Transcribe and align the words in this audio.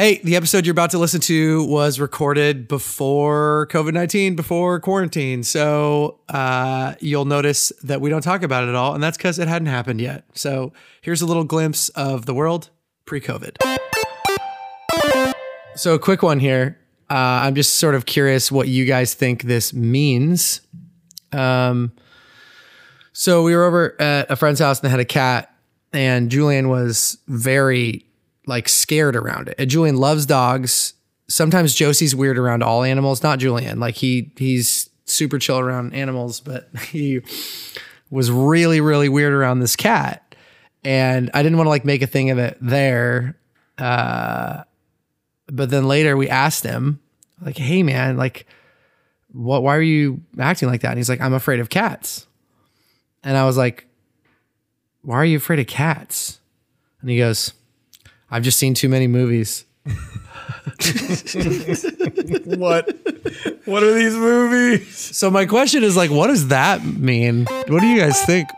Hey, 0.00 0.18
the 0.24 0.34
episode 0.34 0.64
you're 0.64 0.72
about 0.72 0.92
to 0.92 0.98
listen 0.98 1.20
to 1.20 1.62
was 1.66 2.00
recorded 2.00 2.66
before 2.66 3.68
COVID 3.70 3.92
19, 3.92 4.34
before 4.34 4.80
quarantine. 4.80 5.42
So 5.42 6.20
uh, 6.30 6.94
you'll 7.00 7.26
notice 7.26 7.70
that 7.82 8.00
we 8.00 8.08
don't 8.08 8.22
talk 8.22 8.42
about 8.42 8.64
it 8.64 8.70
at 8.70 8.74
all. 8.74 8.94
And 8.94 9.02
that's 9.02 9.18
because 9.18 9.38
it 9.38 9.46
hadn't 9.46 9.66
happened 9.66 10.00
yet. 10.00 10.24
So 10.32 10.72
here's 11.02 11.20
a 11.20 11.26
little 11.26 11.44
glimpse 11.44 11.90
of 11.90 12.24
the 12.24 12.32
world 12.32 12.70
pre 13.04 13.20
COVID. 13.20 13.58
So, 15.74 15.92
a 15.92 15.98
quick 15.98 16.22
one 16.22 16.40
here. 16.40 16.78
Uh, 17.10 17.44
I'm 17.44 17.54
just 17.54 17.74
sort 17.74 17.94
of 17.94 18.06
curious 18.06 18.50
what 18.50 18.68
you 18.68 18.86
guys 18.86 19.12
think 19.12 19.42
this 19.42 19.74
means. 19.74 20.62
Um, 21.30 21.92
so, 23.12 23.42
we 23.42 23.54
were 23.54 23.64
over 23.64 24.00
at 24.00 24.30
a 24.30 24.36
friend's 24.36 24.60
house 24.60 24.80
and 24.80 24.86
they 24.86 24.90
had 24.90 25.00
a 25.00 25.04
cat, 25.04 25.54
and 25.92 26.30
Julian 26.30 26.70
was 26.70 27.18
very 27.28 28.06
like 28.46 28.68
scared 28.68 29.16
around 29.16 29.48
it. 29.48 29.54
And 29.58 29.70
Julian 29.70 29.96
loves 29.96 30.26
dogs. 30.26 30.94
Sometimes 31.28 31.74
Josie's 31.74 32.14
weird 32.14 32.38
around 32.38 32.62
all 32.62 32.82
animals, 32.82 33.22
not 33.22 33.38
Julian. 33.38 33.80
Like 33.80 33.96
he 33.96 34.32
he's 34.36 34.90
super 35.04 35.38
chill 35.38 35.58
around 35.58 35.94
animals, 35.94 36.40
but 36.40 36.68
he 36.88 37.22
was 38.10 38.30
really 38.30 38.80
really 38.80 39.08
weird 39.08 39.32
around 39.32 39.60
this 39.60 39.76
cat. 39.76 40.34
And 40.82 41.30
I 41.34 41.42
didn't 41.42 41.58
want 41.58 41.66
to 41.66 41.70
like 41.70 41.84
make 41.84 42.02
a 42.02 42.06
thing 42.06 42.30
of 42.30 42.38
it 42.38 42.58
there. 42.60 43.36
Uh 43.78 44.64
but 45.46 45.70
then 45.70 45.86
later 45.88 46.16
we 46.16 46.28
asked 46.28 46.62
him 46.62 47.00
like, 47.40 47.56
"Hey 47.56 47.82
man, 47.82 48.16
like 48.16 48.46
what 49.32 49.62
why 49.62 49.76
are 49.76 49.82
you 49.82 50.20
acting 50.38 50.68
like 50.68 50.82
that?" 50.82 50.90
And 50.90 50.98
he's 50.98 51.08
like, 51.08 51.20
"I'm 51.20 51.34
afraid 51.34 51.60
of 51.60 51.70
cats." 51.70 52.26
And 53.22 53.36
I 53.36 53.44
was 53.46 53.56
like, 53.56 53.86
"Why 55.02 55.16
are 55.16 55.24
you 55.24 55.38
afraid 55.38 55.58
of 55.58 55.66
cats?" 55.66 56.38
And 57.00 57.10
he 57.10 57.18
goes, 57.18 57.52
I've 58.30 58.42
just 58.42 58.58
seen 58.58 58.74
too 58.74 58.88
many 58.88 59.06
movies. 59.06 59.64
What? 62.44 62.88
What 63.64 63.82
are 63.82 63.94
these 63.94 64.14
movies? 64.14 64.96
So 65.16 65.30
my 65.30 65.46
question 65.46 65.82
is 65.84 65.96
like, 65.96 66.10
what 66.10 66.26
does 66.28 66.48
that 66.48 66.84
mean? 66.84 67.44
What 67.68 67.80
do 67.80 67.86
you 67.86 67.98
guys 68.00 68.20
think? 68.24 68.48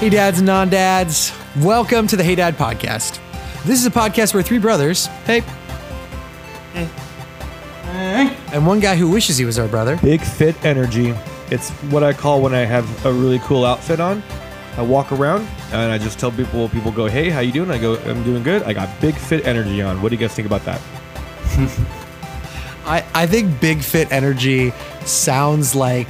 Hey 0.00 0.10
dads 0.10 0.38
and 0.38 0.46
non-dads, 0.46 1.32
welcome 1.60 2.06
to 2.08 2.16
the 2.16 2.22
Hey 2.24 2.34
Dad 2.34 2.56
podcast. 2.58 3.20
This 3.64 3.80
is 3.80 3.86
a 3.86 3.90
podcast 3.90 4.34
where 4.34 4.42
three 4.42 4.58
brothers, 4.58 5.06
Hey. 5.24 5.40
hey, 6.74 8.36
and 8.52 8.66
one 8.66 8.80
guy 8.80 8.96
who 8.96 9.08
wishes 9.08 9.38
he 9.38 9.44
was 9.46 9.58
our 9.58 9.68
brother, 9.68 9.96
Big 10.02 10.20
fit 10.20 10.62
energy. 10.64 11.14
It's 11.50 11.70
what 11.90 12.02
I 12.02 12.12
call 12.12 12.40
when 12.40 12.54
I 12.54 12.64
have 12.64 13.04
a 13.06 13.12
really 13.12 13.38
cool 13.40 13.64
outfit 13.64 14.00
on. 14.00 14.22
I 14.76 14.82
walk 14.82 15.12
around 15.12 15.46
and 15.72 15.92
I 15.92 15.98
just 15.98 16.18
tell 16.18 16.32
people. 16.32 16.68
People 16.68 16.90
go, 16.90 17.06
"Hey, 17.06 17.30
how 17.30 17.40
you 17.40 17.52
doing?" 17.52 17.70
I 17.70 17.78
go, 17.78 17.96
"I'm 18.06 18.22
doing 18.24 18.42
good." 18.42 18.62
I 18.64 18.72
got 18.72 18.88
big 19.00 19.14
fit 19.14 19.46
energy 19.46 19.80
on. 19.82 20.02
What 20.02 20.08
do 20.08 20.16
you 20.16 20.20
guys 20.20 20.34
think 20.34 20.46
about 20.46 20.64
that? 20.64 20.80
I, 22.86 23.02
I 23.14 23.26
think 23.26 23.60
Big 23.60 23.80
Fit 23.82 24.12
Energy 24.12 24.70
sounds 25.06 25.74
like 25.74 26.08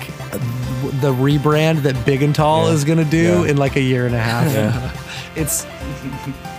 the 1.01 1.13
rebrand 1.13 1.83
that 1.83 2.05
Big 2.05 2.21
and 2.23 2.35
Tall 2.35 2.67
Yeah. 2.67 2.73
is 2.75 2.85
gonna 2.85 3.05
do 3.05 3.43
Yeah. 3.45 3.51
in 3.51 3.57
like 3.59 3.77
a 3.77 3.81
year 3.81 4.07
and 4.07 4.15
a 4.15 4.19
half. 4.21 5.01
It's 5.37 5.67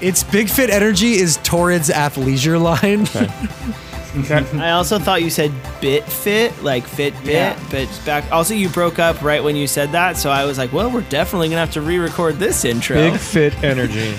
it's 0.02 0.24
Big 0.26 0.50
Fit 0.50 0.70
Energy 0.70 1.14
is 1.14 1.38
Torrid's 1.44 1.90
athleisure 1.90 2.62
line. 2.62 3.08
I 4.56 4.72
also 4.72 4.98
thought 5.00 5.22
you 5.22 5.30
said 5.30 5.52
bit 5.82 6.04
fit, 6.06 6.64
like 6.64 6.86
fit 6.88 7.14
bit, 7.24 7.34
Yeah. 7.34 7.60
but 7.70 8.02
back. 8.06 8.32
Also, 8.32 8.54
you 8.54 8.70
broke 8.70 8.98
up 9.00 9.22
right 9.22 9.44
when 9.44 9.56
you 9.56 9.68
said 9.68 9.92
that, 9.92 10.18
so 10.18 10.30
I 10.32 10.46
was 10.46 10.58
like, 10.58 10.72
well, 10.74 10.90
we're 10.90 11.02
definitely 11.02 11.50
gonna 11.50 11.60
have 11.60 11.72
to 11.74 11.82
re-record 11.82 12.36
this 12.38 12.64
intro. 12.66 12.96
Big 12.96 13.20
fit 13.20 13.64
energy. 13.64 14.14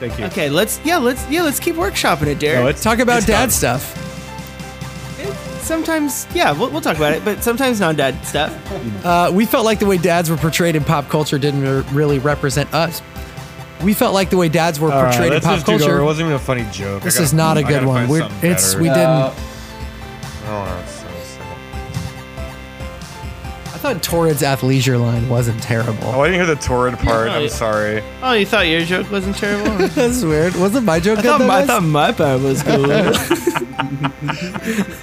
Thank 0.00 0.18
you. 0.18 0.24
Okay, 0.26 0.48
let's 0.50 0.80
yeah, 0.84 0.96
let's 0.96 1.28
yeah, 1.30 1.42
let's 1.42 1.60
keep 1.60 1.76
workshopping 1.76 2.26
it, 2.26 2.38
Derek. 2.38 2.60
No, 2.62 2.66
it's 2.68 2.82
Talk 2.82 2.98
about 2.98 3.18
it's 3.18 3.26
dad 3.26 3.40
done. 3.42 3.50
stuff. 3.50 3.98
sometimes 5.62 6.26
yeah, 6.34 6.50
we'll, 6.52 6.70
we'll 6.70 6.80
talk 6.80 6.96
about 6.96 7.12
it, 7.12 7.24
but 7.24 7.42
sometimes 7.44 7.78
non-dad 7.80 8.24
stuff. 8.26 9.04
Uh, 9.04 9.30
we 9.32 9.46
felt 9.46 9.64
like 9.64 9.78
the 9.78 9.86
way 9.86 9.96
dads 9.98 10.28
were 10.28 10.36
portrayed 10.36 10.74
in 10.74 10.82
pop 10.84 11.08
culture 11.08 11.38
didn't 11.38 11.62
re- 11.62 11.84
really 11.92 12.18
represent 12.18 12.72
us. 12.74 13.00
We 13.82 13.94
felt 13.94 14.14
like 14.14 14.30
the 14.30 14.36
way 14.36 14.48
dads 14.48 14.78
were 14.78 14.92
All 14.92 15.02
right, 15.02 15.10
portrayed 15.10 15.28
in 15.28 15.32
let's 15.34 15.46
pop 15.46 15.54
just 15.56 15.66
do. 15.66 15.72
It 15.74 15.78
culture. 15.80 16.04
wasn't 16.04 16.26
even 16.26 16.36
a 16.36 16.38
funny 16.38 16.66
joke. 16.72 17.02
This 17.02 17.14
gotta- 17.14 17.24
is 17.24 17.32
not 17.34 17.56
a 17.56 17.62
good 17.62 17.84
one. 17.84 18.08
We're, 18.08 18.28
it's 18.42 18.74
better. 18.74 18.82
we 18.82 18.88
didn't. 18.88 19.04
Oh, 19.04 19.34
no, 20.48 20.64
it's- 20.78 21.04
it's- 21.04 21.38
I 23.66 23.78
thought 23.82 24.00
Torrid's 24.02 24.42
athleisure 24.42 25.00
line 25.00 25.28
wasn't 25.28 25.60
terrible. 25.60 25.98
Oh, 26.04 26.20
I 26.20 26.28
didn't 26.28 26.46
hear 26.46 26.54
the 26.54 26.60
torrid 26.62 26.96
part. 27.00 27.28
Yeah. 27.28 27.38
I'm 27.38 27.48
sorry. 27.48 28.02
Oh, 28.22 28.32
you 28.34 28.46
thought 28.46 28.68
your 28.68 28.82
joke 28.82 29.10
wasn't 29.10 29.36
terrible? 29.36 29.88
That's 29.88 30.22
weird. 30.22 30.54
Wasn't 30.54 30.86
my 30.86 31.00
joke 31.00 31.18
I 31.18 31.22
good? 31.22 31.38
thought 31.38 31.46
my, 31.46 31.58
I 31.62 31.66
thought 31.66 31.82
my 31.82 32.12
part 32.12 32.40
was 32.40 32.62
cool. 32.62 32.86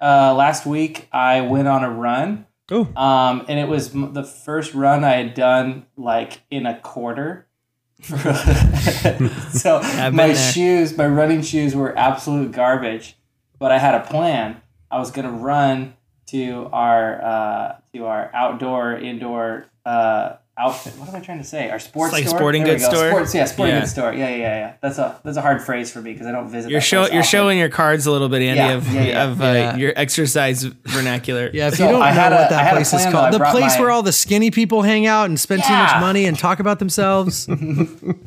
uh, 0.00 0.34
last 0.34 0.66
week 0.66 1.08
I 1.12 1.40
went 1.42 1.68
on 1.68 1.84
a 1.84 1.90
run, 1.90 2.46
Ooh. 2.72 2.88
um, 2.96 3.44
and 3.48 3.58
it 3.58 3.68
was 3.68 3.94
m- 3.94 4.12
the 4.14 4.22
first 4.24 4.74
run 4.74 5.04
I 5.04 5.14
had 5.16 5.34
done 5.34 5.86
like 5.96 6.42
in 6.50 6.66
a 6.66 6.78
quarter. 6.80 7.46
so 8.02 9.80
my 10.12 10.28
there. 10.28 10.34
shoes, 10.34 10.96
my 10.96 11.06
running 11.06 11.42
shoes 11.42 11.74
were 11.74 11.96
absolute 11.98 12.52
garbage, 12.52 13.16
but 13.58 13.72
I 13.72 13.78
had 13.78 13.94
a 13.94 14.00
plan. 14.00 14.60
I 14.90 14.98
was 14.98 15.10
gonna 15.10 15.32
run 15.32 15.94
to 16.26 16.68
our 16.72 17.22
uh, 17.22 17.76
to 17.94 18.06
our 18.06 18.30
outdoor 18.34 18.94
indoor 18.94 19.66
uh, 19.84 20.36
outfit. 20.60 20.92
What 20.98 21.08
am 21.08 21.16
I 21.16 21.20
trying 21.20 21.38
to 21.38 21.44
say? 21.44 21.70
Our 21.70 21.78
sports 21.78 22.12
like 22.12 22.26
store. 22.26 22.38
sporting 22.38 22.64
There 22.64 22.74
goods 22.74 22.86
go. 22.88 22.94
store? 22.94 23.10
Sports, 23.10 23.34
yeah, 23.34 23.44
sporting 23.46 23.74
Yeah. 23.74 23.80
goods 23.80 23.92
store. 23.92 24.12
Yeah, 24.12 24.28
yeah, 24.28 24.36
yeah. 24.36 24.72
That's 24.82 24.98
a 24.98 25.18
that's 25.24 25.36
a 25.36 25.42
hard 25.42 25.62
phrase 25.62 25.90
for 25.90 26.00
me 26.02 26.12
because 26.12 26.26
I 26.26 26.32
don't 26.32 26.48
visit. 26.50 26.70
you're 26.70 26.80
show, 26.80 27.00
you're 27.02 27.08
often. 27.08 27.22
showing 27.22 27.58
your 27.58 27.68
cards 27.70 28.06
a 28.06 28.10
little 28.12 28.28
bit, 28.28 28.42
Andy, 28.42 28.58
Yeah, 28.60 28.72
of 28.72 28.92
yeah, 28.92 29.02
yeah. 29.02 29.24
of 29.24 29.40
uh, 29.40 29.44
Yeah. 29.44 29.76
your 29.76 29.92
exercise 29.96 30.62
vernacular. 30.64 31.50
Yeah, 31.54 31.68
if 31.68 31.74
So 31.76 31.86
you 31.86 31.92
don't 31.92 32.02
I 32.02 32.10
know 32.10 32.20
had 32.20 32.32
what 32.32 32.40
a- 32.42 32.44
I 32.44 32.48
that 32.50 32.64
had 32.64 32.72
place 32.74 32.92
is 32.92 33.00
plan, 33.00 33.12
though. 33.12 33.18
I 33.18 33.30
called, 33.30 33.34
the 33.40 33.44
place 33.58 33.74
my- 33.76 33.80
where 33.80 33.90
all 33.90 34.02
the 34.02 34.12
skinny 34.12 34.50
people 34.50 34.82
hang 34.82 35.06
out 35.06 35.26
and 35.28 35.40
spend 35.40 35.62
too 35.64 35.72
much 35.72 35.98
money 36.00 36.26
and 36.26 36.38
talk 36.38 36.60
about 36.60 36.78
themselves. 36.78 37.48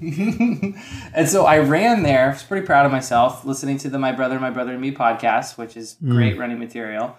And 1.15 1.29
so 1.29 1.45
I 1.45 1.59
ran 1.59 2.03
there. 2.03 2.29
I 2.29 2.33
was 2.33 2.43
pretty 2.43 2.65
proud 2.65 2.85
of 2.85 2.91
myself, 2.91 3.45
listening 3.45 3.77
to 3.79 3.89
the 3.89 3.99
My 3.99 4.11
Brother, 4.11 4.39
My 4.39 4.49
Brother 4.49 4.71
and 4.71 4.81
Me 4.81 4.91
podcast, 4.91 5.57
which 5.57 5.77
is 5.77 5.95
great 6.03 6.37
running 6.37 6.57
material. 6.59 7.15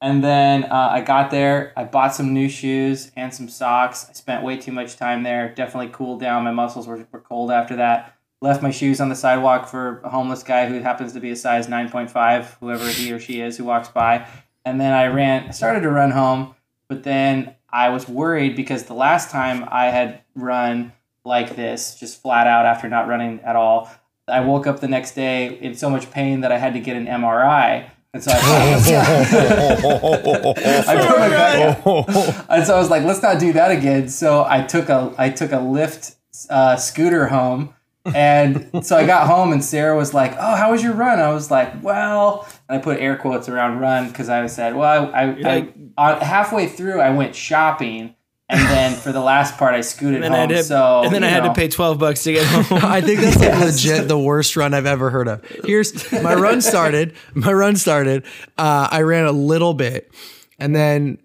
And 0.00 0.22
then 0.22 0.64
uh, 0.64 0.88
I 0.92 1.00
got 1.00 1.30
there. 1.30 1.72
I 1.76 1.84
bought 1.84 2.14
some 2.14 2.32
new 2.32 2.48
shoes 2.48 3.10
and 3.16 3.34
some 3.34 3.48
socks. 3.48 4.06
I 4.08 4.12
spent 4.12 4.44
way 4.44 4.56
too 4.56 4.70
much 4.70 4.96
time 4.96 5.24
there. 5.24 5.52
Definitely 5.54 5.90
cooled 5.92 6.20
down. 6.20 6.44
My 6.44 6.52
muscles 6.52 6.86
were, 6.86 7.06
were 7.10 7.20
cold 7.20 7.50
after 7.50 7.76
that. 7.76 8.14
Left 8.40 8.62
my 8.62 8.70
shoes 8.70 9.00
on 9.00 9.08
the 9.08 9.16
sidewalk 9.16 9.66
for 9.66 10.00
a 10.04 10.10
homeless 10.10 10.44
guy 10.44 10.68
who 10.68 10.78
happens 10.80 11.12
to 11.14 11.20
be 11.20 11.30
a 11.30 11.36
size 11.36 11.66
9.5, 11.66 12.58
whoever 12.60 12.88
he 12.88 13.12
or 13.12 13.18
she 13.18 13.40
is 13.40 13.56
who 13.56 13.64
walks 13.64 13.88
by. 13.88 14.28
And 14.64 14.80
then 14.80 14.92
I 14.92 15.06
ran, 15.06 15.52
started 15.52 15.80
to 15.80 15.90
run 15.90 16.12
home, 16.12 16.54
but 16.88 17.02
then 17.02 17.56
I 17.70 17.88
was 17.88 18.08
worried 18.08 18.54
because 18.54 18.84
the 18.84 18.94
last 18.94 19.30
time 19.30 19.66
I 19.68 19.86
had 19.86 20.20
run 20.36 20.92
like 21.24 21.56
this, 21.56 21.98
just 21.98 22.22
flat 22.22 22.46
out 22.46 22.64
after 22.64 22.88
not 22.88 23.08
running 23.08 23.40
at 23.40 23.56
all, 23.56 23.90
I 24.28 24.40
woke 24.40 24.66
up 24.66 24.80
the 24.80 24.88
next 24.88 25.14
day 25.14 25.58
in 25.58 25.74
so 25.74 25.90
much 25.90 26.10
pain 26.10 26.42
that 26.42 26.52
I 26.52 26.58
had 26.58 26.74
to 26.74 26.80
get 26.80 26.96
an 26.96 27.06
MRI. 27.06 27.90
And 28.14 28.22
so 28.22 28.30
I, 28.32 28.36
I 30.88 31.06
put 31.06 31.18
my 31.18 31.28
back 31.28 31.86
and 32.48 32.66
so 32.66 32.74
I 32.74 32.78
was 32.78 32.90
like, 32.90 33.04
let's 33.04 33.22
not 33.22 33.38
do 33.38 33.52
that 33.52 33.70
again. 33.70 34.08
So 34.08 34.44
I 34.48 34.62
took 34.62 34.88
a 34.88 35.14
I 35.18 35.30
took 35.30 35.52
a 35.52 35.56
Lyft 35.56 36.16
uh, 36.48 36.76
scooter 36.76 37.26
home, 37.26 37.74
and 38.06 38.84
so 38.84 38.96
I 38.96 39.04
got 39.04 39.26
home 39.26 39.52
and 39.52 39.62
Sarah 39.62 39.96
was 39.96 40.14
like, 40.14 40.32
"Oh, 40.38 40.56
how 40.56 40.72
was 40.72 40.82
your 40.82 40.94
run?" 40.94 41.18
I 41.18 41.32
was 41.32 41.50
like, 41.50 41.82
"Well," 41.82 42.48
and 42.68 42.78
I 42.78 42.82
put 42.82 42.98
air 42.98 43.16
quotes 43.16 43.48
around 43.48 43.80
"run" 43.80 44.08
because 44.08 44.28
I 44.30 44.46
said, 44.46 44.74
"Well, 44.74 45.10
I, 45.12 45.22
I, 45.22 45.34
like- 45.34 45.74
I 45.98 46.24
halfway 46.24 46.66
through 46.66 47.00
I 47.00 47.10
went 47.10 47.34
shopping." 47.34 48.14
And 48.50 48.60
then 48.60 48.94
for 48.94 49.12
the 49.12 49.20
last 49.20 49.58
part, 49.58 49.74
I 49.74 49.82
scooted 49.82 50.22
And 50.22 50.24
then 50.24 50.32
I 50.32 50.38
home. 50.40 50.48
to, 50.48 50.62
so 50.62 51.02
and 51.04 51.12
then 51.14 51.22
I 51.22 51.28
you 51.28 51.34
had 51.34 51.42
know. 51.42 51.50
to 51.50 51.54
pay 51.54 51.68
twelve 51.68 51.98
bucks 51.98 52.22
to 52.22 52.32
get 52.32 52.46
home. 52.46 52.78
I 52.82 53.00
think 53.02 53.20
that's 53.20 53.38
like 53.38 53.58
legit 53.60 54.08
the 54.08 54.18
worst 54.18 54.56
run 54.56 54.72
I've 54.72 54.86
ever 54.86 55.10
heard 55.10 55.28
of. 55.28 55.44
Here's 55.66 56.10
my 56.12 56.34
run 56.34 56.60
started. 56.62 57.14
My 57.34 57.52
run 57.52 57.76
started. 57.76 58.24
Uh, 58.56 58.88
I 58.90 59.02
ran 59.02 59.26
a 59.26 59.32
little 59.32 59.74
bit, 59.74 60.10
and 60.58 60.74
then 60.74 61.18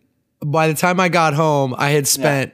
by 0.45 0.67
the 0.67 0.73
time 0.73 0.99
I 0.99 1.07
got 1.07 1.33
home, 1.33 1.73
I 1.77 1.91
had 1.91 2.07
spent 2.07 2.51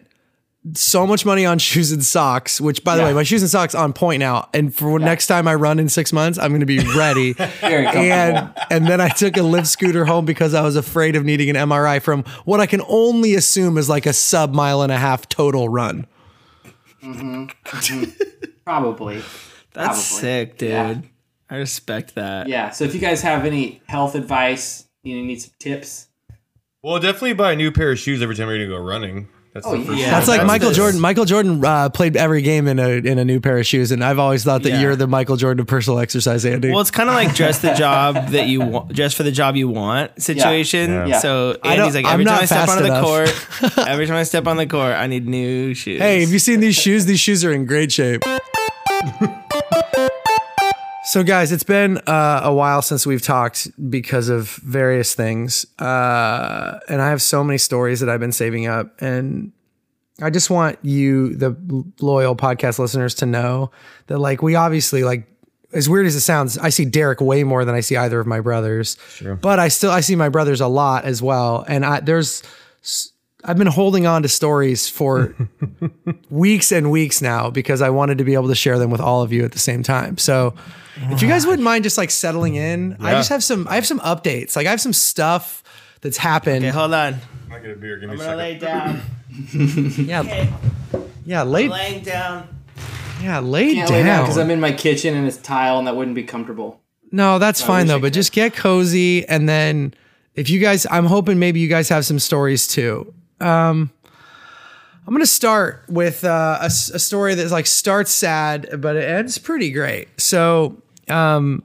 so 0.74 1.06
much 1.08 1.26
money 1.26 1.46
on 1.46 1.58
shoes 1.70 1.92
and 1.92 2.04
socks. 2.04 2.60
Which, 2.62 2.84
by 2.84 2.96
the 2.96 3.02
Yeah. 3.02 3.08
way, 3.10 3.14
my 3.14 3.24
shoes 3.24 3.42
and 3.42 3.50
socks 3.50 3.74
on 3.76 3.94
point 3.94 4.20
now. 4.20 4.50
And 4.54 4.74
for 4.74 5.00
next 5.00 5.28
time 5.28 5.48
I 5.48 5.56
run 5.56 5.80
in 5.80 5.90
six 5.90 6.12
months, 6.14 6.38
I'm 6.40 6.50
going 6.52 6.60
to 6.62 6.66
be 6.66 6.80
ready. 6.98 7.36
And 7.62 8.52
and 8.70 8.88
then 8.88 9.02
I 9.02 9.10
took 9.10 9.38
a 9.38 9.42
Lyft 9.42 9.68
scooter 9.68 10.06
home 10.06 10.26
because 10.26 10.54
I 10.54 10.62
was 10.62 10.76
afraid 10.76 11.16
of 11.16 11.26
needing 11.26 11.50
an 11.50 11.56
MRI 11.56 12.02
from 12.02 12.24
what 12.46 12.60
I 12.60 12.66
can 12.66 12.82
only 12.88 13.36
assume 13.36 13.78
is 13.78 13.90
like 13.90 14.06
a 14.06 14.14
sub 14.14 14.54
mile 14.54 14.82
and 14.82 14.92
a 14.92 14.98
half 14.98 15.28
total 15.30 15.70
run. 15.70 16.08
Mm-hmm. 17.04 17.46
Mm-hmm. 17.46 18.52
probably. 18.66 19.22
That's 19.74 19.88
Probably. 19.88 20.02
sick, 20.04 20.58
dude. 20.58 20.70
Yeah. 20.72 20.96
I 21.50 21.56
respect 21.58 22.16
that. 22.16 22.48
Yeah. 22.48 22.72
So 22.72 22.84
if 22.86 22.94
you 22.94 23.00
guys 23.00 23.22
have 23.22 23.46
any 23.46 23.82
health 23.88 24.16
advice, 24.16 24.88
You 25.04 25.16
need 25.24 25.42
some 25.42 25.54
tips. 25.60 26.08
Well, 26.84 27.00
definitely 27.00 27.34
buy 27.34 27.54
a 27.54 27.56
new 27.56 27.72
pair 27.72 27.92
of 27.92 28.00
shoes 28.00 28.22
every 28.22 28.36
time 28.36 28.48
you're 28.50 28.58
gonna 28.66 28.78
go 28.78 28.84
running. 28.84 29.28
That's 29.54 29.66
Oh, 29.66 29.76
the 29.78 29.84
first 29.86 29.98
yeah. 30.00 30.12
That's 30.12 30.28
like 30.28 30.42
that's 30.42 30.48
Michael 30.48 30.70
the- 30.70 30.76
Jordan. 30.76 31.00
Michael 31.00 31.26
Jordan 31.26 31.66
uh, 31.66 31.90
played 31.90 32.16
every 32.16 32.44
game 32.44 32.68
in 32.68 32.78
a 32.78 32.90
in 32.90 33.18
a 33.18 33.26
new 33.26 33.40
pair 33.40 33.58
of 33.58 33.66
shoes, 33.66 33.92
and 33.92 34.04
I've 34.04 34.20
always 34.20 34.44
thought 34.44 34.62
that 34.64 34.70
Yeah. 34.70 34.82
you're 34.82 34.96
the 34.96 35.08
Michael 35.08 35.38
Jordan 35.38 35.62
of 35.62 35.68
personal 35.68 35.98
exercise, 36.00 36.46
Andy. 36.46 36.70
Well, 36.70 36.82
it's 36.82 36.92
kind 36.92 37.10
of 37.10 37.16
like 37.16 37.34
dress 37.34 37.58
the 37.60 37.74
job 37.74 38.30
that 38.30 38.48
you 38.48 38.62
want, 38.62 38.94
dress 38.94 39.14
for 39.16 39.24
the 39.24 39.32
job 39.32 39.56
you 39.56 39.68
want 39.68 40.22
situation. 40.22 40.92
Yeah. 40.92 41.06
Yeah. 41.08 41.20
So 41.20 41.58
Andy's 41.64 41.96
like, 41.96 42.06
I'm 42.06 42.14
every 42.14 42.26
time 42.26 42.42
I 42.42 42.46
step 42.46 42.68
fast 42.68 42.72
onto 42.78 42.84
the 42.94 43.02
court, 43.02 43.88
every 43.88 44.06
time 44.06 44.18
I 44.18 44.24
step 44.24 44.46
on 44.46 44.58
the 44.58 44.68
court, 44.68 44.94
I 44.96 45.08
need 45.08 45.28
new 45.28 45.74
shoes. 45.74 46.00
Hey, 46.00 46.22
have 46.22 46.30
you 46.30 46.40
seen 46.40 46.60
these 46.60 46.76
shoes? 46.76 47.06
These 47.08 47.20
shoes 47.20 47.44
are 47.44 47.52
in 47.52 47.66
great 47.66 47.92
shape. 47.92 48.22
so, 51.10 51.24
guys, 51.24 51.52
it's 51.52 51.64
been 51.64 51.98
uh, 52.06 52.42
a 52.44 52.54
while 52.54 52.84
since 52.84 53.06
we've 53.06 53.22
talked 53.22 53.68
because 53.90 54.30
of 54.30 54.50
various 54.58 55.16
things. 55.16 55.66
Uh, 55.80 56.80
and 56.88 57.02
I 57.02 57.10
have 57.10 57.22
so 57.22 57.44
many 57.44 57.58
stories 57.58 58.00
that 58.02 58.10
I've 58.10 58.20
been 58.20 58.32
saving 58.32 58.68
up. 58.68 59.02
And 59.02 59.52
I 60.22 60.30
just 60.30 60.52
want 60.52 60.78
you, 60.84 61.36
the 61.36 61.56
loyal 62.00 62.36
podcast 62.36 62.78
listeners, 62.78 63.16
to 63.16 63.26
know 63.26 63.72
that, 64.06 64.20
like, 64.20 64.44
we 64.44 64.54
obviously, 64.54 65.04
like, 65.04 65.26
as 65.74 65.90
weird 65.90 66.06
as 66.06 66.16
it 66.16 66.22
sounds, 66.22 66.58
I 66.60 66.70
see 66.70 66.86
Derek 66.86 67.22
way 67.22 67.44
more 67.44 67.66
than 67.66 67.74
I 67.74 67.80
see 67.80 67.98
either 67.98 68.20
of 68.20 68.28
my 68.28 68.40
brothers. 68.40 68.96
But 69.36 69.60
I 69.60 69.68
still 69.68 69.92
I 69.92 70.02
see 70.02 70.16
my 70.16 70.30
brothers 70.30 70.62
a 70.62 70.68
lot 70.68 71.06
as 71.06 71.22
well. 71.22 71.66
And 71.68 71.86
I 71.86 72.00
there's 72.00 72.44
I've 73.44 73.58
been 73.58 73.68
holding 73.68 74.06
on 74.06 74.24
to 74.24 74.28
stories 74.30 74.90
for 74.90 75.34
weeks 76.30 76.72
and 76.72 76.92
weeks 76.92 77.22
now 77.22 77.50
because 77.50 77.82
I 77.82 77.90
wanted 77.90 78.18
to 78.18 78.24
be 78.24 78.34
able 78.34 78.50
to 78.50 78.56
share 78.56 78.78
them 78.78 78.92
with 78.92 79.02
all 79.02 79.22
of 79.22 79.32
you 79.32 79.46
at 79.46 79.54
the 79.54 79.60
same 79.60 79.82
time. 79.84 80.18
So 80.18 80.54
if 80.98 81.22
you 81.22 81.28
guys 81.30 81.46
wouldn't 81.46 81.64
mind 81.64 81.84
just 81.86 81.98
like 81.98 82.12
settling 82.12 82.56
in, 82.56 82.98
I 83.00 83.14
just 83.14 83.30
have 83.30 83.44
some 83.44 83.68
I 83.70 83.76
have 83.76 83.88
some 83.88 84.00
updates. 84.02 84.56
Like 84.56 84.68
I 84.68 84.72
have 84.72 84.82
some 84.82 84.94
stuff 84.94 85.64
that's 86.02 86.18
happened. 86.18 86.66
Okay, 86.66 86.72
hold 86.76 86.94
on. 86.94 87.16
I 87.52 87.60
get 87.60 87.72
a 87.72 87.76
beer. 87.76 87.98
Give 87.98 88.10
me 88.10 88.16
I'm 88.16 88.22
a 88.22 88.24
gonna 88.26 88.38
lay 88.38 88.58
down. 88.60 89.02
yeah. 90.06 90.22
Okay, 90.22 90.50
Yeah, 91.26 91.44
lay 91.44 91.70
laying 91.70 92.04
down. 92.04 92.48
yeah, 93.22 93.40
lay 93.40 93.74
Can't 93.74 93.90
lay 93.90 93.98
down 93.98 94.06
down. 94.06 94.24
because 94.26 94.38
I'm 94.38 94.52
in 94.52 94.60
my 94.60 94.72
kitchen 94.74 95.16
and 95.16 95.26
it's 95.26 95.38
tile 95.38 95.78
and 95.80 95.88
that 95.88 95.96
wouldn't 95.96 96.16
be 96.16 96.24
comfortable. 96.24 96.82
No, 97.12 97.40
that's 97.40 97.62
fine 97.62 97.88
though. 97.88 98.00
But 98.00 98.12
just 98.14 98.34
get 98.34 98.54
cozy, 98.54 99.26
and 99.28 99.48
then 99.48 99.94
if 100.36 100.50
you 100.50 100.60
guys, 100.60 100.86
I'm 100.92 101.06
hoping 101.06 101.40
maybe 101.40 101.60
you 101.60 101.68
guys 101.70 101.88
have 101.90 102.06
some 102.06 102.20
stories 102.20 102.68
too. 102.68 103.14
Um, 103.42 103.92
I'm 105.10 105.14
gonna 105.14 105.26
start 105.26 105.84
with 105.88 106.24
uh, 106.24 106.60
a, 106.62 106.66
a 106.66 107.00
story 107.00 107.34
that's 107.34 107.52
like 107.52 107.66
starts 107.66 108.12
sad, 108.12 108.82
but 108.82 108.96
it 108.96 109.04
ends 109.04 109.38
pretty 109.38 109.72
great. 109.72 110.08
So, 110.22 110.82
um, 111.08 111.64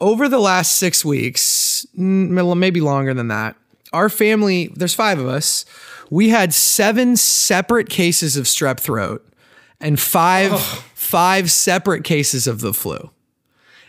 over 0.00 0.28
the 0.28 0.38
last 0.38 0.76
six 0.76 1.04
weeks, 1.04 1.86
maybe 1.94 2.80
longer 2.80 3.12
than 3.12 3.28
that, 3.28 3.56
our 3.92 4.08
family, 4.08 4.68
there's 4.76 4.94
five 4.94 5.18
of 5.18 5.26
us, 5.26 5.64
we 6.10 6.28
had 6.28 6.54
seven 6.54 7.16
separate 7.16 7.88
cases 7.88 8.36
of 8.36 8.44
strep 8.44 8.78
throat 8.78 9.26
and 9.80 9.98
five 9.98 10.60
five 10.94 11.50
separate 11.50 12.04
cases 12.04 12.46
of 12.46 12.60
the 12.60 12.72
flu. 12.72 13.10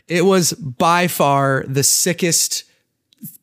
It 0.07 0.25
was 0.25 0.53
by 0.53 1.07
far 1.07 1.65
the 1.67 1.83
sickest 1.83 2.63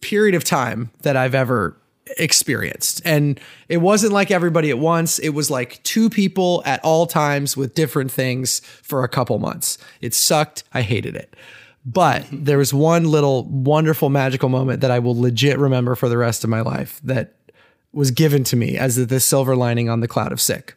period 0.01 0.35
of 0.35 0.43
time 0.43 0.91
that 1.03 1.17
I've 1.17 1.35
ever 1.35 1.77
experienced. 2.17 3.03
And 3.05 3.41
it 3.69 3.79
wasn't 3.79 4.13
like 4.13 4.31
everybody 4.31 4.71
at 4.71 4.79
once. 4.79 5.19
It 5.19 5.31
was 5.31 5.51
like 5.51 5.83
two 5.83 6.09
people 6.09 6.63
at 6.65 6.83
all 6.85 7.07
times 7.07 7.57
with 7.57 7.75
different 7.75 8.11
things 8.11 8.61
for 8.61 9.05
a 9.05 9.09
couple 9.09 9.39
months. 9.39 9.79
It 10.01 10.15
sucked. 10.15 10.65
I 10.73 10.83
hated 10.83 11.17
it. 11.17 11.35
But 11.85 12.27
there 12.33 12.59
was 12.59 12.73
one 12.73 13.05
little 13.05 13.45
wonderful 13.45 14.11
magical 14.11 14.49
moment 14.49 14.81
that 14.81 14.91
I 14.91 14.99
will 14.99 15.19
legit 15.19 15.59
remember 15.59 15.95
for 15.95 16.09
the 16.09 16.19
rest 16.19 16.45
of 16.45 16.51
my 16.51 16.61
life 16.61 17.01
that 17.05 17.35
was 17.93 18.11
given 18.11 18.45
to 18.45 18.57
me 18.57 18.77
as 18.77 19.07
the 19.07 19.21
silver 19.21 19.57
lining 19.57 19.89
on 19.89 20.01
the 20.01 20.09
cloud 20.09 20.33
of 20.33 20.41
sick. 20.41 20.75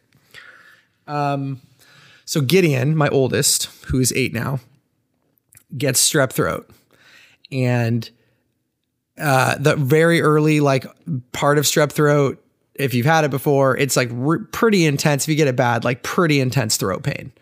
Um, 1.06 1.60
so 2.24 2.40
Gideon, 2.40 2.96
my 2.96 3.08
oldest, 3.08 3.64
who 3.86 4.00
is 4.00 4.12
eight 4.14 4.32
now, 4.32 4.60
gets 5.76 6.08
strep 6.08 6.32
throat. 6.32 6.70
And 7.50 8.08
uh, 9.22 9.56
the 9.58 9.76
very 9.76 10.20
early 10.20 10.60
like 10.60 10.84
part 11.32 11.56
of 11.56 11.64
strep 11.64 11.92
throat, 11.92 12.42
if 12.74 12.92
you've 12.92 13.06
had 13.06 13.24
it 13.24 13.30
before, 13.30 13.76
it's 13.76 13.96
like 13.96 14.08
re- 14.12 14.44
pretty 14.50 14.84
intense. 14.84 15.24
If 15.24 15.28
you 15.28 15.36
get 15.36 15.48
it 15.48 15.56
bad, 15.56 15.84
like 15.84 16.02
pretty 16.02 16.40
intense 16.40 16.76
throat 16.76 17.02
pain. 17.02 17.32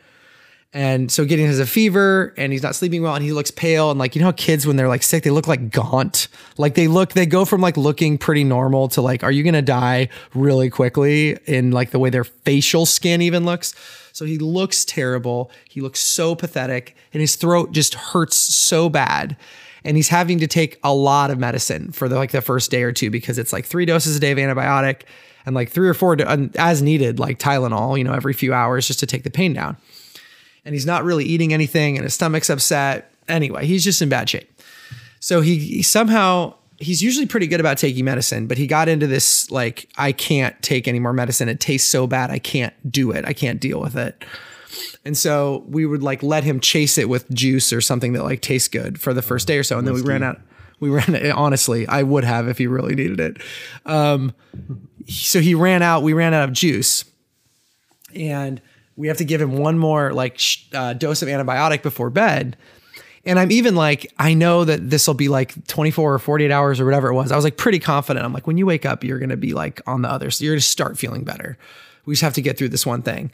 And 0.72 1.10
so 1.10 1.24
Gideon 1.24 1.48
has 1.48 1.58
a 1.58 1.66
fever 1.66 2.32
and 2.36 2.52
he's 2.52 2.62
not 2.62 2.76
sleeping 2.76 3.02
well 3.02 3.16
and 3.16 3.24
he 3.24 3.32
looks 3.32 3.50
pale 3.50 3.90
and 3.90 3.98
like 3.98 4.14
you 4.14 4.20
know 4.20 4.26
how 4.26 4.32
kids 4.32 4.66
when 4.66 4.76
they're 4.76 4.88
like 4.88 5.02
sick 5.02 5.24
they 5.24 5.30
look 5.30 5.48
like 5.48 5.72
gaunt 5.72 6.28
like 6.58 6.74
they 6.76 6.86
look 6.86 7.12
they 7.14 7.26
go 7.26 7.44
from 7.44 7.60
like 7.60 7.76
looking 7.76 8.16
pretty 8.16 8.44
normal 8.44 8.86
to 8.86 9.00
like 9.00 9.24
are 9.24 9.32
you 9.32 9.42
going 9.42 9.54
to 9.54 9.62
die 9.62 10.08
really 10.32 10.70
quickly 10.70 11.36
in 11.46 11.72
like 11.72 11.90
the 11.90 11.98
way 11.98 12.08
their 12.08 12.22
facial 12.22 12.86
skin 12.86 13.20
even 13.20 13.44
looks 13.44 13.74
so 14.12 14.24
he 14.24 14.38
looks 14.38 14.84
terrible 14.84 15.50
he 15.68 15.80
looks 15.80 15.98
so 15.98 16.36
pathetic 16.36 16.94
and 17.12 17.20
his 17.20 17.34
throat 17.34 17.72
just 17.72 17.94
hurts 17.94 18.36
so 18.36 18.88
bad 18.88 19.36
and 19.84 19.96
he's 19.96 20.08
having 20.08 20.38
to 20.40 20.46
take 20.46 20.78
a 20.84 20.92
lot 20.92 21.30
of 21.30 21.38
medicine 21.38 21.92
for 21.92 22.08
the 22.08 22.16
like 22.16 22.32
the 22.32 22.42
first 22.42 22.70
day 22.70 22.82
or 22.82 22.92
two 22.92 23.10
because 23.10 23.38
it's 23.38 23.52
like 23.52 23.64
three 23.64 23.84
doses 23.84 24.16
a 24.16 24.20
day 24.20 24.32
of 24.32 24.38
antibiotic 24.38 25.02
and 25.46 25.54
like 25.54 25.70
three 25.70 25.88
or 25.88 25.94
four 25.94 26.16
do- 26.16 26.50
as 26.56 26.82
needed 26.82 27.18
like 27.18 27.38
Tylenol 27.38 27.98
you 27.98 28.04
know 28.04 28.12
every 28.12 28.32
few 28.32 28.52
hours 28.52 28.86
just 28.86 29.00
to 29.00 29.06
take 29.06 29.22
the 29.22 29.30
pain 29.30 29.52
down 29.52 29.76
and 30.64 30.74
he's 30.74 30.86
not 30.86 31.04
really 31.04 31.24
eating 31.24 31.52
anything 31.52 31.96
and 31.96 32.04
his 32.04 32.14
stomach's 32.14 32.50
upset. 32.50 33.12
Anyway, 33.28 33.66
he's 33.66 33.84
just 33.84 34.02
in 34.02 34.08
bad 34.08 34.28
shape. 34.28 34.50
So 35.20 35.40
he, 35.40 35.58
he 35.58 35.82
somehow 35.82 36.54
he's 36.78 37.02
usually 37.02 37.26
pretty 37.26 37.46
good 37.46 37.60
about 37.60 37.78
taking 37.78 38.04
medicine, 38.04 38.46
but 38.46 38.56
he 38.58 38.66
got 38.66 38.88
into 38.88 39.06
this 39.06 39.50
like 39.50 39.88
I 39.96 40.12
can't 40.12 40.60
take 40.62 40.88
any 40.88 40.98
more 40.98 41.12
medicine. 41.12 41.48
It 41.48 41.60
tastes 41.60 41.88
so 41.88 42.06
bad. 42.06 42.30
I 42.30 42.38
can't 42.38 42.74
do 42.90 43.10
it. 43.10 43.24
I 43.24 43.32
can't 43.32 43.60
deal 43.60 43.80
with 43.80 43.96
it. 43.96 44.24
And 45.04 45.16
so 45.16 45.64
we 45.68 45.86
would 45.86 46.02
like 46.02 46.22
let 46.22 46.44
him 46.44 46.60
chase 46.60 46.98
it 46.98 47.08
with 47.08 47.28
juice 47.30 47.72
or 47.72 47.80
something 47.80 48.12
that 48.14 48.24
like 48.24 48.40
tastes 48.40 48.68
good 48.68 49.00
for 49.00 49.14
the 49.14 49.22
first 49.22 49.46
day 49.46 49.58
or 49.58 49.62
so 49.62 49.78
and 49.78 49.86
then 49.86 49.94
we 49.94 50.02
ran 50.02 50.22
out 50.22 50.40
we 50.80 50.88
ran 50.88 51.30
honestly, 51.32 51.86
I 51.86 52.02
would 52.02 52.24
have 52.24 52.48
if 52.48 52.58
he 52.58 52.66
really 52.66 52.94
needed 52.94 53.20
it. 53.20 53.36
Um 53.84 54.34
so 55.08 55.40
he 55.40 55.54
ran 55.54 55.82
out, 55.82 56.02
we 56.02 56.12
ran 56.12 56.34
out 56.34 56.48
of 56.48 56.52
juice. 56.52 57.04
And 58.14 58.60
we 58.96 59.08
have 59.08 59.16
to 59.18 59.24
give 59.24 59.40
him 59.40 59.56
one 59.56 59.78
more 59.78 60.12
like 60.12 60.40
uh, 60.74 60.92
dose 60.92 61.22
of 61.22 61.28
antibiotic 61.28 61.82
before 61.82 62.10
bed. 62.10 62.56
And 63.24 63.38
I'm 63.38 63.50
even 63.50 63.74
like, 63.74 64.12
I 64.18 64.34
know 64.34 64.64
that 64.64 64.88
this 64.88 65.06
will 65.06 65.14
be 65.14 65.28
like 65.28 65.66
24 65.66 66.14
or 66.14 66.18
48 66.18 66.50
hours 66.50 66.80
or 66.80 66.84
whatever 66.84 67.08
it 67.08 67.14
was. 67.14 67.30
I 67.32 67.36
was 67.36 67.44
like 67.44 67.56
pretty 67.56 67.78
confident. 67.78 68.24
I'm 68.24 68.32
like, 68.32 68.46
when 68.46 68.56
you 68.56 68.66
wake 68.66 68.86
up, 68.86 69.04
you're 69.04 69.18
going 69.18 69.30
to 69.30 69.36
be 69.36 69.52
like 69.52 69.80
on 69.86 70.02
the 70.02 70.10
other, 70.10 70.30
so 70.30 70.44
you're 70.44 70.54
going 70.54 70.60
to 70.60 70.66
start 70.66 70.98
feeling 70.98 71.24
better. 71.24 71.58
We 72.06 72.14
just 72.14 72.22
have 72.22 72.34
to 72.34 72.42
get 72.42 72.56
through 72.56 72.70
this 72.70 72.86
one 72.86 73.02
thing. 73.02 73.30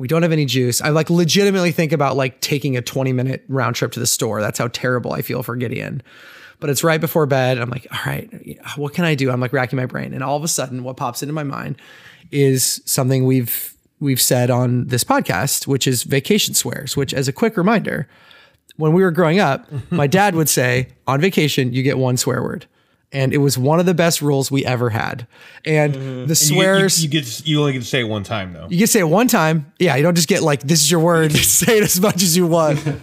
We 0.00 0.08
don't 0.08 0.22
have 0.22 0.32
any 0.32 0.46
juice. 0.46 0.80
I 0.80 0.88
like 0.88 1.10
legitimately 1.10 1.72
think 1.72 1.92
about 1.92 2.16
like 2.16 2.40
taking 2.40 2.74
a 2.74 2.80
20 2.80 3.12
minute 3.12 3.44
round 3.48 3.76
trip 3.76 3.92
to 3.92 4.00
the 4.00 4.06
store. 4.06 4.40
That's 4.40 4.58
how 4.58 4.68
terrible 4.68 5.12
I 5.12 5.20
feel 5.20 5.42
for 5.42 5.56
Gideon. 5.56 6.02
But 6.58 6.70
it's 6.70 6.82
right 6.82 6.98
before 6.98 7.26
bed. 7.26 7.58
I'm 7.58 7.68
like, 7.68 7.86
all 7.92 8.00
right, 8.06 8.58
what 8.76 8.94
can 8.94 9.04
I 9.04 9.14
do? 9.14 9.30
I'm 9.30 9.42
like 9.42 9.52
racking 9.52 9.76
my 9.76 9.84
brain. 9.84 10.14
And 10.14 10.24
all 10.24 10.38
of 10.38 10.42
a 10.42 10.48
sudden, 10.48 10.84
what 10.84 10.96
pops 10.96 11.22
into 11.22 11.34
my 11.34 11.42
mind 11.42 11.76
is 12.30 12.80
something 12.86 13.26
we've 13.26 13.74
we've 14.00 14.22
said 14.22 14.48
on 14.48 14.86
this 14.86 15.04
podcast, 15.04 15.66
which 15.66 15.86
is 15.86 16.04
vacation 16.04 16.54
swears, 16.54 16.96
which 16.96 17.12
as 17.12 17.28
a 17.28 17.32
quick 17.32 17.58
reminder, 17.58 18.08
when 18.76 18.94
we 18.94 19.02
were 19.02 19.10
growing 19.10 19.38
up, 19.38 19.70
my 19.90 20.06
dad 20.06 20.34
would 20.34 20.48
say, 20.48 20.88
on 21.06 21.20
vacation, 21.20 21.74
you 21.74 21.82
get 21.82 21.98
one 21.98 22.16
swear 22.16 22.42
word. 22.42 22.64
And 23.12 23.34
it 23.34 23.38
was 23.38 23.58
one 23.58 23.80
of 23.80 23.86
the 23.86 23.94
best 23.94 24.22
rules 24.22 24.52
we 24.52 24.64
ever 24.64 24.88
had. 24.90 25.26
And 25.64 25.94
the 25.94 25.98
And 25.98 26.28
you- 26.28 26.34
swears 26.36 27.02
You, 27.02 27.08
you, 27.10 27.20
get 27.20 27.46
you 27.46 27.60
only 27.60 27.72
get 27.72 27.80
to 27.82 27.84
say 27.88 28.00
it 28.02 28.04
one 28.08 28.22
time 28.22 28.52
though. 28.52 28.68
you 28.70 28.78
get 28.78 28.86
to 28.86 28.92
say 28.92 29.00
it 29.00 29.08
one 29.08 29.26
time. 29.26 29.72
Yeah, 29.80 29.96
you 29.96 30.04
don't 30.04 30.14
just 30.14 30.28
get 30.28 30.42
like 30.44 30.60
this 30.62 30.80
is 30.80 30.88
your 30.92 31.00
word. 31.00 31.32
say 31.36 31.78
it 31.78 31.82
as 31.82 32.00
much 32.00 32.22
as 32.22 32.36
you 32.36 32.46
want. 32.46 32.78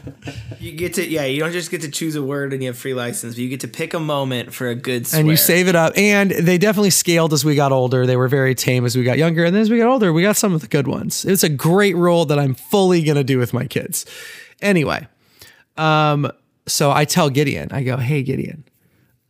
You 0.60 0.72
get 0.72 0.96
to 0.96 1.08
yeah. 1.08 1.24
You 1.26 1.40
don't 1.42 1.52
just 1.52 1.70
get 1.70 1.82
to 1.82 1.92
choose 1.92 2.16
a 2.16 2.24
word 2.24 2.52
and 2.52 2.64
you 2.64 2.70
have 2.70 2.78
free 2.80 2.96
license, 2.96 3.36
but 3.36 3.42
you 3.42 3.48
get 3.48 3.60
to 3.60 3.68
pick 3.68 3.94
a 3.94 4.00
moment 4.00 4.56
for 4.56 4.68
a 4.70 4.74
good 4.76 5.06
swear. 5.06 5.20
and 5.20 5.30
you 5.30 5.38
save 5.38 5.68
it 5.68 5.76
up. 5.76 5.96
And 5.96 6.32
they 6.32 6.58
definitely 6.58 6.90
scaled 6.90 7.32
as 7.32 7.46
we 7.46 7.54
got 7.54 7.72
older. 7.72 8.08
They 8.08 8.16
were 8.18 8.28
very 8.28 8.56
tame 8.56 8.84
as 8.84 8.96
we 8.98 9.04
got 9.04 9.20
younger. 9.20 9.46
And 9.46 9.54
then 9.56 9.62
as 9.62 9.70
we 9.70 9.78
got 9.78 9.88
older, 9.88 10.12
we 10.12 10.24
got 10.24 10.36
some 10.36 10.54
of 10.56 10.62
the 10.62 10.68
good 10.68 10.88
ones. 10.88 11.26
It's 11.26 11.44
a 11.44 11.50
great 11.50 11.96
rule 11.96 12.26
that 12.26 12.40
I'm 12.40 12.56
fully 12.56 13.04
gonna 13.04 13.24
do 13.24 13.38
with 13.38 13.54
my 13.54 13.66
kids. 13.68 14.06
Anyway, 14.64 15.08
um, 15.78 16.32
so 16.66 16.92
I 16.92 17.06
tell 17.06 17.30
Gideon, 17.30 17.70
I 17.72 17.84
go, 17.84 17.98
hey 17.98 18.24
Gideon, 18.24 18.64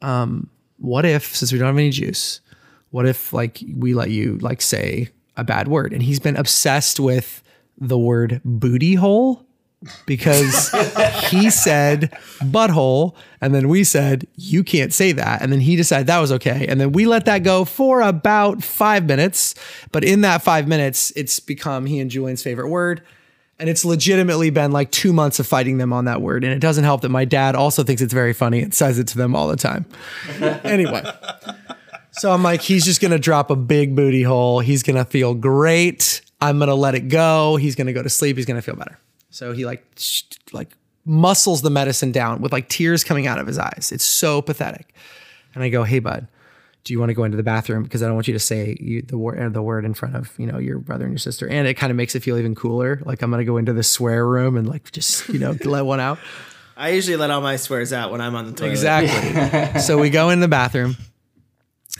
um, 0.01 0.50
what 0.77 1.05
if 1.05 1.36
since 1.36 1.51
we 1.51 1.60
don't 1.60 1.67
have 1.67 1.77
any 1.77 1.89
juice, 1.89 2.41
what 2.89 3.05
if 3.05 3.34
like 3.34 3.63
we 3.75 3.93
let 3.93 4.10
you 4.10 4.38
like 4.39 4.62
say 4.62 5.10
a 5.36 5.43
bad 5.43 5.67
word? 5.67 5.93
And 5.93 6.01
he's 6.01 6.19
been 6.19 6.38
obsessed 6.38 7.00
with 7.00 7.43
the 7.77 7.98
word 7.98 8.41
booty 8.43 8.96
hole 8.96 9.46
because 10.05 10.69
he 11.29 11.50
said 11.50 12.12
butthole 12.39 13.15
and 13.41 13.53
then 13.53 13.69
we 13.69 13.84
said 13.84 14.27
you 14.36 14.63
can't 14.63 14.93
say 14.93 15.12
that. 15.12 15.41
And 15.41 15.51
then 15.51 15.60
he 15.60 15.75
decided 15.75 16.07
that 16.07 16.19
was 16.19 16.31
okay. 16.31 16.65
And 16.67 16.81
then 16.81 16.91
we 16.91 17.05
let 17.05 17.25
that 17.25 17.43
go 17.43 17.65
for 17.65 18.01
about 18.01 18.63
five 18.63 19.05
minutes. 19.05 19.53
But 19.91 20.03
in 20.03 20.22
that 20.22 20.41
five 20.41 20.67
minutes 20.67 21.12
it's 21.15 21.39
become 21.39 21.86
he 21.86 22.00
and 22.00 22.10
julian's 22.10 22.41
favorite 22.41 22.69
word 22.69 23.03
And 23.59 23.69
it's 23.69 23.83
legitimately 23.83 24.51
been 24.51 24.71
like 24.71 24.91
two 24.91 25.11
months 25.13 25.39
of 25.39 25.47
fighting 25.47 25.79
them 25.79 25.91
on 25.91 26.05
that 26.05 26.21
word. 26.21 26.43
And 26.43 26.53
it 26.53 26.59
doesn't 26.59 26.83
help 26.83 27.01
that 27.01 27.09
my 27.09 27.25
dad 27.25 27.55
also 27.55 27.83
thinks 27.83 28.01
it's 28.01 28.13
very 28.13 28.33
funny 28.33 28.61
and 28.61 28.73
says 28.73 28.99
it 28.99 29.07
to 29.07 29.17
them 29.17 29.35
all 29.35 29.47
the 29.47 29.55
time. 29.55 29.85
anyway. 30.63 31.03
So 32.11 32.31
I'm 32.31 32.43
like, 32.43 32.61
he's 32.61 32.85
just 32.85 33.01
gonna 33.01 33.19
drop 33.19 33.49
a 33.49 33.55
big 33.55 33.95
booty 33.95 34.23
hole. 34.23 34.59
He's 34.59 34.83
gonna 34.83 35.05
feel 35.05 35.33
great. 35.33 36.21
I'm 36.41 36.59
gonna 36.59 36.75
let 36.75 36.95
it 36.95 37.09
go. 37.09 37.55
He's 37.55 37.75
gonna 37.75 37.93
go 37.93 38.03
to 38.03 38.09
sleep. 38.09 38.37
He's 38.37 38.45
gonna 38.45 38.61
feel 38.61 38.75
better. 38.75 38.99
So 39.29 39.53
he 39.53 39.65
like 39.65 39.85
sh- 39.97 40.23
like 40.51 40.69
muscles 41.05 41.61
the 41.61 41.69
medicine 41.69 42.11
down 42.11 42.41
with 42.41 42.51
like 42.51 42.69
tears 42.69 43.03
coming 43.03 43.27
out 43.27 43.39
of 43.39 43.47
his 43.47 43.57
eyes. 43.57 43.91
It's 43.91 44.05
so 44.05 44.41
pathetic. 44.41 44.93
And 45.55 45.63
I 45.63 45.69
go, 45.69 45.83
hey 45.83 45.99
bud, 45.99 46.27
do 46.88 46.94
you 46.94 47.00
want 47.00 47.10
to 47.10 47.13
go 47.13 47.25
into 47.25 47.36
the 47.36 47.44
bathroom 47.44 47.84
because 47.84 48.01
I 48.01 48.06
don't 48.06 48.15
want 48.15 48.29
you 48.29 48.34
to 48.34 48.39
say 48.39 48.77
you, 48.79 49.01
the 49.01 49.17
word 49.17 49.39
uh, 49.39 49.50
the 49.50 49.62
word 49.62 49.84
in 49.84 49.94
front 49.94 50.15
of 50.15 50.32
you 50.38 50.46
know 50.46 50.58
your 50.58 50.79
brother 50.79 51.03
and 51.03 51.12
your 51.12 51.20
sister, 51.20 51.46
and 51.48 51.67
it 51.67 51.74
kind 51.74 51.91
of 51.91 51.98
makes 51.98 52.15
it 52.15 52.24
feel 52.24 52.38
even 52.38 52.56
cooler. 52.56 53.01
Like 53.03 53.22
I'm 53.22 53.29
gonna 53.29 53.44
go 53.44 53.58
into 53.58 53.74
the 53.74 53.84
swear 53.84 54.25
room 54.25 54.56
and 54.56 54.67
like 54.67 54.89
just 54.94 55.27
you 55.27 55.38
know 55.38 55.56
let 55.65 55.86
one 55.86 56.00
out. 56.00 56.17
I 56.77 56.89
usually 56.89 57.17
let 57.17 57.29
all 57.32 57.41
my 57.41 57.56
swears 57.56 57.91
out 57.91 58.12
when 58.12 58.22
I'm 58.22 58.36
on 58.36 58.46
the 58.46 58.53
toilet. 58.53 58.72
Exactly. 58.72 59.79
so 59.82 59.98
we 59.98 60.12
go 60.12 60.29
in 60.29 60.39
the 60.41 60.48
bathroom 60.48 60.96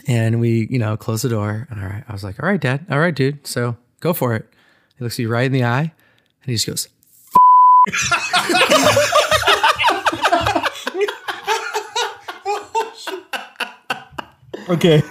and 0.06 0.38
we, 0.38 0.68
you 0.70 0.78
know, 0.78 0.96
close 0.96 1.22
the 1.22 1.28
door. 1.28 1.66
And 1.68 1.80
all 1.80 1.86
right, 1.88 2.04
I 2.08 2.12
was 2.12 2.22
like, 2.22 2.40
all 2.40 2.48
right, 2.48 2.60
dad. 2.60 2.86
All 2.88 3.00
right, 3.00 3.14
dude. 3.14 3.44
So 3.44 3.76
go 3.98 4.12
for 4.12 4.36
it. 4.36 4.48
He 4.96 5.02
looks 5.02 5.18
you 5.18 5.28
right 5.28 5.46
in 5.46 5.52
the 5.52 5.64
eye 5.64 5.80
and 5.80 5.90
he 6.44 6.54
just 6.54 6.68
goes, 6.68 6.88
Okay. 14.68 15.02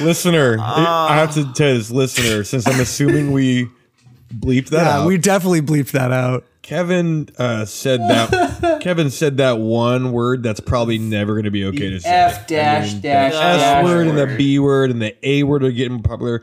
listener, 0.00 0.58
I 0.60 1.16
have 1.16 1.34
to 1.34 1.44
tell 1.52 1.74
this 1.74 1.90
listener, 1.90 2.44
since 2.44 2.66
I'm 2.66 2.80
assuming 2.80 3.32
we 3.32 3.70
bleeped 4.34 4.68
that 4.70 4.84
yeah, 4.84 4.98
out. 4.98 5.06
we 5.06 5.18
definitely 5.18 5.62
bleeped 5.62 5.92
that 5.92 6.12
out. 6.12 6.44
Kevin 6.62 7.28
uh, 7.38 7.64
said 7.64 8.00
that. 8.00 8.78
Kevin 8.82 9.08
said 9.10 9.36
that 9.36 9.58
one 9.58 10.10
word 10.10 10.42
that's 10.42 10.58
probably 10.58 10.98
never 10.98 11.34
going 11.34 11.44
to 11.44 11.50
be 11.50 11.64
okay 11.64 11.90
to 11.90 12.00
say. 12.00 12.10
F 12.10 12.46
dash 12.48 12.92
dash 12.94 12.94
the 12.94 13.00
dash 13.00 13.34
S 13.34 13.84
word 13.84 14.08
and 14.08 14.18
the. 14.18 14.36
B 14.36 14.58
word 14.58 14.90
and 14.90 15.00
the 15.00 15.16
A 15.22 15.44
word 15.44 15.62
are 15.62 15.70
getting 15.70 16.02
popular. 16.02 16.42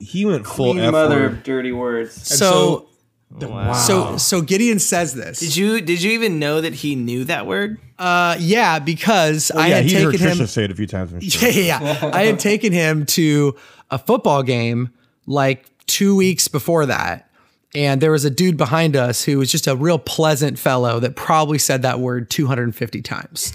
He 0.00 0.26
went 0.26 0.44
full 0.46 0.72
Queen 0.72 0.84
F 0.84 0.92
mother 0.92 1.20
word. 1.20 1.32
of 1.32 1.42
dirty 1.44 1.72
words. 1.72 2.14
So, 2.14 2.88
Wow. 3.30 3.72
so, 3.74 4.16
so 4.16 4.42
Gideon 4.42 4.78
says 4.80 5.14
this. 5.14 5.38
did 5.38 5.54
you 5.54 5.80
did 5.80 6.02
you 6.02 6.10
even 6.12 6.38
know 6.38 6.60
that 6.60 6.74
he 6.74 6.96
knew 6.96 7.24
that 7.24 7.46
word? 7.46 7.78
Uh, 7.98 8.36
yeah, 8.40 8.78
because 8.80 9.50
I 9.52 9.68
yeah, 9.68 9.76
had 9.76 9.84
he 9.84 9.94
heard 10.02 10.12
taken 10.12 10.26
him. 10.28 10.38
Trisha 10.38 10.48
say 10.48 10.64
it 10.64 10.70
a 10.70 10.74
few 10.74 10.86
times. 10.86 11.10
Sure. 11.32 11.48
Yeah, 11.50 11.80
yeah, 11.80 11.98
yeah. 12.02 12.10
I 12.12 12.24
had 12.24 12.40
taken 12.40 12.72
him 12.72 13.06
to 13.06 13.56
a 13.90 13.98
football 13.98 14.42
game 14.42 14.90
like 15.26 15.66
two 15.86 16.16
weeks 16.16 16.48
before 16.48 16.86
that. 16.86 17.30
And 17.72 18.00
there 18.00 18.10
was 18.10 18.24
a 18.24 18.30
dude 18.30 18.56
behind 18.56 18.96
us 18.96 19.22
who 19.24 19.38
was 19.38 19.50
just 19.52 19.68
a 19.68 19.76
real 19.76 19.98
pleasant 19.98 20.58
fellow 20.58 20.98
that 20.98 21.14
probably 21.14 21.58
said 21.58 21.82
that 21.82 22.00
word 22.00 22.28
250 22.28 23.00
times. 23.02 23.52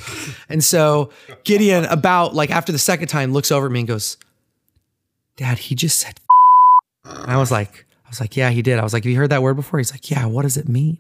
And 0.48 0.63
so 0.63 1.10
Gideon, 1.44 1.84
about 1.86 2.34
like 2.34 2.50
after 2.50 2.72
the 2.72 2.79
second 2.79 3.10
time, 3.10 3.34
looks 3.34 3.51
over 3.51 3.65
at 3.65 3.72
me 3.74 3.79
and 3.82 3.88
goes, 3.89 4.15
Dad, 5.36 5.58
he 5.58 5.75
just 5.75 6.00
said. 6.00 6.22
And 7.03 7.29
I 7.29 7.36
was 7.38 7.51
like, 7.51 7.86
I 7.91 7.95
was 8.15 8.22
like, 8.22 8.38
yeah, 8.38 8.50
he 8.50 8.62
did. 8.62 8.79
I 8.79 8.84
was 8.84 8.93
like, 8.93 9.03
have 9.03 9.12
you 9.12 9.17
heard 9.17 9.31
that 9.31 9.43
word 9.43 9.55
before? 9.55 9.79
He's 9.79 9.91
like, 9.91 10.10
yeah. 10.10 10.25
What 10.25 10.43
does 10.43 10.57
it 10.57 10.69
mean? 10.69 10.98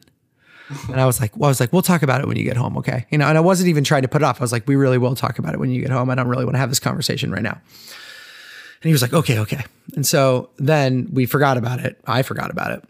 And 0.89 0.99
I 0.99 1.05
was 1.05 1.21
like, 1.21 1.35
well, 1.37 1.47
I 1.47 1.49
was 1.49 1.59
like, 1.59 1.71
we'll 1.71 1.81
talk 1.83 2.01
about 2.01 2.21
it 2.21 2.27
when 2.27 2.37
you 2.37 2.43
get 2.43 2.57
home, 2.57 2.77
okay? 2.77 3.05
You 3.11 3.19
know, 3.19 3.27
and 3.27 3.37
I 3.37 3.41
wasn't 3.41 3.69
even 3.69 3.83
trying 3.83 4.01
to 4.01 4.07
put 4.07 4.21
it 4.21 4.25
off. 4.25 4.41
I 4.41 4.43
was 4.43 4.51
like, 4.51 4.67
we 4.67 4.75
really 4.75 4.97
will 4.97 5.15
talk 5.15 5.37
about 5.37 5.53
it 5.53 5.59
when 5.59 5.69
you 5.69 5.81
get 5.81 5.91
home. 5.91 6.09
I 6.09 6.15
don't 6.15 6.27
really 6.27 6.43
want 6.43 6.55
to 6.55 6.59
have 6.59 6.69
this 6.69 6.79
conversation 6.79 7.31
right 7.31 7.43
now. 7.43 7.51
And 7.53 8.89
he 8.89 8.91
was 8.91 9.01
like, 9.01 9.13
okay, 9.13 9.39
okay. 9.39 9.63
And 9.95 10.05
so 10.05 10.49
then 10.57 11.09
we 11.11 11.27
forgot 11.27 11.57
about 11.57 11.79
it. 11.79 11.99
I 12.05 12.23
forgot 12.23 12.49
about 12.49 12.71
it. 12.71 12.83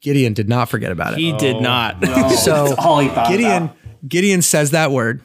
Gideon 0.00 0.34
did 0.34 0.48
not 0.48 0.68
forget 0.68 0.92
about 0.92 1.14
it. 1.14 1.18
He 1.18 1.32
did 1.32 1.56
oh. 1.56 1.60
not. 1.60 2.00
No, 2.00 2.28
So, 2.44 2.74
all 2.78 3.00
he 3.00 3.08
thought 3.08 3.30
Gideon 3.30 3.64
about. 3.64 3.76
Gideon 4.06 4.42
says 4.42 4.70
that 4.70 4.90
word. 4.90 5.20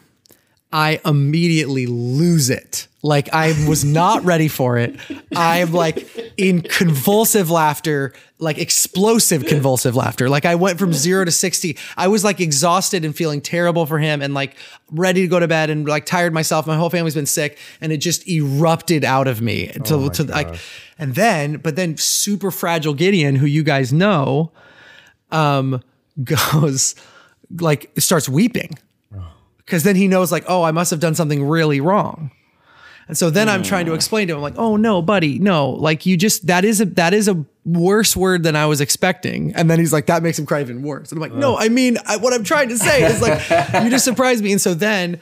I 0.72 1.02
immediately 1.06 1.86
lose 1.88 2.50
it. 2.50 2.88
Like 3.02 3.34
I 3.34 3.50
was 3.68 3.84
not 3.84 4.24
ready 4.24 4.48
for 4.48 4.78
it. 4.78 5.00
I'm 5.36 5.72
like 5.72 6.08
in 6.40 6.62
convulsive 6.62 7.52
laughter, 7.52 8.14
like 8.40 8.58
explosive 8.58 9.46
convulsive 9.46 9.96
laughter. 9.96 10.30
Like 10.30 10.46
I 10.46 10.56
went 10.56 10.80
from 10.80 10.94
zero 10.94 11.26
to 11.26 11.32
60. 11.32 11.78
I 11.98 12.08
was 12.08 12.24
like 12.24 12.40
exhausted 12.40 13.04
and 13.04 13.16
feeling 13.16 13.42
terrible 13.42 13.86
for 13.86 14.00
him 14.00 14.22
and 14.22 14.34
like 14.34 14.56
ready 14.90 15.22
to 15.22 15.28
go 15.28 15.40
to 15.40 15.48
bed 15.48 15.70
and 15.70 15.88
like 15.88 16.06
tired 16.06 16.34
myself. 16.34 16.66
My 16.66 16.78
whole 16.78 16.90
family's 16.90 17.16
been 17.16 17.26
sick 17.26 17.58
and 17.82 17.92
it 17.92 17.98
just 17.98 18.28
erupted 18.28 19.04
out 19.04 19.28
of 19.28 19.42
me 19.42 19.68
to, 19.86 20.10
to 20.10 20.24
like, 20.24 20.56
and 20.98 21.14
then, 21.14 21.58
but 21.58 21.76
then 21.76 21.98
super 21.98 22.52
fragile 22.52 22.94
Gideon, 22.94 23.36
who 23.36 23.46
you 23.46 23.64
guys 23.64 23.92
know, 23.92 24.52
um, 25.32 25.84
goes 26.24 26.96
like 27.60 27.92
starts 27.98 28.30
weeping 28.30 28.78
because 29.58 29.84
then 29.84 29.96
he 29.96 30.08
knows 30.08 30.32
like 30.32 30.44
oh 30.48 30.64
i 30.64 30.72
must 30.72 30.92
have 30.92 31.00
done 31.00 31.16
something 31.16 31.44
really 31.44 31.82
wrong 31.82 32.32
and 33.10 33.18
so 33.18 33.30
then 33.30 33.50
i'm 33.50 33.62
trying 33.62 33.86
to 33.86 33.92
hmm. 33.92 33.96
explain 33.96 34.30
to 34.30 34.36
him 34.36 34.42
like 34.42 34.58
oh 34.58 34.78
no 34.78 35.02
buddy 35.02 35.38
no 35.40 35.72
like 35.72 36.06
you 36.06 36.16
just 36.16 36.48
that 36.48 36.64
is 36.64 36.80
a 36.80 36.86
that 36.86 37.14
is 37.14 37.28
a 37.28 37.46
worse 37.66 38.16
word 38.16 38.44
than 38.44 38.56
i 38.56 38.66
was 38.66 38.80
expecting. 38.82 39.54
And 39.56 39.70
then 39.70 39.80
he's 39.80 39.92
like 39.92 40.06
that 40.06 40.24
makes 40.24 40.40
him 40.40 40.46
cry 40.46 40.62
even 40.62 40.82
worse. 40.82 41.12
And 41.12 41.18
i'm 41.18 41.22
like 41.22 41.38
no 41.38 41.58
i 41.58 41.68
mean 41.68 41.98
I, 42.06 42.18
what 42.18 42.34
i'm 42.34 42.44
trying 42.44 42.70
to 42.70 42.78
say 42.78 43.04
is 43.04 43.22
like 43.22 43.84
you 43.84 43.90
just 43.90 44.06
surprised 44.06 44.44
me. 44.44 44.54
And 44.54 44.62
so 44.62 44.74
then 44.74 45.20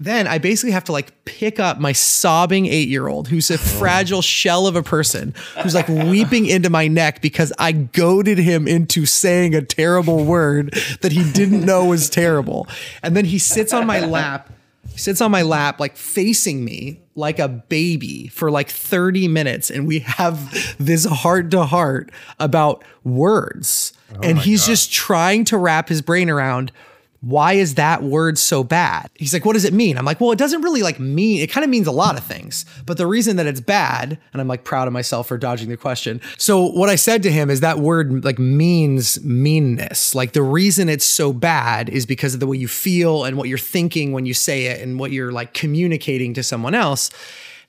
then 0.00 0.26
I 0.26 0.38
basically 0.38 0.70
have 0.72 0.84
to 0.84 0.92
like 0.92 1.24
pick 1.24 1.58
up 1.58 1.80
my 1.80 1.92
sobbing 1.92 2.66
eight 2.66 2.88
year 2.88 3.08
old 3.08 3.28
who's 3.28 3.50
a 3.50 3.58
fragile 3.58 4.22
shell 4.22 4.66
of 4.66 4.76
a 4.76 4.82
person 4.82 5.34
who's 5.62 5.74
like 5.74 5.88
weeping 5.88 6.46
into 6.46 6.70
my 6.70 6.86
neck 6.86 7.20
because 7.20 7.52
I 7.58 7.72
goaded 7.72 8.38
him 8.38 8.68
into 8.68 9.06
saying 9.06 9.54
a 9.54 9.62
terrible 9.62 10.24
word 10.24 10.72
that 11.00 11.12
he 11.12 11.30
didn't 11.32 11.64
know 11.64 11.86
was 11.86 12.08
terrible. 12.08 12.68
And 13.02 13.16
then 13.16 13.24
he 13.24 13.38
sits 13.38 13.72
on 13.72 13.86
my 13.86 14.00
lap, 14.00 14.50
he 14.98 15.02
sits 15.02 15.20
on 15.20 15.30
my 15.30 15.42
lap, 15.42 15.78
like 15.78 15.96
facing 15.96 16.64
me 16.64 17.00
like 17.14 17.38
a 17.38 17.46
baby 17.46 18.26
for 18.26 18.50
like 18.50 18.68
30 18.68 19.28
minutes. 19.28 19.70
And 19.70 19.86
we 19.86 20.00
have 20.00 20.76
this 20.80 21.04
heart 21.04 21.52
to 21.52 21.66
heart 21.66 22.10
about 22.40 22.82
words. 23.04 23.92
Oh 24.12 24.18
and 24.24 24.38
he's 24.40 24.66
just 24.66 24.92
trying 24.92 25.44
to 25.46 25.56
wrap 25.56 25.88
his 25.88 26.02
brain 26.02 26.28
around 26.28 26.72
why 27.20 27.54
is 27.54 27.74
that 27.74 28.02
word 28.02 28.38
so 28.38 28.62
bad? 28.62 29.10
He's 29.16 29.32
like, 29.32 29.44
what 29.44 29.54
does 29.54 29.64
it 29.64 29.72
mean? 29.72 29.98
I'm 29.98 30.04
like, 30.04 30.20
well, 30.20 30.30
it 30.30 30.38
doesn't 30.38 30.62
really 30.62 30.82
like 30.82 31.00
mean, 31.00 31.40
it 31.40 31.50
kind 31.50 31.64
of 31.64 31.70
means 31.70 31.88
a 31.88 31.92
lot 31.92 32.16
of 32.16 32.22
things. 32.22 32.64
But 32.86 32.96
the 32.96 33.08
reason 33.08 33.36
that 33.36 33.46
it's 33.46 33.60
bad, 33.60 34.18
and 34.32 34.40
I'm 34.40 34.46
like 34.46 34.62
proud 34.62 34.86
of 34.86 34.92
myself 34.92 35.26
for 35.26 35.36
dodging 35.36 35.68
the 35.68 35.76
question. 35.76 36.20
So 36.36 36.64
what 36.64 36.88
I 36.88 36.94
said 36.94 37.24
to 37.24 37.32
him 37.32 37.50
is 37.50 37.60
that 37.60 37.80
word 37.80 38.24
like 38.24 38.38
means 38.38 39.22
meanness. 39.24 40.14
Like 40.14 40.32
the 40.32 40.42
reason 40.42 40.88
it's 40.88 41.04
so 41.04 41.32
bad 41.32 41.88
is 41.88 42.06
because 42.06 42.34
of 42.34 42.40
the 42.40 42.46
way 42.46 42.56
you 42.56 42.68
feel 42.68 43.24
and 43.24 43.36
what 43.36 43.48
you're 43.48 43.58
thinking 43.58 44.12
when 44.12 44.24
you 44.24 44.34
say 44.34 44.66
it 44.66 44.80
and 44.80 45.00
what 45.00 45.10
you're 45.10 45.32
like 45.32 45.54
communicating 45.54 46.34
to 46.34 46.44
someone 46.44 46.74
else. 46.74 47.10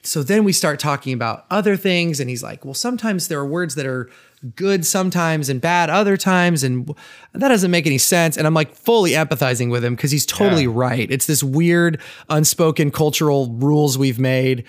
So 0.01 0.23
then 0.23 0.43
we 0.43 0.53
start 0.53 0.79
talking 0.79 1.11
about 1.11 1.45
other 1.49 1.75
things. 1.75 2.19
And 2.19 2.29
he's 2.29 2.43
like, 2.43 2.63
well, 2.63 2.73
sometimes 2.73 3.27
there 3.27 3.39
are 3.39 3.45
words 3.45 3.75
that 3.75 3.85
are 3.85 4.09
good 4.55 4.85
sometimes 4.85 5.49
and 5.49 5.59
bad 5.59 5.89
other 5.89 6.17
times. 6.17 6.63
And 6.63 6.93
that 7.33 7.49
doesn't 7.49 7.71
make 7.71 7.85
any 7.85 7.97
sense. 7.97 8.37
And 8.37 8.47
I'm 8.47 8.53
like 8.53 8.73
fully 8.73 9.11
empathizing 9.11 9.69
with 9.69 9.83
him 9.83 9.95
because 9.95 10.11
he's 10.11 10.25
totally 10.25 10.67
right. 10.67 11.09
It's 11.11 11.25
this 11.25 11.43
weird, 11.43 12.01
unspoken 12.29 12.91
cultural 12.91 13.47
rules 13.49 13.97
we've 13.97 14.19
made. 14.19 14.63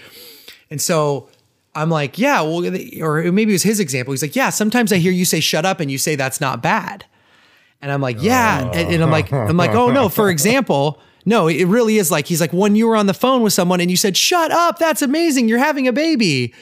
And 0.70 0.80
so 0.80 1.28
I'm 1.74 1.90
like, 1.90 2.18
yeah, 2.18 2.40
well, 2.42 2.66
or 3.00 3.30
maybe 3.32 3.52
it 3.52 3.54
was 3.54 3.62
his 3.62 3.80
example. 3.80 4.12
He's 4.12 4.22
like, 4.22 4.36
yeah, 4.36 4.50
sometimes 4.50 4.92
I 4.92 4.96
hear 4.96 5.12
you 5.12 5.24
say 5.24 5.40
shut 5.40 5.64
up 5.64 5.80
and 5.80 5.90
you 5.90 5.98
say 5.98 6.16
that's 6.16 6.40
not 6.40 6.62
bad. 6.62 7.04
And 7.80 7.90
I'm 7.90 8.00
like, 8.00 8.20
yeah. 8.20 8.62
Oh. 8.64 8.70
And, 8.76 8.94
and 8.94 9.02
I'm 9.02 9.10
like, 9.10 9.32
I'm 9.32 9.56
like, 9.56 9.70
oh 9.70 9.90
no, 9.90 10.08
for 10.08 10.30
example, 10.30 11.00
no, 11.24 11.48
it 11.48 11.64
really 11.64 11.96
is 11.96 12.10
like, 12.10 12.26
he's 12.26 12.40
like, 12.40 12.52
when 12.52 12.76
you 12.76 12.88
were 12.88 12.96
on 12.96 13.06
the 13.06 13.14
phone 13.14 13.42
with 13.42 13.52
someone 13.52 13.80
and 13.80 13.90
you 13.90 13.96
said, 13.96 14.16
shut 14.16 14.50
up, 14.50 14.78
that's 14.78 15.02
amazing. 15.02 15.48
You're 15.48 15.58
having 15.58 15.86
a 15.86 15.92
baby. 15.92 16.54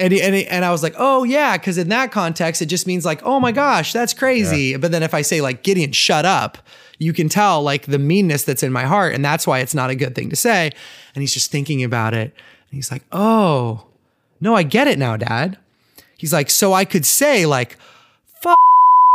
And, 0.00 0.14
and, 0.14 0.34
and 0.34 0.64
I 0.64 0.70
was 0.70 0.82
like, 0.82 0.94
oh 0.96 1.24
yeah, 1.24 1.58
because 1.58 1.76
in 1.76 1.90
that 1.90 2.10
context, 2.10 2.62
it 2.62 2.66
just 2.66 2.86
means 2.86 3.04
like, 3.04 3.22
oh 3.22 3.38
my 3.38 3.50
mm-hmm. 3.50 3.56
gosh, 3.56 3.92
that's 3.92 4.14
crazy. 4.14 4.76
But 4.76 4.92
then 4.92 5.02
if 5.02 5.12
I 5.12 5.20
say 5.22 5.40
like, 5.42 5.62
Gideon, 5.62 5.92
shut 5.92 6.24
up, 6.24 6.58
you 6.98 7.12
can 7.12 7.28
tell 7.28 7.62
like 7.62 7.86
the 7.86 7.98
meanness 7.98 8.44
that's 8.44 8.62
in 8.62 8.72
my 8.72 8.84
heart. 8.84 9.14
And 9.14 9.24
that's 9.24 9.46
why 9.46 9.58
it's 9.58 9.74
not 9.74 9.90
a 9.90 9.94
good 9.94 10.14
thing 10.14 10.30
to 10.30 10.36
say. 10.36 10.70
And 11.14 11.22
he's 11.22 11.34
just 11.34 11.50
thinking 11.50 11.84
about 11.84 12.14
it. 12.14 12.32
And 12.70 12.76
he's 12.76 12.90
like, 12.90 13.04
oh, 13.12 13.86
no, 14.40 14.54
I 14.54 14.62
get 14.62 14.88
it 14.88 14.98
now, 14.98 15.16
dad. 15.16 15.58
He's 16.16 16.32
like, 16.32 16.50
so 16.50 16.72
I 16.72 16.84
could 16.84 17.04
say 17.04 17.44
like, 17.46 17.76
fuck, 18.40 18.58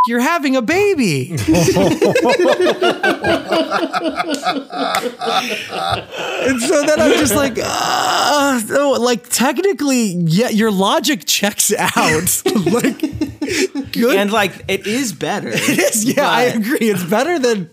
you're 0.07 0.19
having 0.21 0.55
a 0.55 0.61
baby. 0.61 1.31
and 1.31 1.39
so 6.61 6.83
then 6.85 6.99
I'm 7.01 7.13
just 7.17 7.35
like, 7.35 7.57
uh, 7.61 8.59
so, 8.59 8.91
like 8.93 9.27
technically, 9.29 10.13
yeah, 10.15 10.49
your 10.49 10.71
logic 10.71 11.25
checks 11.25 11.73
out. 11.73 12.41
like, 12.71 12.99
good. 13.91 14.15
and 14.17 14.31
like 14.31 14.53
it 14.67 14.85
is 14.87 15.13
better. 15.13 15.49
it 15.53 15.79
is, 15.79 16.05
yeah, 16.05 16.29
I 16.29 16.43
agree. 16.43 16.77
It's 16.81 17.03
better 17.03 17.39
than. 17.39 17.69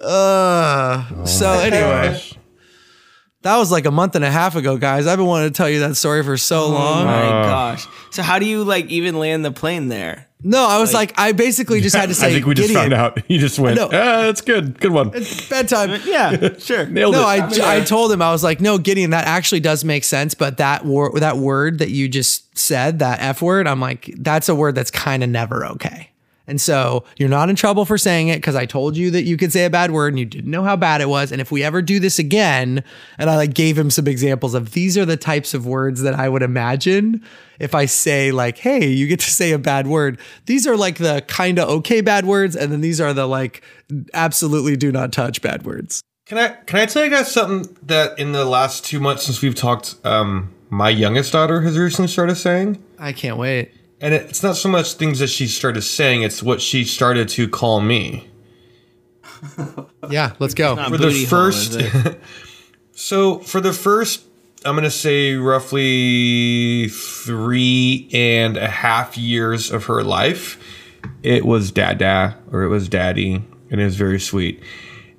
Uh, 0.00 1.24
so 1.24 1.50
anyway, 1.52 2.20
That 3.42 3.56
was 3.56 3.70
like 3.72 3.86
a 3.86 3.90
month 3.90 4.16
and 4.16 4.24
a 4.24 4.30
half 4.30 4.56
ago, 4.56 4.76
guys. 4.76 5.06
I've 5.06 5.18
been 5.18 5.26
wanting 5.26 5.50
to 5.50 5.56
tell 5.56 5.68
you 5.70 5.80
that 5.80 5.96
story 5.96 6.22
for 6.22 6.36
so 6.36 6.64
Oh 6.64 6.68
long. 6.70 7.06
my 7.06 7.22
gosh. 7.22 7.86
So 8.14 8.22
how 8.22 8.38
do 8.38 8.46
you 8.46 8.62
like 8.62 8.86
even 8.90 9.18
land 9.18 9.44
the 9.44 9.50
plane 9.50 9.88
there? 9.88 10.28
No, 10.40 10.64
I 10.64 10.78
was 10.78 10.94
like, 10.94 11.12
I 11.18 11.32
basically 11.32 11.80
just 11.80 11.96
had 11.96 12.10
to 12.10 12.14
say 12.20 12.28
I 12.28 12.32
think 12.34 12.46
we 12.46 12.54
just 12.54 12.68
Gideon. 12.68 12.90
found 12.90 12.94
out. 12.94 13.18
You 13.28 13.40
just 13.40 13.58
went, 13.58 13.74
No, 13.76 13.86
ah, 13.86 13.88
that's 13.90 14.40
good. 14.40 14.78
Good 14.78 14.92
one. 14.92 15.10
It's 15.14 15.48
bedtime. 15.48 16.00
Yeah, 16.06 16.56
sure. 16.58 16.86
Nailed 16.86 17.14
No, 17.14 17.28
it. 17.28 17.58
I, 17.60 17.78
I 17.78 17.80
told 17.80 18.12
him 18.12 18.22
I 18.22 18.30
was 18.30 18.44
like, 18.44 18.60
no, 18.60 18.78
Gideon, 18.78 19.10
that 19.10 19.26
actually 19.26 19.58
does 19.58 19.84
make 19.84 20.04
sense, 20.04 20.32
but 20.34 20.58
that 20.58 20.84
word 20.84 21.16
that 21.16 21.38
word 21.38 21.80
that 21.80 21.90
you 21.90 22.08
just 22.08 22.56
said, 22.56 23.00
that 23.00 23.20
F 23.20 23.42
word, 23.42 23.66
I'm 23.66 23.80
like, 23.80 24.14
that's 24.18 24.48
a 24.48 24.54
word 24.54 24.76
that's 24.76 24.92
kind 24.92 25.24
of 25.24 25.28
never 25.30 25.66
okay. 25.66 26.10
And 26.46 26.60
so 26.60 27.04
you're 27.16 27.28
not 27.28 27.48
in 27.48 27.56
trouble 27.56 27.84
for 27.84 27.96
saying 27.96 28.28
it 28.28 28.36
because 28.36 28.54
I 28.54 28.66
told 28.66 28.96
you 28.96 29.10
that 29.12 29.22
you 29.22 29.36
could 29.36 29.52
say 29.52 29.64
a 29.64 29.70
bad 29.70 29.90
word 29.90 30.08
and 30.08 30.18
you 30.18 30.26
didn't 30.26 30.50
know 30.50 30.62
how 30.62 30.76
bad 30.76 31.00
it 31.00 31.08
was. 31.08 31.32
And 31.32 31.40
if 31.40 31.50
we 31.50 31.62
ever 31.62 31.80
do 31.80 31.98
this 31.98 32.18
again, 32.18 32.84
and 33.18 33.30
I 33.30 33.36
like 33.36 33.54
gave 33.54 33.78
him 33.78 33.90
some 33.90 34.06
examples 34.06 34.52
of 34.54 34.72
these 34.72 34.98
are 34.98 35.06
the 35.06 35.16
types 35.16 35.54
of 35.54 35.66
words 35.66 36.02
that 36.02 36.14
I 36.14 36.28
would 36.28 36.42
imagine 36.42 37.24
if 37.58 37.74
I 37.74 37.86
say 37.86 38.30
like, 38.30 38.58
hey, 38.58 38.86
you 38.86 39.06
get 39.06 39.20
to 39.20 39.30
say 39.30 39.52
a 39.52 39.58
bad 39.58 39.86
word. 39.86 40.20
These 40.46 40.66
are 40.66 40.76
like 40.76 40.98
the 40.98 41.24
kind 41.28 41.58
of 41.58 41.68
okay 41.68 42.00
bad 42.00 42.26
words, 42.26 42.56
and 42.56 42.70
then 42.70 42.82
these 42.82 43.00
are 43.00 43.14
the 43.14 43.26
like 43.26 43.62
absolutely 44.12 44.76
do 44.76 44.92
not 44.92 45.12
touch 45.12 45.40
bad 45.40 45.64
words. 45.64 46.02
Can 46.26 46.38
I 46.38 46.48
can 46.48 46.78
I 46.78 46.86
tell 46.86 47.04
you 47.04 47.10
guys 47.10 47.30
something 47.30 47.76
that 47.82 48.18
in 48.18 48.32
the 48.32 48.44
last 48.44 48.84
two 48.84 49.00
months 49.00 49.24
since 49.24 49.42
we've 49.42 49.54
talked, 49.54 49.94
um, 50.04 50.54
my 50.70 50.88
youngest 50.88 51.32
daughter 51.32 51.60
has 51.62 51.78
recently 51.78 52.08
started 52.08 52.36
saying, 52.36 52.82
I 52.98 53.12
can't 53.12 53.36
wait. 53.36 53.72
And 54.04 54.12
it's 54.12 54.42
not 54.42 54.54
so 54.54 54.68
much 54.68 54.92
things 54.92 55.18
that 55.20 55.28
she 55.28 55.46
started 55.46 55.80
saying; 55.80 56.22
it's 56.22 56.42
what 56.42 56.60
she 56.60 56.84
started 56.84 57.26
to 57.30 57.48
call 57.48 57.80
me. 57.80 58.28
Yeah, 60.10 60.34
let's 60.38 60.52
go. 60.52 60.76
For 60.76 60.98
the 60.98 60.98
booty 60.98 61.20
hole, 61.20 61.28
first, 61.28 61.80
so 62.92 63.38
for 63.38 63.62
the 63.62 63.72
first, 63.72 64.22
I'm 64.66 64.74
gonna 64.74 64.90
say 64.90 65.34
roughly 65.34 66.88
three 66.90 68.10
and 68.12 68.58
a 68.58 68.68
half 68.68 69.16
years 69.16 69.70
of 69.70 69.86
her 69.86 70.02
life, 70.02 70.58
it 71.22 71.46
was 71.46 71.70
dada 71.70 72.36
or 72.52 72.64
it 72.64 72.68
was 72.68 72.90
daddy, 72.90 73.42
and 73.70 73.80
it 73.80 73.84
was 73.84 73.96
very 73.96 74.20
sweet. 74.20 74.62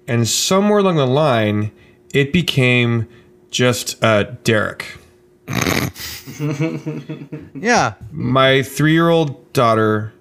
And 0.08 0.28
somewhere 0.28 0.80
along 0.80 0.98
the 0.98 1.08
line, 1.08 1.72
it 2.14 2.32
became 2.32 3.08
just 3.50 4.04
uh, 4.04 4.26
Derek. 4.44 5.00
Yeah. 7.56 7.94
my 8.12 8.62
three-year-old 8.64 9.54
daughter 9.54 10.14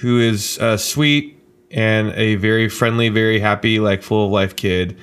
who 0.00 0.20
is 0.20 0.58
uh, 0.58 0.76
sweet 0.76 1.38
and 1.70 2.12
a 2.12 2.36
very 2.36 2.68
friendly 2.68 3.08
very 3.08 3.38
happy 3.40 3.78
like 3.80 4.02
full 4.02 4.26
of 4.26 4.30
life 4.32 4.56
kid 4.56 4.96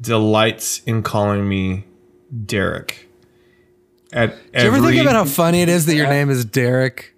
delights 0.00 0.80
in 0.86 1.02
calling 1.02 1.48
me 1.48 1.84
derek 2.44 3.08
at 4.12 4.30
Do 4.52 4.62
you 4.62 4.68
ever 4.68 4.80
think 4.80 5.00
about 5.00 5.14
how 5.14 5.24
funny 5.24 5.62
it 5.62 5.68
is 5.68 5.86
that 5.86 5.94
your 5.96 6.08
name 6.08 6.30
is 6.30 6.44
Derek? 6.44 7.12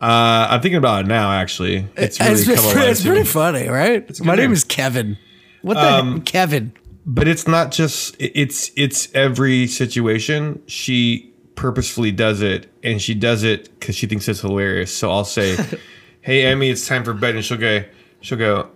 uh, 0.00 0.46
i'm 0.50 0.60
thinking 0.60 0.78
about 0.78 1.04
it 1.04 1.08
now 1.08 1.30
actually 1.32 1.86
it's 1.96 2.18
really 2.20 2.32
it's, 2.32 2.48
it's 2.48 2.72
pretty, 2.72 2.90
it's 2.90 3.02
pretty 3.02 3.24
funny, 3.24 3.68
right? 3.68 4.20
My 4.20 4.34
name 4.34 4.44
name. 4.44 4.52
is 4.52 4.64
Kevin. 4.64 5.18
What 5.62 5.74
the 5.74 6.02
heck? 6.14 6.24
Kevin. 6.26 6.72
but 7.06 7.26
it's 7.28 7.46
not 7.48 7.70
just 7.70 8.16
it's 8.18 8.70
it's 8.76 9.08
every 9.14 9.66
situation 9.66 10.62
she 10.66 11.33
purposefully 11.56 12.10
does 12.12 12.42
it 12.42 12.66
and 12.82 13.00
she 13.00 13.14
does 13.14 13.42
it 13.44 13.70
because 13.78 13.94
she 13.96 14.06
thinks 14.06 14.28
it's 14.28 14.40
hilarious. 14.40 14.92
So 14.94 15.10
i'll 15.10 15.24
say 15.24 15.56
hey 16.20 16.44
emmy 16.44 16.70
it's 16.70 16.86
time 16.86 17.04
for 17.04 17.14
bed 17.14 17.34
and 17.36 17.44
she'll 17.44 17.58
go 17.58 17.84
she'll 18.20 18.38
go 18.38 18.70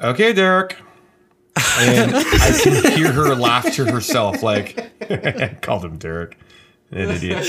okay 0.00 0.32
derek. 0.32 0.76
And 1.78 2.14
i 2.16 2.60
can 2.62 2.92
hear 2.96 3.12
her 3.12 3.34
laugh 3.34 3.72
to 3.74 3.84
herself 3.84 4.42
like 4.42 5.60
called 5.62 5.84
him 5.84 5.98
derek. 5.98 6.36
An 6.90 7.10
idiot. 7.10 7.46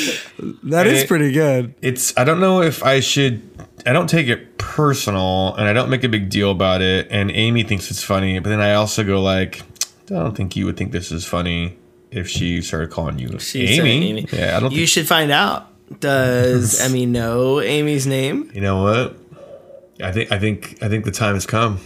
That 0.63 0.88
is 0.88 1.04
it- 1.04 1.08
pretty 1.08 1.32
good. 1.32 1.74
it's 1.82 2.15
i 2.18 2.24
don't 2.24 2.39
know 2.39 2.62
if 2.62 2.84
i 2.84 3.00
should 3.00 3.42
i 3.86 3.94
don't 3.94 4.10
take 4.10 4.27
it 4.27 4.58
personal 4.58 5.54
and 5.56 5.68
i 5.68 5.74
don't 5.74 5.89
make 5.89 6.04
a 6.04 6.10
big 6.10 6.30
deal 6.30 6.50
about 6.51 6.82
it 6.82 7.08
and 7.12 7.30
amy 7.32 7.62
thinks 7.63 7.92
it's 7.92 8.01
funny 8.01 8.39
but 8.39 8.50
then 8.50 8.60
i 8.62 8.74
also 8.74 9.04
go 9.04 9.22
like 9.22 9.62
i 10.10 10.13
don't 10.15 10.36
think 10.36 10.56
you 10.56 10.65
would 10.65 10.75
think 10.77 10.92
this 10.92 11.12
is 11.12 11.25
funny 11.25 11.77
if 12.15 12.29
she 12.29 12.62
started 12.62 12.89
calling 12.91 13.19
you 13.19 13.38
She 13.39 13.65
amy. 13.67 14.10
Amy. 14.10 14.27
yeah 14.31 14.57
i 14.57 14.60
don't 14.60 14.72
You 14.72 14.77
think 14.79 14.89
should 14.89 15.07
find 15.07 15.31
out. 15.31 15.67
Does 16.00 16.79
Emmy 16.86 17.05
know 17.05 17.62
Amy's 17.62 18.07
name? 18.07 18.50
you 18.53 18.61
know 18.61 18.81
what 18.83 19.18
i 20.03 20.11
think 20.11 20.31
i 20.31 20.40
think 20.40 20.77
i 20.81 20.90
think 20.90 21.05
the 21.05 21.11
time 21.11 21.35
has 21.35 21.46
come 21.46 21.79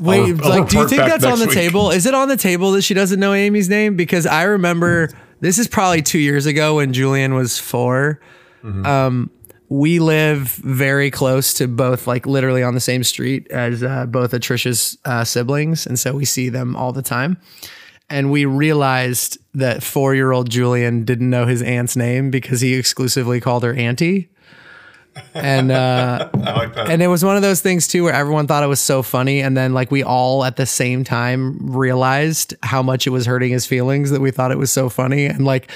Wait, 0.00 0.18
I'll- 0.20 0.44
I'll 0.52 0.60
like, 0.60 0.68
do 0.68 0.78
you 0.78 0.88
think 0.88 1.02
that's 1.02 1.24
on 1.24 1.38
the 1.38 1.46
week. 1.46 1.54
table? 1.54 1.90
Is 1.92 2.04
it 2.06 2.14
on 2.14 2.26
the 2.26 2.36
table 2.36 2.72
that 2.72 2.82
she 2.82 2.94
doesn't 2.94 3.20
know 3.20 3.32
Amy's 3.32 3.68
name? 3.68 3.94
Because 3.94 4.26
I 4.26 4.42
remember 4.42 5.08
this 5.40 5.56
is 5.56 5.68
probably 5.68 6.02
two 6.02 6.18
years 6.18 6.46
ago 6.46 6.74
when 6.76 6.92
Julian 6.92 7.34
was 7.34 7.58
4 7.58 8.20
Mm-hmm. 8.64 8.86
Um, 8.86 9.30
we 9.68 9.98
live 10.00 10.48
very 10.48 11.10
close 11.12 11.54
to 11.54 11.68
both, 11.68 12.06
like 12.08 12.26
literally 12.26 12.62
on 12.62 12.74
the 12.74 12.80
same 12.80 13.04
street 13.04 13.46
as 13.50 13.82
uh, 13.84 14.06
both 14.06 14.32
of 14.34 14.40
Trisha's 14.40 14.96
uh, 15.04 15.22
siblings, 15.22 15.86
and 15.86 15.98
so 15.98 16.12
we 16.14 16.24
see 16.24 16.48
them 16.48 16.74
all 16.74 16.92
the 16.92 17.02
time. 17.02 17.36
And 18.10 18.30
we 18.30 18.44
realized 18.44 19.38
that 19.54 19.82
four-year-old 19.82 20.50
Julian 20.50 21.04
didn't 21.04 21.30
know 21.30 21.46
his 21.46 21.62
aunt's 21.62 21.96
name 21.96 22.30
because 22.30 22.60
he 22.60 22.74
exclusively 22.74 23.40
called 23.40 23.62
her 23.62 23.72
auntie. 23.74 24.30
And 25.32 25.70
uh, 25.70 26.28
like 26.34 26.76
and 26.76 27.02
it 27.02 27.06
was 27.06 27.24
one 27.24 27.36
of 27.36 27.42
those 27.42 27.60
things 27.60 27.86
too 27.86 28.04
where 28.04 28.12
everyone 28.12 28.46
thought 28.46 28.62
it 28.62 28.68
was 28.68 28.80
so 28.80 29.02
funny 29.02 29.40
and 29.40 29.56
then 29.56 29.72
like 29.72 29.90
we 29.90 30.02
all 30.02 30.44
at 30.44 30.56
the 30.56 30.66
same 30.66 31.04
time 31.04 31.56
realized 31.72 32.54
how 32.62 32.82
much 32.82 33.06
it 33.06 33.10
was 33.10 33.24
hurting 33.26 33.52
his 33.52 33.64
feelings 33.64 34.10
that 34.10 34.20
we 34.20 34.30
thought 34.30 34.50
it 34.50 34.58
was 34.58 34.72
so 34.72 34.88
funny 34.88 35.26
and 35.26 35.44
like 35.44 35.70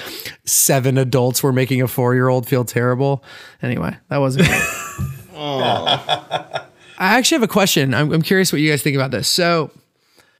seven 0.45 0.97
adults 0.97 1.41
were 1.41 1.53
making 1.53 1.81
a 1.81 1.85
4-year-old 1.85 2.47
feel 2.47 2.65
terrible. 2.65 3.23
Anyway, 3.61 3.95
that 4.09 4.17
wasn't 4.17 4.45
great. 4.45 4.61
I 7.01 7.15
actually 7.17 7.35
have 7.35 7.43
a 7.43 7.47
question. 7.47 7.93
I'm, 7.93 8.11
I'm 8.11 8.21
curious 8.21 8.51
what 8.51 8.59
you 8.61 8.69
guys 8.69 8.83
think 8.83 8.95
about 8.95 9.11
this. 9.11 9.29
So 9.29 9.71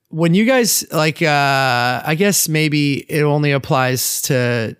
when 0.09 0.33
you 0.33 0.45
guys 0.45 0.83
like 0.91 1.21
uh 1.21 2.01
I 2.05 2.15
guess 2.17 2.49
maybe 2.49 2.99
it 3.11 3.21
only 3.23 3.51
applies 3.51 4.21
to 4.23 4.75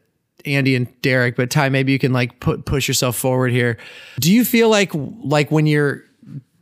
Andy 0.46 0.76
and 0.76 0.88
Derek, 1.02 1.36
but 1.36 1.50
Ty, 1.52 1.70
maybe 1.70 1.92
you 1.92 2.00
can 2.00 2.14
like 2.14 2.40
put 2.40 2.66
push 2.66 2.88
yourself 2.88 3.16
forward 3.16 3.52
here. 3.52 3.78
Do 4.20 4.32
you 4.34 4.44
feel 4.46 4.70
like 4.70 4.92
like 4.94 5.52
when 5.52 5.68
you're 5.68 6.04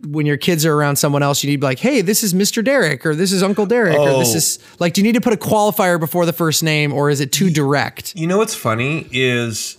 when 0.07 0.25
your 0.25 0.37
kids 0.37 0.63
are 0.65 0.73
around 0.73 0.95
someone 0.97 1.23
else, 1.23 1.43
you 1.43 1.49
need 1.49 1.55
to 1.57 1.59
be 1.61 1.65
like, 1.65 1.79
hey, 1.79 2.01
this 2.01 2.23
is 2.23 2.33
Mr. 2.33 2.63
Derek 2.63 3.03
or 3.05 3.15
this 3.15 3.31
is 3.31 3.41
Uncle 3.41 3.65
Derek 3.65 3.97
or 3.97 4.19
this 4.19 4.33
Oh. 4.33 4.37
is 4.37 4.59
like, 4.79 4.93
do 4.93 5.01
you 5.01 5.03
need 5.03 5.15
to 5.15 5.21
put 5.21 5.33
a 5.33 5.37
qualifier 5.37 5.99
before 5.99 6.25
the 6.27 6.33
first 6.33 6.61
name 6.63 6.93
or 6.93 7.09
is 7.09 7.19
it 7.19 7.31
too 7.31 7.49
direct? 7.49 8.15
you 8.15 8.27
know 8.27 8.37
what's 8.37 8.53
funny 8.55 9.07
is 9.11 9.77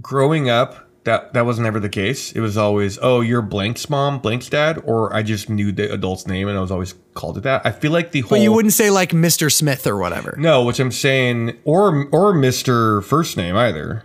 growing 0.00 0.48
up 0.50 0.83
that 1.04 1.32
that 1.34 1.44
was 1.46 1.58
never 1.58 1.78
the 1.78 1.88
case 1.88 2.32
it 2.32 2.40
was 2.40 2.56
always 2.56 2.98
oh 3.02 3.20
you're 3.20 3.42
blank's 3.42 3.88
mom 3.90 4.18
blank's 4.18 4.48
dad 4.48 4.80
or 4.86 5.14
i 5.14 5.22
just 5.22 5.50
knew 5.50 5.70
the 5.70 5.92
adult's 5.92 6.26
name 6.26 6.48
and 6.48 6.56
i 6.56 6.60
was 6.60 6.70
always 6.70 6.94
called 7.12 7.36
it 7.36 7.42
that 7.42 7.60
i 7.66 7.70
feel 7.70 7.92
like 7.92 8.10
the 8.12 8.20
whole 8.22 8.30
But 8.30 8.40
you 8.40 8.52
wouldn't 8.52 8.72
say 8.72 8.90
like 8.90 9.10
Mr. 9.10 9.52
Smith 9.52 9.86
or 9.86 9.96
whatever. 9.98 10.34
No, 10.38 10.64
which 10.64 10.80
I'm 10.80 10.90
saying, 10.90 11.58
or 11.64 12.08
or 12.10 12.32
Mister 12.32 13.00
First 13.02 13.36
Name 13.36 13.54
either. 13.56 14.02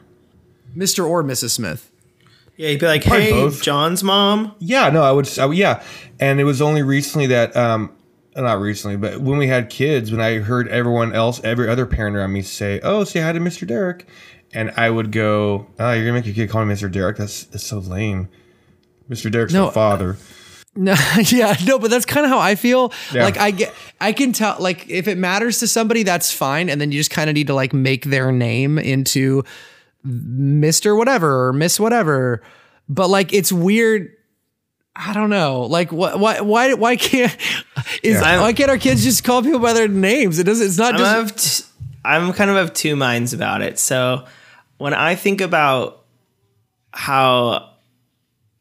Mr. 0.75 1.07
or 1.07 1.23
Mrs. 1.23 1.51
Smith. 1.51 1.89
Yeah, 2.57 2.69
you'd 2.69 2.79
be 2.81 2.85
like, 2.85 3.03
Probably 3.03 3.23
hey, 3.23 3.31
both. 3.31 3.61
John's 3.63 4.03
mom. 4.03 4.53
Yeah, 4.59 4.89
no, 4.89 5.01
I 5.01 5.11
would. 5.13 5.39
I, 5.39 5.45
would- 5.45 5.57
yeah, 5.57 5.81
and 6.19 6.39
it 6.39 6.43
was 6.43 6.61
only 6.61 6.83
recently 6.83 7.27
that, 7.27 7.55
um, 7.55 7.91
not 8.35 8.59
recently, 8.59 8.97
but 8.97 9.21
when 9.21 9.37
we 9.39 9.47
had 9.47 9.69
kids, 9.69 10.11
when 10.11 10.19
I 10.21 10.39
heard 10.39 10.67
everyone 10.67 11.15
else, 11.15 11.41
every 11.43 11.69
other 11.69 11.85
parent 11.85 12.15
around 12.17 12.33
me 12.33 12.41
say, 12.41 12.79
"Oh, 12.83 13.03
say 13.05 13.21
hi 13.21 13.31
to 13.31 13.39
Mister 13.39 13.65
Derek," 13.65 14.05
and 14.53 14.71
I 14.77 14.89
would 14.89 15.11
go, 15.11 15.67
"Oh, 15.79 15.91
you're 15.93 16.03
gonna 16.05 16.13
make 16.13 16.25
your 16.25 16.35
kid 16.35 16.49
call 16.49 16.61
me 16.61 16.67
Mister 16.69 16.89
Derek? 16.89 17.17
That's 17.17 17.43
that's 17.45 17.63
so 17.63 17.79
lame." 17.79 18.29
Mister 19.07 19.29
Derek's 19.29 19.53
No, 19.53 19.67
my 19.67 19.71
father. 19.71 20.17
No, 20.75 20.93
yeah, 21.25 21.55
no, 21.65 21.79
but 21.79 21.89
that's 21.89 22.05
kind 22.05 22.25
of 22.25 22.29
how 22.29 22.39
I 22.39 22.53
feel. 22.55 22.93
Yeah. 23.11 23.23
Like 23.23 23.37
I 23.37 23.51
get, 23.51 23.73
I 23.99 24.13
can 24.13 24.31
tell. 24.33 24.55
Like 24.59 24.87
if 24.87 25.07
it 25.07 25.17
matters 25.17 25.59
to 25.59 25.67
somebody, 25.67 26.03
that's 26.03 26.31
fine, 26.31 26.69
and 26.69 26.79
then 26.79 26.91
you 26.91 26.99
just 26.99 27.09
kind 27.09 27.27
of 27.29 27.33
need 27.33 27.47
to 27.47 27.55
like 27.55 27.73
make 27.73 28.05
their 28.05 28.31
name 28.31 28.77
into 28.77 29.43
Mister 30.03 30.95
whatever 30.95 31.47
or 31.47 31.53
Miss 31.53 31.79
whatever. 31.79 32.43
But 32.87 33.09
like 33.09 33.33
it's 33.33 33.51
weird. 33.51 34.13
I 34.95 35.11
don't 35.13 35.29
know. 35.31 35.61
Like 35.61 35.91
what? 35.91 36.19
Why? 36.19 36.39
Why? 36.41 36.73
Why 36.75 36.95
can't? 36.95 37.35
Is 38.03 38.21
Yeah. 38.21 38.39
why 38.41 38.53
can't 38.53 38.69
our 38.69 38.77
kids 38.77 39.03
just 39.03 39.23
call 39.23 39.41
people 39.41 39.59
by 39.59 39.73
their 39.73 39.87
names? 39.87 40.39
It 40.39 40.43
doesn't. 40.45 40.65
It's 40.67 40.77
not 40.77 40.93
I'm 40.93 40.99
just. 41.27 41.61
of 41.61 41.73
t- 41.73 41.83
I'm 42.05 42.31
kind 42.31 42.49
of 42.51 42.55
of 42.57 42.73
two 42.73 42.95
minds 42.95 43.33
about 43.33 43.61
it. 43.61 43.79
So 43.79 44.25
when 44.79 44.95
I 44.95 45.13
think 45.13 45.41
about 45.41 46.05
how 46.91 47.69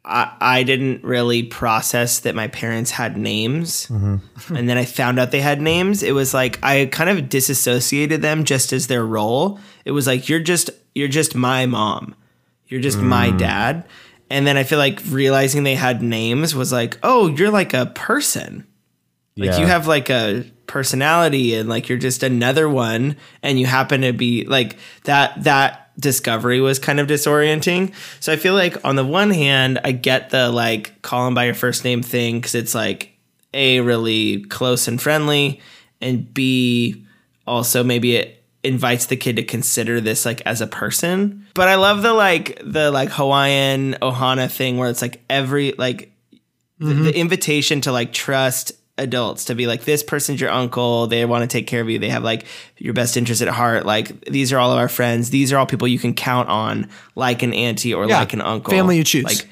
I, 0.05 0.37
I 0.41 0.63
didn't 0.65 1.05
really 1.05 1.43
process 1.45 2.21
that 2.21 2.35
my 2.35 2.49
parents 2.49 2.91
had 2.91 3.17
names, 3.17 3.87
mm-hmm. 3.87 4.55
and 4.55 4.69
then 4.69 4.77
I 4.77 4.85
found 4.85 5.19
out 5.19 5.31
they 5.31 5.41
had 5.41 5.63
names, 5.63 6.03
it 6.03 6.13
was 6.13 6.35
like 6.35 6.59
I 6.63 6.87
kind 6.87 7.09
of 7.09 7.31
disassociated 7.31 8.21
them 8.21 8.45
just 8.45 8.73
as 8.75 8.89
their 8.89 9.07
role. 9.07 9.59
It 9.87 9.93
was 9.93 10.07
like 10.07 10.29
you're 10.29 10.41
just 10.41 10.71
you're 10.95 11.09
just 11.09 11.35
my 11.35 11.65
mom, 11.65 12.15
you're 12.67 12.83
just 12.83 12.99
my 12.99 13.31
mm. 13.31 13.39
dad. 13.39 13.87
And 14.31 14.47
then 14.47 14.59
I 14.59 14.65
feel 14.65 14.79
like 14.79 15.01
realizing 15.09 15.63
they 15.63 15.75
had 15.75 16.03
names 16.03 16.55
was 16.55 16.71
like, 16.71 16.99
oh, 17.03 17.29
you're 17.29 17.51
like 17.51 17.73
a 17.73 17.87
person. 17.87 18.67
Like 19.39 19.53
Yeah. 19.53 19.59
you 19.61 19.67
have 19.67 19.87
like 19.87 20.11
a 20.11 20.45
personality 20.67 21.55
and 21.55 21.69
like 21.69 21.89
you're 21.89 21.97
just 21.97 22.23
another 22.23 22.69
one 22.69 23.17
and 23.43 23.59
you 23.59 23.67
happen 23.67 24.03
to 24.03 24.13
be 24.13 24.45
like 24.45 24.77
that 25.05 25.45
that 25.45 25.88
discovery 25.99 26.61
was 26.61 26.79
kind 26.79 27.01
of 27.01 27.07
disorienting. 27.07 27.93
So 28.21 28.33
I 28.33 28.37
feel 28.37 28.55
like 28.55 28.85
on 28.85 28.97
the 28.97 29.05
one 29.05 29.31
hand, 29.31 29.81
I 29.85 29.93
get 29.93 30.31
the 30.31 30.51
like 30.51 31.01
call 31.03 31.25
them 31.25 31.35
by 31.35 31.45
your 31.45 31.55
first 31.55 31.85
name 31.85 32.03
thing 32.03 32.41
cuz 32.41 32.55
it's 32.55 32.75
like 32.75 33.15
a 33.55 33.81
really 33.81 34.43
close 34.45 34.89
and 34.89 35.01
friendly 35.01 35.61
and 36.01 36.33
b 36.33 37.05
also 37.47 37.83
maybe 37.83 38.15
it 38.15 38.45
invites 38.63 39.07
the 39.07 39.17
kid 39.17 39.37
to 39.37 39.43
consider 39.43 40.01
this 40.01 40.25
like 40.25 40.43
as 40.43 40.61
a 40.61 40.67
person. 40.67 41.47
But 41.55 41.69
I 41.69 41.77
love 41.77 42.03
the 42.03 42.13
like 42.13 42.61
the 42.65 42.91
like 42.91 43.11
Hawaiian 43.11 43.95
Ohana 44.03 44.51
thing 44.51 44.79
where 44.79 44.91
it's 44.91 45.03
like 45.03 45.23
every 45.29 45.73
like 45.73 46.13
the, 46.79 46.87
the 46.87 46.95
mm-hmm. 46.95 47.09
invitation 47.09 47.81
to 47.83 47.93
like 47.93 48.13
trust 48.13 48.73
adults 48.99 49.47
to 49.47 49.55
be 49.55 49.67
like 49.67 49.85
this 49.85 50.03
person's 50.03 50.41
your 50.41 50.51
uncle. 50.51 51.07
They 51.07 51.25
want 51.25 51.43
to 51.43 51.47
take 51.49 51.67
care 51.67 51.81
of 51.81 51.89
you. 51.89 51.99
They 51.99 52.09
have 52.11 52.23
like 52.25 52.45
your 52.77 52.93
best 52.95 53.17
interest 53.17 53.41
at 53.43 53.49
heart. 53.49 53.87
Like 53.87 54.25
these 54.27 54.53
are 54.53 54.59
all 54.59 54.73
of 54.73 54.79
our 54.79 54.89
friends. 54.89 55.31
These 55.31 55.53
are 55.53 55.59
all 55.59 55.67
people 55.67 55.89
you 55.89 55.99
can 55.99 56.15
count 56.15 56.49
on 56.49 56.89
like 57.15 57.43
an 57.43 57.53
auntie 57.55 57.95
or 57.95 58.07
Yeah. 58.07 58.19
like 58.19 58.33
an 58.33 58.41
uncle. 58.41 58.71
Family 58.73 58.97
you 58.97 59.05
choose. 59.05 59.25
like 59.25 59.49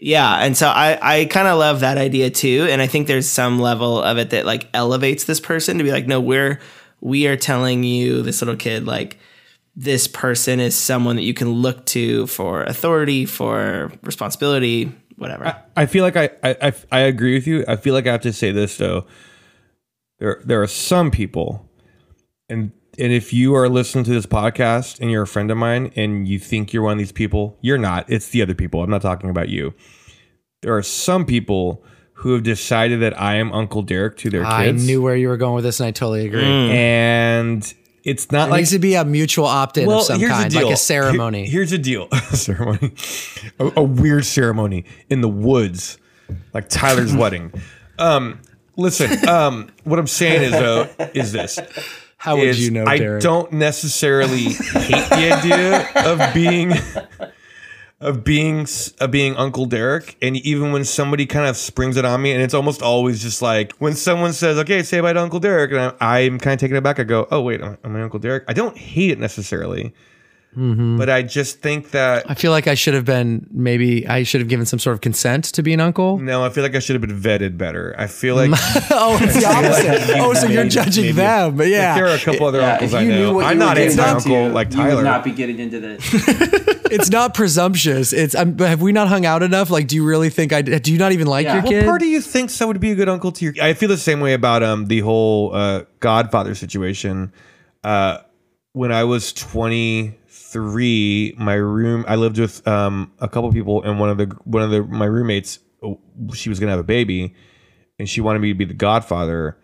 yeah. 0.00 0.36
And 0.44 0.56
so 0.56 0.68
i 0.68 0.98
i 1.20 1.24
kind 1.26 1.48
of 1.48 1.58
love 1.58 1.80
that 1.80 1.98
idea 1.98 2.30
too. 2.30 2.66
And 2.70 2.80
i 2.82 2.86
think 2.86 3.06
there's 3.06 3.28
some 3.28 3.58
level 3.58 4.00
of 4.00 4.18
it 4.18 4.30
that 4.30 4.44
like 4.46 4.68
elevates 4.74 5.24
this 5.24 5.40
person 5.40 5.78
to 5.78 5.84
be 5.84 5.90
like 5.92 6.06
no 6.06 6.20
we're 6.20 6.60
we 7.00 7.26
are 7.26 7.36
telling 7.36 7.82
you 7.84 8.22
this 8.22 8.40
little 8.40 8.56
kid 8.56 8.86
like 8.86 9.18
this 9.78 10.08
person 10.08 10.58
is 10.60 10.74
someone 10.74 11.16
that 11.16 11.22
you 11.22 11.34
can 11.34 11.50
look 11.50 11.84
to 11.86 12.26
for 12.28 12.62
authority 12.62 13.26
for 13.26 13.92
responsibility 14.02 14.90
whatever 15.16 15.62
I 15.76 15.86
feel 15.86 16.04
like 16.04 16.16
I, 16.16 16.30
I 16.42 16.56
I 16.62 16.72
I 16.92 16.98
agree 17.00 17.34
with 17.34 17.46
you. 17.46 17.64
I 17.66 17.76
feel 17.76 17.94
like 17.94 18.06
I 18.06 18.12
have 18.12 18.22
to 18.22 18.32
say 18.32 18.52
this 18.52 18.76
though. 18.76 19.06
There 20.18 20.40
there 20.44 20.62
are 20.62 20.66
some 20.66 21.10
people, 21.10 21.68
and 22.48 22.72
and 22.98 23.12
if 23.12 23.32
you 23.32 23.54
are 23.54 23.68
listening 23.68 24.04
to 24.04 24.10
this 24.12 24.26
podcast 24.26 25.00
and 25.00 25.10
you're 25.10 25.24
a 25.24 25.26
friend 25.26 25.50
of 25.50 25.58
mine 25.58 25.92
and 25.96 26.26
you 26.26 26.38
think 26.38 26.72
you're 26.72 26.82
one 26.82 26.92
of 26.92 26.98
these 26.98 27.12
people, 27.12 27.58
you're 27.60 27.78
not. 27.78 28.08
It's 28.08 28.30
the 28.30 28.40
other 28.42 28.54
people. 28.54 28.82
I'm 28.82 28.90
not 28.90 29.02
talking 29.02 29.28
about 29.28 29.48
you. 29.50 29.74
There 30.62 30.74
are 30.74 30.82
some 30.82 31.26
people 31.26 31.84
who 32.14 32.32
have 32.32 32.42
decided 32.42 33.00
that 33.00 33.20
I 33.20 33.34
am 33.34 33.52
Uncle 33.52 33.82
Derek 33.82 34.16
to 34.18 34.30
their 34.30 34.44
I 34.44 34.66
kids. 34.66 34.82
I 34.82 34.86
knew 34.86 35.02
where 35.02 35.16
you 35.16 35.28
were 35.28 35.36
going 35.36 35.54
with 35.54 35.64
this, 35.64 35.80
and 35.80 35.86
I 35.86 35.90
totally 35.90 36.26
agree. 36.26 36.42
and 36.42 37.74
it's 38.06 38.30
not 38.30 38.48
It 38.48 38.50
like 38.52 38.58
needs 38.60 38.70
to 38.70 38.78
be 38.78 38.94
a 38.94 39.04
mutual 39.04 39.44
opt-in 39.46 39.90
of 39.90 40.02
some 40.04 40.20
kind, 40.20 40.54
like 40.54 40.66
a 40.72 40.76
ceremony. 40.76 41.42
Here- 41.42 41.50
here's 41.60 41.72
a 41.72 41.78
deal. 41.78 42.08
ceremony. 42.32 42.92
A, 43.58 43.72
a 43.76 43.82
weird 43.82 44.24
ceremony 44.24 44.84
in 45.10 45.20
the 45.20 45.28
woods, 45.28 45.98
like 46.54 46.68
Tyler's 46.68 47.14
wedding. 47.22 47.52
Um, 47.98 48.40
listen, 48.76 49.28
um, 49.28 49.70
what 49.84 49.98
I'm 49.98 50.06
saying 50.06 50.42
is 50.44 50.52
though 50.52 50.88
is 51.14 51.32
this. 51.32 51.58
How 52.16 52.36
would 52.36 52.56
you 52.58 52.70
know, 52.70 52.84
I 52.86 53.18
don't 53.18 53.52
necessarily 53.52 54.44
hate 54.52 55.08
the 55.10 55.32
idea 55.32 55.88
of 56.06 56.32
being 56.34 56.70
of 58.00 58.24
being 58.24 58.66
of 59.00 59.10
being 59.10 59.36
Uncle 59.36 59.66
Derek, 59.66 60.16
and 60.20 60.36
even 60.36 60.72
when 60.72 60.84
somebody 60.84 61.24
kind 61.24 61.46
of 61.46 61.56
springs 61.56 61.96
it 61.96 62.04
on 62.04 62.20
me, 62.20 62.32
and 62.32 62.42
it's 62.42 62.54
almost 62.54 62.82
always 62.82 63.22
just 63.22 63.40
like 63.40 63.72
when 63.78 63.94
someone 63.94 64.32
says, 64.32 64.58
"Okay, 64.58 64.82
say 64.82 65.00
bye 65.00 65.12
to 65.12 65.20
Uncle 65.20 65.40
Derek," 65.40 65.70
and 65.72 65.80
I'm, 65.80 65.94
I'm 66.00 66.38
kind 66.38 66.54
of 66.54 66.60
taken 66.60 66.76
aback. 66.76 67.00
I 67.00 67.04
go, 67.04 67.26
"Oh 67.30 67.40
wait, 67.40 67.60
am 67.62 67.78
I 67.84 68.02
Uncle 68.02 68.18
Derek?" 68.18 68.44
I 68.48 68.52
don't 68.52 68.76
hate 68.76 69.10
it 69.10 69.18
necessarily, 69.18 69.94
Mm-hmm. 70.56 70.96
but 70.96 71.10
I 71.10 71.20
just 71.22 71.60
think 71.60 71.90
that 71.90 72.24
I 72.30 72.34
feel 72.34 72.50
like 72.50 72.66
I 72.66 72.74
should 72.74 72.94
have 72.94 73.04
been 73.04 73.46
maybe 73.50 74.08
I 74.08 74.22
should 74.22 74.40
have 74.40 74.48
given 74.48 74.64
some 74.64 74.78
sort 74.78 74.94
of 74.94 75.02
consent 75.02 75.44
to 75.52 75.62
be 75.62 75.74
an 75.74 75.80
uncle. 75.80 76.16
no, 76.18 76.44
I 76.44 76.48
feel 76.48 76.62
like 76.62 76.74
I 76.74 76.78
should 76.78 76.94
have 77.00 77.06
been 77.06 77.20
vetted 77.20 77.58
better. 77.58 77.94
I 77.98 78.06
feel 78.06 78.36
like 78.36 78.50
oh, 78.90 79.18
it's 79.20 79.34
the 79.38 79.44
opposite. 79.46 80.18
oh, 80.18 80.32
so 80.34 80.46
you're 80.46 80.66
judging 80.68 81.04
maybe- 81.04 81.16
them, 81.16 81.56
but 81.56 81.68
yeah, 81.68 81.92
like, 81.92 81.96
there 82.02 82.06
are 82.10 82.16
a 82.16 82.18
couple 82.18 82.46
other 82.46 82.60
Yeah, 82.60 82.72
uncles 82.72 82.94
I 82.94 83.04
know. 83.04 83.40
I'm 83.40 83.58
not 83.58 83.76
were 83.76 83.82
anti 83.82 84.02
uncle 84.02 84.32
into, 84.36 84.54
like 84.54 84.72
You 84.72 84.82
would 84.82 85.04
not 85.04 85.24
be 85.24 85.32
getting 85.32 85.58
into 85.58 85.78
this. 85.80 86.00
it's 86.90 87.10
not 87.10 87.34
presumptuous. 87.34 88.12
It's 88.14 88.34
um, 88.34 88.52
but 88.52 88.68
have 88.68 88.80
we 88.80 88.92
not 88.92 89.08
hung 89.08 89.26
out 89.26 89.42
enough? 89.42 89.70
Like, 89.70 89.88
do 89.88 89.96
you 89.96 90.04
really 90.06 90.30
think 90.30 90.52
I 90.54 90.62
do? 90.62 90.90
You 90.92 90.98
not 90.98 91.12
even 91.12 91.26
like 91.26 91.44
Yeah. 91.44 91.54
your 91.56 91.62
What 91.64 91.70
kid? 91.70 91.76
What 91.84 91.90
part 91.90 92.02
of 92.02 92.08
you 92.08 92.20
thinks 92.20 92.60
I 92.62 92.64
would 92.64 92.80
be 92.80 92.92
a 92.92 92.94
good 92.94 93.08
uncle 93.08 93.30
to 93.32 93.44
your? 93.44 93.54
I 93.60 93.74
feel 93.74 93.88
the 93.90 93.96
same 93.98 94.20
way 94.20 94.32
about 94.32 94.62
um 94.62 94.86
the 94.86 95.00
whole 95.00 95.54
uh, 95.54 95.82
Godfather 96.00 96.54
situation. 96.54 97.32
Uh, 97.84 98.18
when 98.72 98.92
I 98.92 99.04
was 99.04 99.32
23, 100.56 101.34
my 101.38 101.54
room 101.54 102.04
I 102.08 102.16
lived 102.16 102.38
with 102.38 102.66
um 102.66 103.12
a 103.18 103.28
couple 103.28 103.52
people, 103.52 103.82
and 103.82 104.00
one 104.00 104.10
of 104.10 104.18
the 104.18 104.26
one 104.44 104.62
of 104.62 104.70
the 104.70 104.82
my 104.82 105.06
roommates, 105.06 105.58
oh, 105.82 106.00
she 106.34 106.48
was 106.48 106.58
gonna 106.58 106.72
have 106.72 106.80
a 106.80 106.84
baby, 106.84 107.34
and 107.98 108.08
she 108.08 108.20
wanted 108.20 108.40
me 108.40 108.48
to 108.48 108.54
be 108.54 108.64
the 108.64 108.74
Godfather. 108.74 109.58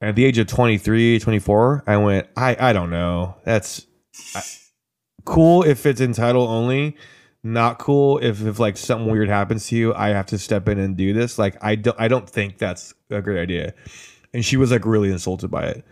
And 0.00 0.10
at 0.10 0.16
the 0.16 0.24
age 0.24 0.36
of 0.38 0.46
23, 0.48 1.18
24, 1.18 1.84
I 1.86 1.96
went, 1.96 2.28
I 2.36 2.56
I 2.58 2.72
don't 2.72 2.90
know. 2.90 3.36
That's 3.44 3.86
I, 4.34 4.42
cool 5.24 5.62
if 5.62 5.86
it's 5.86 6.00
in 6.00 6.12
title 6.12 6.46
only 6.46 6.96
not 7.42 7.78
cool 7.78 8.18
if, 8.18 8.44
if 8.44 8.58
like 8.58 8.76
something 8.76 9.10
weird 9.10 9.28
happens 9.28 9.68
to 9.68 9.76
you 9.76 9.94
i 9.94 10.08
have 10.08 10.26
to 10.26 10.38
step 10.38 10.66
in 10.68 10.78
and 10.78 10.96
do 10.96 11.12
this 11.12 11.38
like 11.38 11.56
i 11.62 11.74
don't 11.74 11.98
i 12.00 12.08
don't 12.08 12.28
think 12.28 12.58
that's 12.58 12.94
a 13.10 13.20
great 13.20 13.40
idea 13.40 13.74
and 14.32 14.44
she 14.44 14.56
was 14.56 14.70
like 14.70 14.84
really 14.86 15.10
insulted 15.10 15.50
by 15.50 15.64
it 15.64 15.84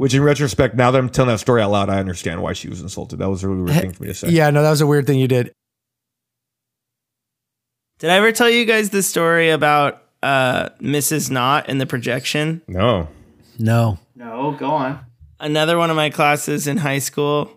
which 0.00 0.14
in 0.14 0.22
retrospect 0.22 0.74
now 0.74 0.90
that 0.90 0.98
i'm 0.98 1.10
telling 1.10 1.28
that 1.28 1.38
story 1.38 1.60
out 1.60 1.70
loud 1.70 1.90
i 1.90 1.98
understand 1.98 2.42
why 2.42 2.54
she 2.54 2.70
was 2.70 2.80
insulted 2.80 3.18
that 3.18 3.28
was 3.28 3.44
a 3.44 3.48
really 3.48 3.64
weird 3.64 3.80
thing 3.82 3.92
for 3.92 4.02
me 4.02 4.08
to 4.08 4.14
say 4.14 4.30
Yeah, 4.30 4.48
no, 4.48 4.62
that 4.62 4.70
was 4.70 4.80
a 4.80 4.86
weird 4.86 5.06
thing 5.06 5.18
you 5.18 5.28
did. 5.28 5.52
Did 7.98 8.08
I 8.08 8.16
ever 8.16 8.32
tell 8.32 8.48
you 8.48 8.64
guys 8.64 8.88
the 8.88 9.02
story 9.02 9.50
about 9.50 10.02
uh, 10.22 10.70
Mrs. 10.80 11.30
Knott 11.30 11.66
and 11.68 11.78
the 11.78 11.84
projection? 11.84 12.62
no 12.66 13.08
No, 13.58 13.98
no, 14.16 14.52
go 14.52 14.70
on. 14.70 15.04
Another 15.38 15.76
one 15.76 15.90
of 15.90 15.96
my 15.96 16.08
classes 16.08 16.66
in 16.66 16.78
high 16.78 16.98
school 16.98 17.50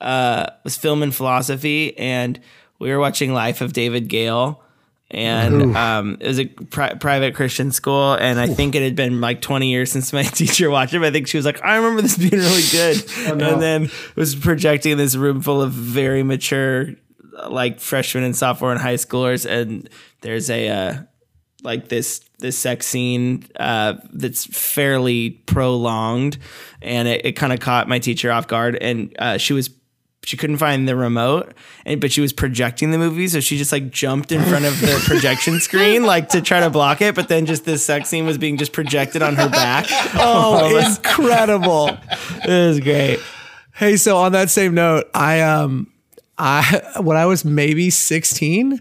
uh, 0.00 0.46
was 0.64 0.76
film 0.76 1.00
and 1.04 1.14
philosophy, 1.14 1.96
and 1.96 2.40
we 2.80 2.90
were 2.90 2.98
watching 2.98 3.32
Life 3.32 3.60
of 3.60 3.72
David 3.72 4.08
Gale. 4.08 4.63
And 5.10 5.76
um, 5.76 6.16
it 6.18 6.26
was 6.26 6.40
a 6.40 6.46
pri- 6.46 6.94
private 6.94 7.34
Christian 7.34 7.70
school, 7.70 8.14
and 8.14 8.40
I 8.40 8.48
think 8.48 8.74
it 8.74 8.82
had 8.82 8.96
been 8.96 9.20
like 9.20 9.40
20 9.42 9.70
years 9.70 9.92
since 9.92 10.12
my 10.12 10.22
teacher 10.24 10.70
watched 10.70 10.94
it. 10.94 10.98
But 10.98 11.08
I 11.08 11.10
think 11.12 11.28
she 11.28 11.36
was 11.36 11.46
like, 11.46 11.62
"I 11.62 11.76
remember 11.76 12.02
this 12.02 12.16
being 12.16 12.32
really 12.32 12.62
good," 12.72 13.04
and 13.42 13.62
then 13.62 13.90
was 14.16 14.34
projecting 14.34 14.96
this 14.96 15.14
room 15.14 15.40
full 15.40 15.62
of 15.62 15.72
very 15.72 16.22
mature, 16.22 16.88
like 17.48 17.80
freshmen 17.80 18.24
and 18.24 18.34
sophomore 18.34 18.72
and 18.72 18.80
high 18.80 18.94
schoolers. 18.94 19.48
And 19.48 19.88
there's 20.22 20.50
a 20.50 20.68
uh, 20.68 21.02
like 21.62 21.88
this 21.88 22.20
this 22.38 22.58
sex 22.58 22.86
scene 22.86 23.44
uh, 23.60 23.94
that's 24.12 24.46
fairly 24.46 25.30
prolonged, 25.30 26.38
and 26.82 27.08
it, 27.08 27.24
it 27.26 27.32
kind 27.32 27.52
of 27.52 27.60
caught 27.60 27.88
my 27.88 27.98
teacher 27.98 28.32
off 28.32 28.48
guard, 28.48 28.76
and 28.80 29.14
uh, 29.18 29.38
she 29.38 29.52
was 29.52 29.70
she 30.24 30.36
couldn't 30.36 30.58
find 30.58 30.88
the 30.88 30.96
remote, 30.96 31.54
and 31.84 32.00
but 32.00 32.12
she 32.12 32.20
was 32.20 32.32
projecting 32.32 32.90
the 32.90 32.98
movie, 32.98 33.28
so 33.28 33.40
she 33.40 33.56
just 33.56 33.72
like 33.72 33.90
jumped 33.90 34.32
in 34.32 34.42
front 34.42 34.64
of 34.64 34.80
the 34.80 35.02
projection 35.06 35.60
screen 35.60 36.04
like 36.04 36.28
to 36.30 36.40
try 36.40 36.60
to 36.60 36.70
block 36.70 37.00
it, 37.00 37.14
but 37.14 37.28
then 37.28 37.46
just 37.46 37.64
this 37.64 37.84
sex 37.84 38.08
scene 38.08 38.26
was 38.26 38.38
being 38.38 38.56
just 38.56 38.72
projected 38.72 39.22
on 39.22 39.36
her 39.36 39.48
back. 39.48 39.86
oh, 40.14 40.76
it's 40.76 40.96
incredible. 40.96 41.96
It 42.44 42.68
was 42.68 42.80
great. 42.80 43.20
Hey, 43.74 43.96
so 43.96 44.16
on 44.16 44.32
that 44.32 44.50
same 44.50 44.74
note, 44.74 45.10
I 45.14 45.40
um 45.40 45.92
I 46.38 47.00
when 47.00 47.16
I 47.16 47.26
was 47.26 47.44
maybe 47.44 47.90
16, 47.90 48.80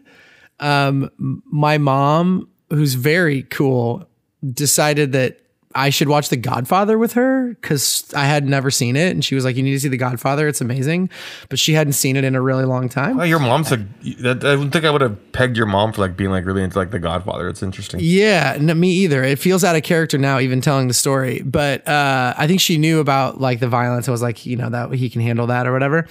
um 0.59 1.41
my 1.45 1.77
mom, 1.77 2.49
who's 2.69 2.93
very 2.93 3.43
cool, 3.43 4.07
decided 4.53 5.11
that 5.13 5.39
I 5.75 5.89
should 5.89 6.07
watch 6.09 6.29
The 6.29 6.37
Godfather 6.37 6.97
with 6.97 7.13
her 7.13 7.55
cuz 7.61 8.05
I 8.15 8.25
had 8.25 8.47
never 8.47 8.69
seen 8.71 8.95
it 8.95 9.11
and 9.11 9.23
she 9.25 9.35
was 9.35 9.43
like 9.43 9.55
you 9.55 9.63
need 9.63 9.71
to 9.73 9.79
see 9.79 9.87
The 9.89 9.97
Godfather, 9.97 10.47
it's 10.47 10.61
amazing. 10.61 11.09
But 11.49 11.59
she 11.59 11.73
hadn't 11.73 11.93
seen 11.93 12.15
it 12.15 12.23
in 12.23 12.35
a 12.35 12.41
really 12.41 12.65
long 12.65 12.89
time. 12.89 13.19
oh, 13.19 13.23
your 13.23 13.39
mom's 13.39 13.71
like 13.71 13.81
i 14.05 14.33
don't 14.33 14.71
think 14.71 14.85
i 14.85 14.89
would 14.91 15.01
have 15.01 15.31
pegged 15.31 15.57
your 15.57 15.65
mom 15.65 15.91
for 15.93 16.01
like 16.01 16.15
being 16.17 16.29
like 16.29 16.45
really 16.45 16.63
into 16.63 16.77
like 16.77 16.91
the 16.91 16.99
godfather 16.99 17.47
it's 17.47 17.63
interesting 17.63 17.99
Yeah, 18.01 18.57
no, 18.59 18.73
me 18.73 18.89
either. 18.91 19.23
It 19.23 19.39
feels 19.39 19.63
out 19.63 19.75
of 19.75 19.83
character 19.83 20.17
now, 20.17 20.39
even 20.39 20.61
telling 20.61 20.87
the 20.87 20.93
story. 20.93 21.41
But 21.43 21.87
uh, 21.87 22.33
I 22.37 22.47
think 22.47 22.59
she 22.59 22.77
knew 22.77 22.99
about 22.99 23.39
like 23.41 23.59
the 23.59 23.67
violence. 23.67 24.07
I 24.07 24.11
was 24.11 24.21
like, 24.21 24.45
you 24.45 24.55
know, 24.55 24.69
that 24.69 24.93
he 24.93 25.09
can 25.09 25.21
handle 25.21 25.47
that 25.47 25.67
or 25.67 25.73
whatever. 25.73 26.07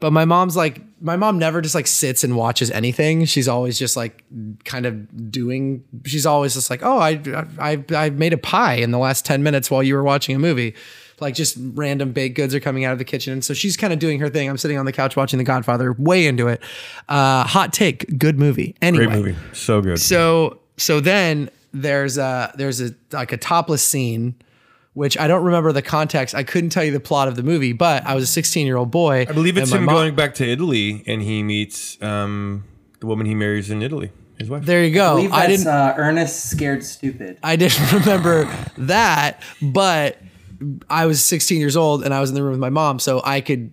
But 0.00 0.12
my 0.12 0.24
mom's 0.24 0.56
like, 0.56 0.80
my 1.00 1.16
mom 1.16 1.38
never 1.38 1.60
just 1.60 1.74
like 1.74 1.86
sits 1.86 2.22
and 2.24 2.36
watches 2.36 2.70
anything. 2.70 3.24
She's 3.24 3.48
always 3.48 3.78
just 3.78 3.96
like 3.96 4.24
kind 4.64 4.86
of 4.86 5.30
doing. 5.30 5.84
She's 6.04 6.26
always 6.26 6.54
just 6.54 6.70
like, 6.70 6.82
oh, 6.84 6.98
I 6.98 7.20
I 7.58 7.84
I 7.94 8.10
made 8.10 8.32
a 8.32 8.38
pie 8.38 8.74
in 8.74 8.90
the 8.90 8.98
last 8.98 9.24
ten 9.24 9.42
minutes 9.42 9.70
while 9.70 9.82
you 9.82 9.94
were 9.94 10.04
watching 10.04 10.36
a 10.36 10.38
movie. 10.38 10.74
Like 11.20 11.34
just 11.34 11.56
random 11.74 12.12
baked 12.12 12.36
goods 12.36 12.54
are 12.54 12.60
coming 12.60 12.84
out 12.84 12.92
of 12.92 12.98
the 12.98 13.04
kitchen, 13.04 13.32
and 13.32 13.44
so 13.44 13.52
she's 13.52 13.76
kind 13.76 13.92
of 13.92 13.98
doing 13.98 14.20
her 14.20 14.28
thing. 14.28 14.48
I'm 14.48 14.56
sitting 14.56 14.78
on 14.78 14.86
the 14.86 14.92
couch 14.92 15.16
watching 15.16 15.38
The 15.38 15.44
Godfather, 15.44 15.92
way 15.94 16.26
into 16.26 16.46
it. 16.46 16.62
Uh, 17.08 17.42
hot 17.42 17.72
take, 17.72 18.18
good 18.18 18.38
movie. 18.38 18.76
Anyway, 18.80 19.06
great 19.06 19.16
movie 19.16 19.36
so 19.52 19.80
good 19.80 19.98
so 19.98 20.60
so 20.76 21.00
then 21.00 21.50
there's 21.74 22.18
a 22.18 22.52
there's 22.54 22.80
a 22.80 22.94
like 23.12 23.32
a 23.32 23.36
topless 23.36 23.82
scene, 23.82 24.34
which 24.98 25.16
I 25.16 25.28
don't 25.28 25.44
remember 25.44 25.70
the 25.72 25.82
context. 25.82 26.34
I 26.34 26.42
couldn't 26.42 26.70
tell 26.70 26.84
you 26.84 26.90
the 26.92 27.00
plot 27.00 27.28
of 27.28 27.36
the 27.36 27.42
movie, 27.42 27.72
but 27.72 28.04
I 28.04 28.14
was 28.14 28.24
a 28.24 28.26
16 28.26 28.66
year 28.66 28.76
old 28.76 28.90
boy. 28.90 29.22
i 29.28 29.32
believe 29.32 29.56
it's 29.56 29.72
him 29.72 29.84
mom- 29.84 29.94
going 29.94 30.14
back 30.14 30.34
to 30.34 30.44
italy 30.44 31.04
and 31.06 31.22
he 31.22 31.42
meets 31.42 32.00
um 32.02 32.64
the 33.00 33.06
woman 33.06 33.24
he 33.26 33.34
marries 33.34 33.70
in 33.70 33.80
italy 33.82 34.10
His 34.38 34.50
wife. 34.50 34.64
There 34.64 34.82
you 34.84 34.90
I 34.90 34.94
go. 34.94 35.16
believe 35.16 35.32
I 35.32 35.46
didn't. 35.46 35.66
uh, 35.68 35.94
Ernest 35.96 36.50
Scared 36.50 36.82
Stupid. 36.84 37.38
I 37.42 37.56
didn't 37.56 37.92
remember 38.00 38.44
that, 38.78 39.40
but 39.62 40.18
I 40.90 41.06
was 41.06 41.22
16 41.22 41.60
years 41.60 41.76
old 41.76 42.02
and 42.04 42.12
I 42.12 42.20
was 42.20 42.30
in 42.30 42.34
the 42.34 42.42
room 42.42 42.52
with 42.52 42.60
my 42.60 42.70
mom, 42.70 42.98
so 42.98 43.20
I 43.24 43.40
could 43.40 43.70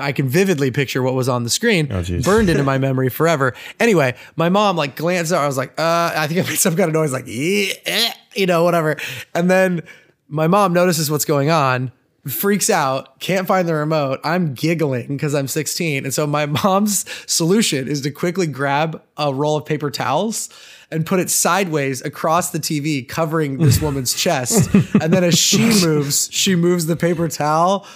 I 0.00 0.12
can 0.12 0.28
vividly 0.28 0.70
picture 0.70 1.02
what 1.02 1.14
was 1.14 1.28
on 1.28 1.42
the 1.42 1.50
screen, 1.50 1.88
Oh, 1.90 2.04
burned 2.22 2.48
into 2.48 2.62
my 2.62 2.78
memory 2.88 3.08
forever. 3.08 3.54
Anyway, 3.80 4.14
my 4.36 4.48
mom 4.48 4.76
like 4.76 4.94
glanced 4.94 5.32
out. 5.32 5.42
I 5.42 5.46
was 5.48 5.56
like, 5.56 5.70
uh, 5.78 6.12
I 6.14 6.28
think 6.28 6.38
I 6.38 6.48
made 6.48 6.58
some 6.58 6.76
kind 6.76 6.88
of 6.88 6.94
noise, 6.94 7.12
like, 7.12 7.26
"Eh, 7.26 7.72
eh," 7.84 8.12
you 8.36 8.46
know, 8.46 8.62
whatever. 8.62 8.96
And 9.34 9.50
then 9.50 9.82
my 10.28 10.46
mom 10.46 10.72
notices 10.72 11.10
what's 11.10 11.24
going 11.24 11.50
on, 11.50 11.90
freaks 12.26 12.68
out, 12.68 13.18
can't 13.20 13.46
find 13.46 13.66
the 13.66 13.74
remote. 13.74 14.20
I'm 14.22 14.54
giggling 14.54 15.08
because 15.08 15.34
I'm 15.34 15.48
16. 15.48 16.04
And 16.04 16.12
so 16.12 16.26
my 16.26 16.46
mom's 16.64 17.04
solution 17.30 17.88
is 17.88 18.02
to 18.02 18.10
quickly 18.10 18.46
grab 18.46 19.02
a 19.16 19.32
roll 19.32 19.56
of 19.56 19.64
paper 19.64 19.90
towels 19.90 20.48
and 20.90 21.04
put 21.04 21.20
it 21.20 21.30
sideways 21.30 22.00
across 22.02 22.50
the 22.50 22.58
TV, 22.58 23.06
covering 23.06 23.58
this 23.58 23.80
woman's 23.82 24.14
chest. 24.14 24.72
And 25.00 25.12
then 25.12 25.24
as 25.24 25.38
she 25.38 25.58
moves, 25.84 26.28
she 26.32 26.54
moves 26.54 26.86
the 26.86 26.96
paper 26.96 27.28
towel 27.28 27.86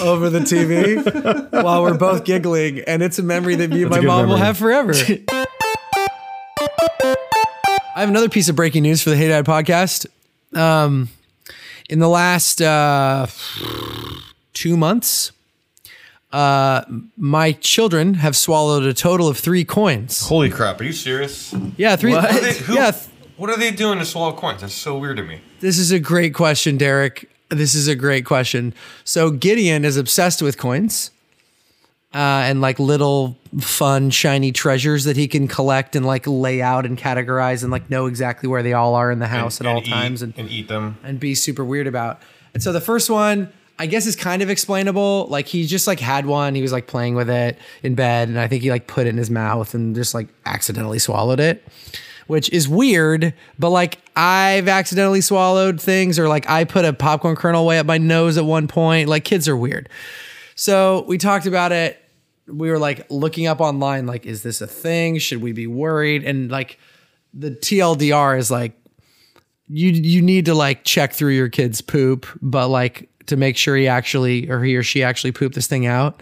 over 0.00 0.28
the 0.28 0.40
TV 0.40 1.62
while 1.62 1.82
we're 1.82 1.96
both 1.96 2.24
giggling. 2.24 2.80
And 2.80 3.02
it's 3.02 3.18
a 3.18 3.22
memory 3.22 3.54
that 3.56 3.70
me 3.70 3.82
and 3.82 3.90
my 3.90 4.00
mom 4.00 4.28
will 4.28 4.36
have 4.36 4.56
forever. 4.56 4.92
I 7.94 8.00
have 8.00 8.08
another 8.08 8.28
piece 8.28 8.48
of 8.48 8.56
breaking 8.56 8.82
news 8.82 9.02
for 9.02 9.10
the 9.10 9.16
Hey 9.16 9.28
Dad 9.28 9.44
podcast. 9.44 10.06
Um, 10.56 11.08
in 11.92 11.98
the 11.98 12.08
last 12.08 12.62
uh, 12.62 13.26
two 14.54 14.78
months, 14.78 15.30
uh, 16.32 16.82
my 17.18 17.52
children 17.52 18.14
have 18.14 18.34
swallowed 18.34 18.84
a 18.84 18.94
total 18.94 19.28
of 19.28 19.36
three 19.36 19.62
coins. 19.62 20.26
Holy 20.26 20.48
crap! 20.48 20.80
Are 20.80 20.84
you 20.84 20.94
serious? 20.94 21.54
Yeah, 21.76 21.96
three. 21.96 22.12
What 22.12 22.40
they, 22.42 22.54
who, 22.54 22.74
Yeah, 22.74 22.92
th- 22.92 23.08
what 23.36 23.50
are 23.50 23.58
they 23.58 23.70
doing 23.70 23.98
to 23.98 24.06
swallow 24.06 24.32
coins? 24.34 24.62
That's 24.62 24.72
so 24.72 24.96
weird 24.96 25.18
to 25.18 25.22
me. 25.22 25.42
this 25.60 25.78
is 25.78 25.92
a 25.92 26.00
great 26.00 26.32
question, 26.34 26.78
Derek. 26.78 27.28
This 27.50 27.74
is 27.74 27.86
a 27.88 27.94
great 27.94 28.24
question. 28.24 28.72
So 29.04 29.30
Gideon 29.30 29.84
is 29.84 29.98
obsessed 29.98 30.40
with 30.40 30.56
coins. 30.56 31.10
Uh, 32.14 32.44
and 32.44 32.60
like 32.60 32.78
little 32.78 33.38
fun 33.60 34.10
shiny 34.10 34.52
treasures 34.52 35.04
that 35.04 35.16
he 35.16 35.26
can 35.26 35.48
collect 35.48 35.96
and 35.96 36.04
like 36.04 36.26
lay 36.26 36.60
out 36.60 36.84
and 36.84 36.98
categorize 36.98 37.62
and 37.62 37.72
like 37.72 37.88
know 37.88 38.04
exactly 38.04 38.48
where 38.50 38.62
they 38.62 38.74
all 38.74 38.94
are 38.94 39.10
in 39.10 39.18
the 39.18 39.26
house 39.28 39.60
And- 39.60 39.66
at 39.66 39.72
all 39.74 39.80
eat- 39.80 39.88
times 39.88 40.20
and 40.20 40.34
and 40.36 40.50
eat 40.50 40.68
them. 40.68 40.98
and 41.04 41.18
be 41.18 41.34
super 41.34 41.64
weird 41.64 41.86
about. 41.86 42.20
And 42.52 42.62
so 42.62 42.70
the 42.70 42.82
first 42.82 43.08
one, 43.08 43.50
I 43.78 43.86
guess, 43.86 44.04
is 44.06 44.14
kind 44.14 44.42
of 44.42 44.50
explainable. 44.50 45.26
Like 45.30 45.46
he 45.46 45.66
just 45.66 45.86
like 45.86 46.00
had 46.00 46.26
one, 46.26 46.54
he 46.54 46.60
was 46.60 46.70
like 46.70 46.86
playing 46.86 47.14
with 47.14 47.30
it 47.30 47.56
in 47.82 47.94
bed, 47.94 48.28
and 48.28 48.38
I 48.38 48.46
think 48.46 48.62
he 48.62 48.70
like 48.70 48.86
put 48.86 49.06
it 49.06 49.10
in 49.10 49.16
his 49.16 49.30
mouth 49.30 49.72
and 49.72 49.94
just 49.94 50.12
like 50.12 50.28
accidentally 50.44 50.98
swallowed 50.98 51.40
it, 51.40 51.66
which 52.26 52.50
is 52.50 52.68
weird. 52.68 53.32
But 53.58 53.70
like 53.70 53.98
I've 54.14 54.68
accidentally 54.68 55.22
swallowed 55.22 55.80
things, 55.80 56.18
or 56.18 56.28
like 56.28 56.46
I 56.50 56.64
put 56.64 56.84
a 56.84 56.92
popcorn 56.92 57.36
kernel 57.36 57.64
way 57.64 57.78
up 57.78 57.86
my 57.86 57.96
nose 57.96 58.36
at 58.36 58.44
one 58.44 58.68
point. 58.68 59.08
Like 59.08 59.24
kids 59.24 59.48
are 59.48 59.56
weird. 59.56 59.88
So 60.54 61.04
we 61.08 61.16
talked 61.16 61.46
about 61.46 61.72
it. 61.72 61.98
We 62.46 62.70
were 62.70 62.78
like 62.78 63.06
looking 63.10 63.46
up 63.46 63.60
online, 63.60 64.06
like, 64.06 64.26
is 64.26 64.42
this 64.42 64.60
a 64.60 64.66
thing? 64.66 65.18
Should 65.18 65.42
we 65.42 65.52
be 65.52 65.66
worried? 65.66 66.24
And 66.24 66.50
like 66.50 66.78
the 67.32 67.50
TLDR 67.50 68.38
is 68.38 68.50
like 68.50 68.72
you 69.68 69.90
you 69.90 70.20
need 70.20 70.46
to 70.46 70.54
like 70.54 70.84
check 70.84 71.12
through 71.12 71.32
your 71.32 71.48
kid's 71.48 71.80
poop, 71.80 72.26
but 72.40 72.68
like 72.68 73.08
to 73.26 73.36
make 73.36 73.56
sure 73.56 73.76
he 73.76 73.88
actually 73.88 74.50
or 74.50 74.62
he 74.62 74.76
or 74.76 74.82
she 74.82 75.02
actually 75.02 75.32
pooped 75.32 75.54
this 75.54 75.66
thing 75.66 75.86
out. 75.86 76.20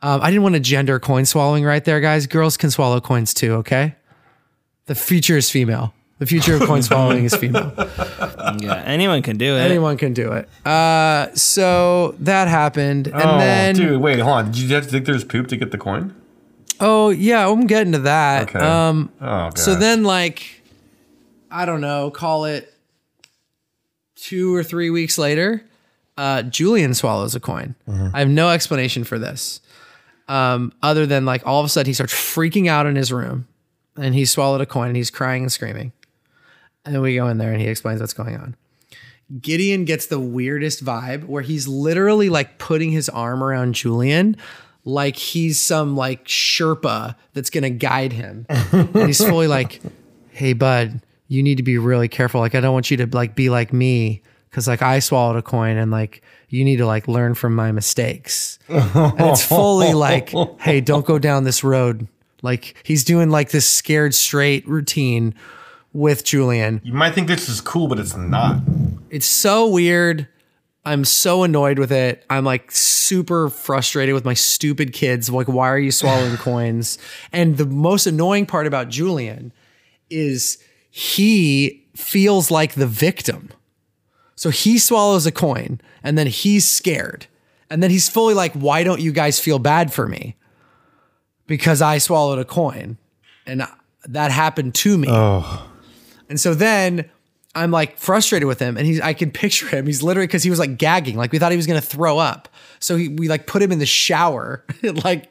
Um, 0.00 0.20
I 0.22 0.30
didn't 0.30 0.44
want 0.44 0.54
to 0.54 0.60
gender 0.60 1.00
coin 1.00 1.24
swallowing 1.24 1.64
right 1.64 1.84
there, 1.84 2.00
guys. 2.00 2.26
Girls 2.26 2.56
can 2.56 2.70
swallow 2.70 3.00
coins 3.00 3.34
too. 3.34 3.54
Okay, 3.54 3.94
the 4.86 4.94
future 4.94 5.36
is 5.36 5.50
female. 5.50 5.92
The 6.18 6.26
future 6.26 6.56
of 6.56 6.62
coin 6.62 6.82
swallowing 6.82 7.24
is 7.24 7.34
female. 7.34 7.72
Yeah, 8.60 8.82
anyone 8.86 9.22
can 9.22 9.36
do 9.36 9.56
it. 9.56 9.60
Anyone 9.60 9.98
can 9.98 10.14
do 10.14 10.32
it. 10.32 10.48
Uh, 10.66 11.28
so 11.34 12.14
that 12.20 12.48
happened, 12.48 13.06
and 13.08 13.22
oh, 13.22 13.38
then 13.38 13.74
dude, 13.74 14.00
wait, 14.00 14.18
hold 14.20 14.36
on. 14.38 14.46
Did 14.46 14.56
you 14.58 14.74
have 14.74 14.86
to 14.86 14.90
dig 14.90 15.04
through 15.04 15.14
his 15.14 15.24
poop 15.24 15.48
to 15.48 15.56
get 15.56 15.70
the 15.70 15.78
coin? 15.78 16.14
oh 16.80 17.10
yeah, 17.10 17.48
I'm 17.48 17.66
getting 17.66 17.92
to 17.92 17.98
that. 18.00 18.48
Okay. 18.48 18.58
Um, 18.58 19.10
oh, 19.20 19.50
So 19.54 19.74
then, 19.74 20.02
like, 20.02 20.62
I 21.50 21.66
don't 21.66 21.80
know, 21.80 22.10
call 22.10 22.46
it 22.46 22.72
two 24.16 24.54
or 24.54 24.62
three 24.64 24.90
weeks 24.90 25.18
later, 25.18 25.64
uh, 26.16 26.42
Julian 26.42 26.94
swallows 26.94 27.34
a 27.34 27.40
coin. 27.40 27.74
I 27.86 28.18
have 28.18 28.28
no 28.28 28.48
explanation 28.50 29.04
for 29.04 29.18
this, 29.18 29.60
um, 30.26 30.72
other 30.82 31.06
than 31.06 31.24
like 31.24 31.46
all 31.46 31.60
of 31.60 31.66
a 31.66 31.68
sudden 31.68 31.88
he 31.88 31.94
starts 31.94 32.12
freaking 32.14 32.66
out 32.66 32.86
in 32.86 32.96
his 32.96 33.12
room, 33.12 33.46
and 33.96 34.14
he 34.14 34.24
swallowed 34.24 34.60
a 34.60 34.66
coin 34.66 34.88
and 34.88 34.96
he's 34.96 35.10
crying 35.10 35.42
and 35.42 35.52
screaming. 35.52 35.92
And 36.84 36.94
then 36.94 37.02
we 37.02 37.16
go 37.16 37.28
in 37.28 37.38
there 37.38 37.52
and 37.52 37.60
he 37.60 37.68
explains 37.68 38.00
what's 38.00 38.14
going 38.14 38.36
on. 38.36 38.56
Gideon 39.40 39.84
gets 39.84 40.06
the 40.06 40.20
weirdest 40.20 40.82
vibe 40.82 41.24
where 41.24 41.42
he's 41.42 41.68
literally 41.68 42.30
like 42.30 42.58
putting 42.58 42.92
his 42.92 43.08
arm 43.08 43.44
around 43.44 43.74
Julian 43.74 44.36
like 44.88 45.16
he's 45.16 45.60
some 45.60 45.96
like 45.96 46.24
Sherpa 46.24 47.14
that's 47.34 47.50
gonna 47.50 47.70
guide 47.70 48.12
him. 48.12 48.46
and 48.48 49.06
he's 49.06 49.22
fully 49.22 49.46
like, 49.48 49.80
hey 50.30 50.54
bud, 50.54 51.02
you 51.28 51.42
need 51.42 51.56
to 51.56 51.62
be 51.62 51.78
really 51.78 52.08
careful. 52.08 52.40
Like 52.40 52.54
I 52.54 52.60
don't 52.60 52.72
want 52.72 52.90
you 52.90 52.96
to 52.98 53.06
like 53.06 53.34
be 53.34 53.50
like 53.50 53.72
me. 53.72 54.22
Cause 54.50 54.66
like 54.66 54.80
I 54.80 54.98
swallowed 55.00 55.36
a 55.36 55.42
coin 55.42 55.76
and 55.76 55.90
like 55.90 56.22
you 56.48 56.64
need 56.64 56.76
to 56.76 56.86
like 56.86 57.06
learn 57.06 57.34
from 57.34 57.54
my 57.54 57.70
mistakes. 57.70 58.58
and 58.68 59.20
it's 59.20 59.44
fully 59.44 59.92
like, 59.92 60.32
hey, 60.58 60.80
don't 60.80 61.04
go 61.04 61.18
down 61.18 61.44
this 61.44 61.62
road. 61.62 62.08
Like 62.40 62.74
he's 62.82 63.04
doing 63.04 63.28
like 63.28 63.50
this 63.50 63.68
scared 63.68 64.14
straight 64.14 64.66
routine 64.66 65.34
with 65.92 66.24
Julian. 66.24 66.80
you 66.84 66.92
might 66.92 67.14
think 67.14 67.28
this 67.28 67.48
is 67.48 67.60
cool, 67.60 67.88
but 67.88 67.98
it's 67.98 68.16
not. 68.16 68.60
It's 69.10 69.26
so 69.26 69.68
weird. 69.68 70.28
I'm 70.84 71.04
so 71.04 71.42
annoyed 71.42 71.78
with 71.78 71.92
it. 71.92 72.24
I'm 72.30 72.44
like 72.44 72.70
super 72.70 73.48
frustrated 73.48 74.14
with 74.14 74.24
my 74.24 74.34
stupid 74.34 74.92
kids. 74.92 75.28
Like, 75.28 75.48
why 75.48 75.68
are 75.68 75.78
you 75.78 75.90
swallowing 75.90 76.36
coins? 76.38 76.98
And 77.32 77.56
the 77.56 77.66
most 77.66 78.06
annoying 78.06 78.46
part 78.46 78.66
about 78.66 78.88
Julian 78.88 79.52
is 80.08 80.58
he 80.90 81.86
feels 81.94 82.50
like 82.50 82.74
the 82.74 82.86
victim. 82.86 83.50
So 84.34 84.50
he 84.50 84.78
swallows 84.78 85.26
a 85.26 85.32
coin 85.32 85.80
and 86.02 86.16
then 86.16 86.26
he's 86.26 86.66
scared. 86.68 87.26
And 87.70 87.82
then 87.82 87.90
he's 87.90 88.08
fully 88.08 88.34
like, 88.34 88.52
why 88.54 88.82
don't 88.82 89.00
you 89.00 89.12
guys 89.12 89.38
feel 89.40 89.58
bad 89.58 89.92
for 89.92 90.06
me? 90.08 90.36
Because 91.46 91.82
I 91.82 91.98
swallowed 91.98 92.38
a 92.38 92.44
coin. 92.44 92.96
And 93.46 93.66
that 94.06 94.30
happened 94.30 94.74
to 94.76 94.96
me. 94.96 95.08
And 96.28 96.38
so 96.40 96.54
then 96.54 97.08
I'm 97.54 97.70
like 97.70 97.98
frustrated 97.98 98.46
with 98.46 98.58
him, 98.58 98.76
and 98.76 98.86
he's 98.86 99.00
I 99.00 99.12
can 99.14 99.30
picture 99.30 99.66
him. 99.68 99.86
He's 99.86 100.02
literally 100.02 100.26
because 100.26 100.42
he 100.42 100.50
was 100.50 100.58
like 100.58 100.78
gagging, 100.78 101.16
like 101.16 101.32
we 101.32 101.38
thought 101.38 101.50
he 101.50 101.56
was 101.56 101.66
gonna 101.66 101.80
throw 101.80 102.18
up. 102.18 102.48
So 102.80 102.96
he, 102.96 103.08
we 103.08 103.28
like 103.28 103.46
put 103.46 103.62
him 103.62 103.72
in 103.72 103.78
the 103.78 103.86
shower 103.86 104.64
at 104.82 105.04
like 105.04 105.28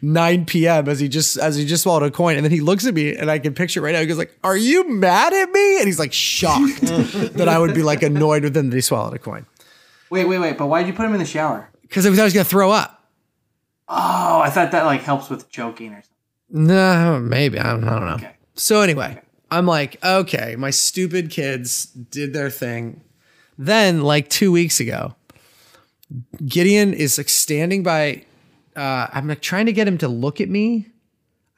9 0.00 0.44
p.m. 0.46 0.88
as 0.88 1.00
he 1.00 1.08
just 1.08 1.36
as 1.36 1.56
he 1.56 1.66
just 1.66 1.82
swallowed 1.82 2.04
a 2.04 2.10
coin, 2.10 2.36
and 2.36 2.44
then 2.44 2.52
he 2.52 2.60
looks 2.60 2.86
at 2.86 2.94
me, 2.94 3.14
and 3.16 3.30
I 3.30 3.38
can 3.38 3.54
picture 3.54 3.80
it 3.80 3.82
right 3.82 3.92
now. 3.92 4.00
He 4.00 4.06
goes 4.06 4.18
like, 4.18 4.36
"Are 4.44 4.56
you 4.56 4.88
mad 4.88 5.32
at 5.32 5.50
me?" 5.50 5.78
And 5.78 5.86
he's 5.86 5.98
like 5.98 6.12
shocked 6.12 6.80
that 6.80 7.48
I 7.48 7.58
would 7.58 7.74
be 7.74 7.82
like 7.82 8.02
annoyed 8.02 8.44
with 8.44 8.56
him 8.56 8.70
that 8.70 8.76
he 8.76 8.80
swallowed 8.80 9.14
a 9.14 9.18
coin 9.18 9.44
Wait, 10.10 10.24
wait, 10.26 10.38
wait. 10.38 10.56
But 10.56 10.68
why 10.68 10.80
did 10.82 10.88
you 10.88 10.94
put 10.94 11.04
him 11.04 11.12
in 11.12 11.18
the 11.18 11.26
shower? 11.26 11.68
because 11.82 12.04
we 12.04 12.10
thought 12.12 12.22
he 12.22 12.24
was 12.24 12.34
gonna 12.34 12.44
throw 12.44 12.70
up. 12.70 12.94
Oh, 13.88 14.40
I 14.40 14.50
thought 14.50 14.70
that 14.72 14.84
like 14.84 15.02
helps 15.02 15.28
with 15.28 15.50
choking 15.50 15.92
or 15.92 16.02
something. 16.02 16.66
No, 16.66 17.18
maybe 17.20 17.58
I 17.58 17.72
don't, 17.72 17.84
I 17.84 17.90
don't 17.98 18.06
know. 18.06 18.14
Okay. 18.14 18.36
So 18.54 18.80
anyway, 18.80 19.20
I'm 19.50 19.66
like, 19.66 20.02
okay, 20.04 20.56
my 20.56 20.70
stupid 20.70 21.30
kids 21.30 21.86
did 21.86 22.32
their 22.32 22.50
thing. 22.50 23.02
Then, 23.56 24.02
like 24.02 24.28
two 24.28 24.52
weeks 24.52 24.78
ago, 24.78 25.14
Gideon 26.46 26.94
is 26.94 27.18
like 27.18 27.28
standing 27.28 27.82
by. 27.82 28.24
Uh, 28.76 29.08
I'm 29.12 29.26
like 29.26 29.40
trying 29.40 29.66
to 29.66 29.72
get 29.72 29.88
him 29.88 29.98
to 29.98 30.08
look 30.08 30.40
at 30.40 30.48
me. 30.48 30.88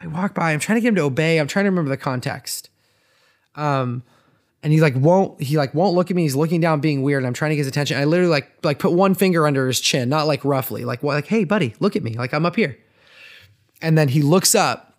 I 0.01 0.07
walk 0.07 0.35
by. 0.35 0.53
I'm 0.53 0.61
trying 0.61 0.77
to 0.77 0.81
get 0.81 0.89
him 0.89 0.95
to 0.95 1.03
obey. 1.03 1.39
I'm 1.39 1.47
trying 1.47 1.65
to 1.65 1.71
remember 1.71 1.91
the 1.91 1.97
context. 1.97 2.71
Um, 3.55 4.03
and 4.63 4.73
he 4.73 4.81
like 4.81 4.95
won't. 4.95 5.43
He 5.43 5.59
like 5.59 5.75
won't 5.75 5.95
look 5.95 6.11
at 6.11 6.17
me. 6.17 6.23
He's 6.23 6.37
looking 6.37 6.61
down, 6.61 6.81
being 6.81 7.03
weird. 7.03 7.23
And 7.23 7.27
I'm 7.27 7.35
trying 7.35 7.51
to 7.51 7.57
get 7.57 7.63
his 7.63 7.69
attention. 7.69 7.99
I 7.99 8.05
literally 8.05 8.31
like 8.31 8.51
like 8.63 8.79
put 8.79 8.93
one 8.93 9.15
finger 9.15 9.47
under 9.47 9.67
his 9.67 9.81
chin, 9.81 10.09
not 10.09 10.27
like 10.27 10.45
roughly, 10.45 10.85
like 10.85 11.03
what, 11.03 11.15
like 11.15 11.27
hey 11.27 11.45
buddy, 11.45 11.75
look 11.81 11.97
at 11.97 12.03
me, 12.03 12.15
like 12.15 12.33
I'm 12.33 12.47
up 12.47 12.57
here. 12.57 12.79
And 13.83 13.99
then 13.99 14.09
he 14.09 14.23
looks 14.23 14.55
up 14.55 14.97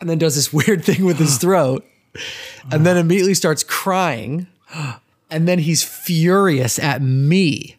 and 0.00 0.08
then 0.08 0.18
does 0.18 0.34
this 0.34 0.52
weird 0.66 0.84
thing 0.84 1.04
with 1.04 1.18
his 1.18 1.36
throat 1.38 1.84
and 2.70 2.86
then 2.86 2.96
immediately 2.96 3.34
starts 3.34 3.62
crying 3.62 4.46
and 5.30 5.48
then 5.48 5.58
he's 5.58 5.82
furious 5.82 6.78
at 6.78 7.02
me 7.02 7.76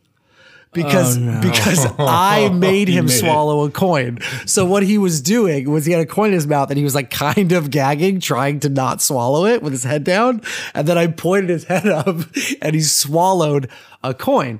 because 0.73 1.17
oh, 1.17 1.41
because 1.41 1.87
I 1.97 2.49
made 2.49 2.87
him 2.87 3.05
made 3.05 3.13
it. 3.13 3.19
swallow 3.19 3.63
a 3.65 3.71
coin. 3.71 4.19
So 4.45 4.65
what 4.65 4.83
he 4.83 4.97
was 4.97 5.21
doing 5.21 5.71
was 5.71 5.85
he 5.85 5.93
had 5.93 6.01
a 6.01 6.05
coin 6.05 6.27
in 6.27 6.33
his 6.33 6.47
mouth 6.47 6.69
and 6.69 6.77
he 6.77 6.83
was 6.83 6.93
like 6.95 7.09
kind 7.09 7.51
of 7.51 7.71
gagging, 7.71 8.19
trying 8.19 8.59
to 8.61 8.69
not 8.69 9.01
swallow 9.01 9.45
it 9.45 9.63
with 9.63 9.73
his 9.73 9.83
head 9.83 10.03
down. 10.03 10.41
And 10.73 10.87
then 10.87 10.97
I 10.97 11.07
pointed 11.07 11.49
his 11.49 11.63
head 11.65 11.87
up 11.87 12.17
and 12.61 12.75
he 12.75 12.81
swallowed 12.81 13.69
a 14.03 14.13
coin. 14.13 14.59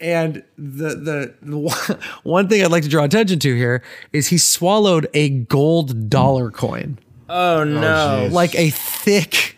And 0.00 0.44
the, 0.58 0.88
the 0.96 1.34
the 1.40 1.98
one 2.24 2.48
thing 2.48 2.62
I'd 2.62 2.70
like 2.70 2.82
to 2.82 2.88
draw 2.88 3.04
attention 3.04 3.38
to 3.40 3.54
here 3.54 3.82
is 4.12 4.28
he 4.28 4.38
swallowed 4.38 5.08
a 5.14 5.30
gold 5.30 6.10
dollar 6.10 6.50
coin. 6.50 6.98
Oh 7.28 7.64
no! 7.64 7.80
jeez. 8.28 8.32
like 8.32 8.54
a 8.54 8.70
thick, 8.70 9.56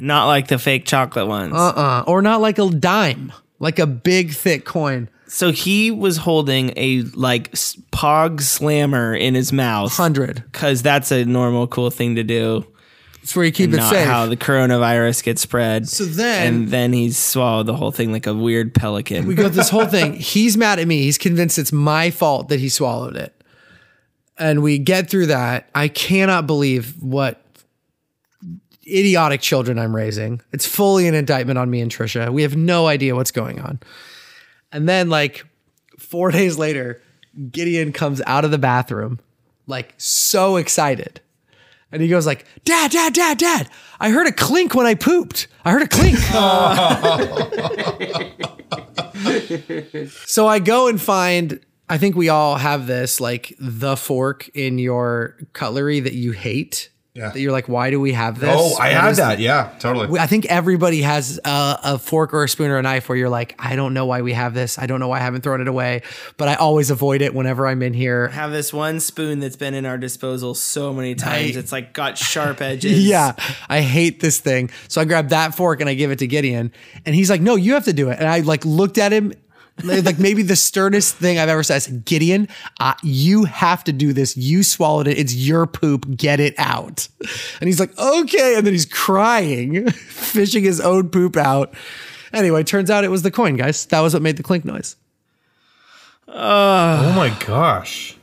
Not 0.00 0.26
like 0.26 0.48
the 0.48 0.58
fake 0.58 0.84
chocolate 0.86 1.26
ones. 1.26 1.54
uh 1.54 1.68
uh 1.68 2.04
or 2.06 2.22
not 2.22 2.40
like 2.40 2.58
a 2.58 2.68
dime, 2.70 3.32
like 3.58 3.78
a 3.78 3.86
big, 3.86 4.32
thick 4.32 4.64
coin. 4.64 5.08
so 5.26 5.50
he 5.52 5.90
was 5.90 6.16
holding 6.18 6.72
a 6.76 7.02
like 7.14 7.50
s- 7.52 7.76
pog 7.92 8.40
slammer 8.40 9.14
in 9.14 9.34
his 9.34 9.52
mouth 9.52 9.98
100. 9.98 10.44
because 10.52 10.82
that's 10.82 11.10
a 11.10 11.24
normal 11.24 11.66
cool 11.66 11.90
thing 11.90 12.14
to 12.16 12.22
do. 12.22 12.64
It's 13.22 13.34
where 13.34 13.44
you 13.44 13.50
keep 13.50 13.72
it 13.72 13.78
not 13.78 13.90
safe. 13.92 14.06
how 14.06 14.26
the 14.26 14.36
coronavirus 14.36 15.24
gets 15.24 15.42
spread. 15.42 15.88
So 15.88 16.04
then- 16.04 16.46
and 16.54 16.68
then 16.68 16.92
he 16.92 17.10
swallowed 17.10 17.66
the 17.66 17.74
whole 17.74 17.90
thing 17.90 18.12
like 18.12 18.28
a 18.28 18.34
weird 18.34 18.72
pelican. 18.72 19.26
we 19.26 19.34
got 19.34 19.50
this 19.50 19.68
whole 19.68 19.86
thing. 19.86 20.12
He's 20.12 20.56
mad 20.56 20.78
at 20.78 20.86
me. 20.86 21.02
He's 21.02 21.18
convinced 21.18 21.58
it's 21.58 21.72
my 21.72 22.12
fault 22.12 22.48
that 22.50 22.60
he 22.60 22.68
swallowed 22.68 23.16
it. 23.16 23.32
And 24.38 24.62
we 24.62 24.78
get 24.78 25.08
through 25.08 25.26
that. 25.26 25.68
I 25.74 25.88
cannot 25.88 26.46
believe 26.46 27.02
what 27.02 27.42
idiotic 28.86 29.40
children 29.40 29.78
I'm 29.78 29.96
raising. 29.96 30.40
It's 30.52 30.66
fully 30.66 31.08
an 31.08 31.14
indictment 31.14 31.58
on 31.58 31.70
me 31.70 31.80
and 31.80 31.90
Trisha. 31.90 32.32
We 32.32 32.42
have 32.42 32.56
no 32.56 32.86
idea 32.86 33.16
what's 33.16 33.30
going 33.30 33.60
on. 33.60 33.80
And 34.72 34.88
then, 34.88 35.08
like, 35.08 35.44
four 35.98 36.30
days 36.30 36.58
later, 36.58 37.00
Gideon 37.50 37.92
comes 37.92 38.20
out 38.26 38.44
of 38.44 38.50
the 38.50 38.58
bathroom, 38.58 39.20
like, 39.66 39.94
so 39.96 40.56
excited. 40.56 41.20
And 41.92 42.02
he 42.02 42.08
goes 42.08 42.26
like, 42.26 42.44
"Dad, 42.64 42.90
dad, 42.90 43.14
dad, 43.14 43.38
dad! 43.38 43.70
I 44.00 44.10
heard 44.10 44.26
a 44.26 44.32
clink 44.32 44.74
when 44.74 44.86
I 44.86 44.94
pooped. 44.94 45.46
I 45.64 45.70
heard 45.70 45.82
a 45.82 45.88
clink." 45.88 46.18
So 50.26 50.46
I 50.46 50.58
go 50.58 50.88
and 50.88 51.00
find, 51.00 51.60
I 51.88 51.98
think 51.98 52.16
we 52.16 52.28
all 52.28 52.56
have 52.56 52.86
this, 52.86 53.20
like 53.20 53.54
the 53.58 53.96
fork 53.96 54.48
in 54.54 54.78
your 54.78 55.36
cutlery 55.52 56.00
that 56.00 56.14
you 56.14 56.32
hate. 56.32 56.90
Yeah. 57.14 57.30
That 57.30 57.40
you're 57.40 57.50
like, 57.52 57.66
why 57.66 57.88
do 57.88 57.98
we 57.98 58.12
have 58.12 58.38
this? 58.40 58.54
Oh, 58.54 58.76
I 58.78 58.92
What 58.92 59.00
had 59.00 59.10
is- 59.12 59.16
that. 59.16 59.38
Yeah, 59.38 59.72
totally. 59.78 60.18
I 60.18 60.26
think 60.26 60.44
everybody 60.46 61.00
has 61.00 61.40
a, 61.46 61.78
a 61.82 61.98
fork 61.98 62.34
or 62.34 62.44
a 62.44 62.48
spoon 62.48 62.70
or 62.70 62.76
a 62.76 62.82
knife 62.82 63.08
where 63.08 63.16
you're 63.16 63.30
like, 63.30 63.54
I 63.58 63.74
don't 63.74 63.94
know 63.94 64.04
why 64.04 64.20
we 64.20 64.34
have 64.34 64.52
this. 64.52 64.78
I 64.78 64.84
don't 64.84 65.00
know 65.00 65.08
why 65.08 65.16
I 65.16 65.22
haven't 65.22 65.40
thrown 65.40 65.62
it 65.62 65.68
away, 65.68 66.02
but 66.36 66.48
I 66.48 66.56
always 66.56 66.90
avoid 66.90 67.22
it 67.22 67.32
whenever 67.34 67.66
I'm 67.66 67.80
in 67.82 67.94
here. 67.94 68.28
have 68.28 68.50
this 68.50 68.70
one 68.70 69.00
spoon 69.00 69.40
that's 69.40 69.56
been 69.56 69.72
in 69.72 69.86
our 69.86 69.96
disposal 69.96 70.54
so 70.54 70.92
many 70.92 71.14
times. 71.14 71.56
it's 71.56 71.72
like 71.72 71.94
got 71.94 72.18
sharp 72.18 72.60
edges. 72.60 73.06
Yeah, 73.08 73.32
I 73.66 73.80
hate 73.80 74.20
this 74.20 74.38
thing. 74.38 74.68
So 74.88 75.00
I 75.00 75.06
grab 75.06 75.30
that 75.30 75.54
fork 75.54 75.80
and 75.80 75.88
I 75.88 75.94
give 75.94 76.10
it 76.10 76.18
to 76.18 76.26
Gideon, 76.26 76.70
and 77.06 77.14
he's 77.14 77.30
like, 77.30 77.40
"No, 77.40 77.56
you 77.56 77.72
have 77.74 77.86
to 77.86 77.94
do 77.94 78.10
it." 78.10 78.18
And 78.18 78.28
I 78.28 78.40
like 78.40 78.66
looked 78.66 78.98
at 78.98 79.10
him, 79.12 79.32
like 79.84 80.18
maybe 80.18 80.42
the 80.42 80.56
sternest 80.56 81.16
thing 81.16 81.38
I've 81.38 81.48
ever 81.48 81.62
said. 81.62 81.76
I 81.76 81.78
said, 81.78 82.04
"Gideon, 82.04 82.48
uh, 82.80 82.94
you 83.02 83.44
have 83.44 83.84
to 83.84 83.92
do 83.92 84.12
this. 84.12 84.36
You 84.36 84.62
swallowed 84.62 85.06
it. 85.06 85.18
It's 85.18 85.34
your 85.34 85.66
poop. 85.66 86.06
Get 86.16 86.40
it 86.40 86.54
out." 86.58 87.08
And 87.60 87.68
he's 87.68 87.78
like, 87.78 87.96
"Okay," 87.98 88.54
and 88.56 88.66
then 88.66 88.72
he's 88.72 88.86
crying, 88.86 89.90
fishing 89.90 90.64
his 90.64 90.80
own 90.80 91.10
poop 91.10 91.36
out. 91.36 91.74
Anyway, 92.32 92.62
turns 92.64 92.90
out 92.90 93.04
it 93.04 93.10
was 93.10 93.22
the 93.22 93.30
coin, 93.30 93.56
guys. 93.56 93.86
That 93.86 94.00
was 94.00 94.12
what 94.14 94.22
made 94.22 94.36
the 94.36 94.42
clink 94.42 94.64
noise. 94.64 94.96
oh 96.28 97.12
my 97.14 97.30
gosh. 97.46 98.16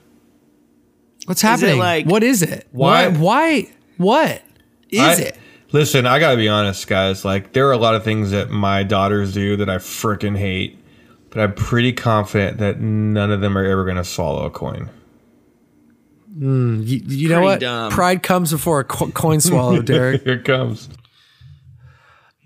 What's 1.25 1.41
happening? 1.41 1.79
like- 1.79 2.05
what 2.05 2.21
is 2.23 2.41
it? 2.41 2.67
Why- 2.71 3.07
Why? 3.07 3.69
Why? 3.97 4.41
What 4.41 4.41
is 4.89 4.99
I- 5.19 5.21
it? 5.21 5.37
Listen, 5.71 6.05
I 6.05 6.19
gotta 6.19 6.35
be 6.37 6.47
honest, 6.49 6.85
guys. 6.85 7.25
Like, 7.25 7.53
there 7.53 7.67
are 7.67 7.71
a 7.71 7.77
lot 7.77 7.95
of 7.95 8.03
things 8.03 8.29
that 8.31 8.51
my 8.51 8.83
daughters 8.83 9.33
do 9.33 9.55
that 9.55 9.69
I 9.69 9.77
freaking 9.77 10.37
hate, 10.37 10.77
but 11.33 11.41
I'm 11.41 11.53
pretty 11.53 11.93
confident 11.93 12.59
that 12.59 12.79
none 12.79 13.31
of 13.31 13.41
them 13.41 13.57
are 13.57 13.65
ever 13.65 13.85
gonna 13.85 14.03
swallow 14.03 14.45
a 14.45 14.51
coin. 14.51 14.89
Hmm, 16.37 16.81
you, 16.83 17.01
you 17.05 17.29
know 17.29 17.41
what? 17.41 17.59
dumb. 17.59 17.91
Pride 17.91 18.21
comes 18.23 18.51
before 18.51 18.81
a 18.81 18.83
co- 18.83 19.09
coin 19.11 19.39
swallow, 19.39 19.81
Derek. 19.83 20.23
Here 20.23 20.33
it 20.33 20.45
comes. 20.45 20.89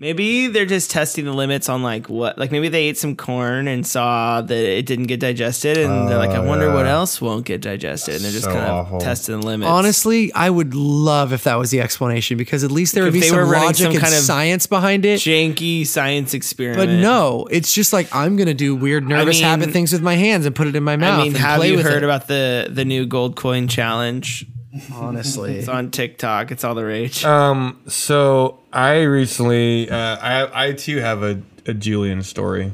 Maybe 0.00 0.46
they're 0.46 0.64
just 0.64 0.92
testing 0.92 1.24
the 1.24 1.32
limits 1.32 1.68
on 1.68 1.82
like 1.82 2.08
what, 2.08 2.38
like 2.38 2.52
maybe 2.52 2.68
they 2.68 2.84
ate 2.84 2.96
some 2.98 3.16
corn 3.16 3.66
and 3.66 3.84
saw 3.84 4.40
that 4.40 4.54
it 4.78 4.86
didn't 4.86 5.06
get 5.06 5.18
digested, 5.18 5.76
and 5.76 6.08
they're 6.08 6.18
like, 6.18 6.30
I 6.30 6.36
oh, 6.36 6.44
wonder 6.44 6.72
what 6.72 6.86
else 6.86 7.20
won't 7.20 7.44
get 7.44 7.60
digested, 7.62 8.14
and 8.14 8.24
they're 8.24 8.30
just 8.30 8.44
So 8.44 8.52
kind 8.52 8.64
of 8.64 8.86
awful. 8.86 9.00
testing 9.00 9.40
the 9.40 9.44
limits. 9.44 9.68
Honestly, 9.68 10.32
I 10.34 10.50
would 10.50 10.72
love 10.76 11.32
if 11.32 11.42
that 11.44 11.56
was 11.56 11.72
the 11.72 11.80
explanation 11.80 12.38
because 12.38 12.62
at 12.62 12.70
least 12.70 12.94
there 12.94 13.02
would 13.02 13.08
If 13.08 13.14
be 13.14 13.20
they 13.22 13.28
some 13.30 13.38
were 13.38 13.46
logic 13.46 13.76
some 13.86 13.90
and 13.90 14.00
kind 14.00 14.14
of 14.14 14.20
science 14.20 14.68
behind 14.68 15.04
it. 15.04 15.18
janky 15.18 15.84
science 15.84 16.32
experiment. 16.32 16.78
But 16.88 16.94
no, 16.94 17.48
it's 17.50 17.72
just 17.74 17.92
like 17.92 18.14
I'm 18.14 18.36
gonna 18.36 18.54
do 18.54 18.76
weird 18.76 19.08
nervous 19.08 19.38
mean- 19.38 19.44
habit 19.44 19.70
things 19.72 19.92
with 19.92 20.02
my 20.02 20.14
hands 20.14 20.46
and 20.46 20.54
put 20.54 20.68
it 20.68 20.76
in 20.76 20.84
my 20.84 20.94
mouth. 20.96 21.18
I 21.18 21.22
mean, 21.24 21.32
and 21.32 21.36
have 21.38 21.58
play 21.58 21.70
you 21.72 21.76
with 21.78 21.84
heard 21.86 22.04
it. 22.04 22.04
about 22.04 22.28
the 22.28 22.68
the 22.70 22.84
new 22.84 23.04
gold 23.04 23.34
coin 23.34 23.66
challenge? 23.66 24.46
Honestly? 24.92 25.58
It's 25.58 25.68
on 25.68 25.90
TikTok. 25.90 26.50
It's 26.50 26.64
all 26.64 26.74
the 26.74 26.84
rage. 26.84 27.24
Um, 27.24 27.80
so 27.88 28.60
I 28.72 29.02
recently, 29.02 29.90
uh, 29.90 30.16
I 30.16 30.68
I 30.68 30.72
too 30.72 30.98
have 30.98 31.22
a, 31.22 31.42
a 31.66 31.74
Julian 31.74 32.22
story. 32.22 32.72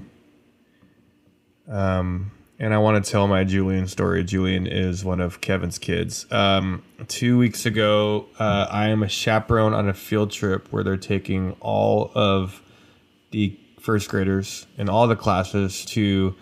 Um, 1.69 2.31
and 2.59 2.73
I 2.73 2.79
want 2.79 3.05
to 3.05 3.11
tell 3.11 3.27
my 3.27 3.45
Julian 3.45 3.89
story. 3.89 4.23
Julian 4.23 4.67
is 4.67 5.05
one 5.05 5.21
of 5.21 5.41
Kevin's 5.41 5.79
kids. 5.79 6.31
Um, 6.31 6.85
two 7.09 7.37
weeks 7.37 7.67
ago, 7.67 8.27
uh, 8.39 8.67
I 8.71 8.89
am 8.89 9.03
a 9.03 9.09
chaperone 9.09 9.75
on 9.75 9.89
a 9.89 9.95
field 9.95 10.31
trip 10.31 10.69
where 10.73 10.85
they're 10.85 10.97
taking 10.97 11.57
all 11.61 12.13
of 12.15 12.63
the 13.33 13.59
first 13.81 14.09
graders 14.09 14.67
in 14.79 14.89
all 14.89 15.07
the 15.09 15.17
classes 15.17 15.85
to 15.87 16.35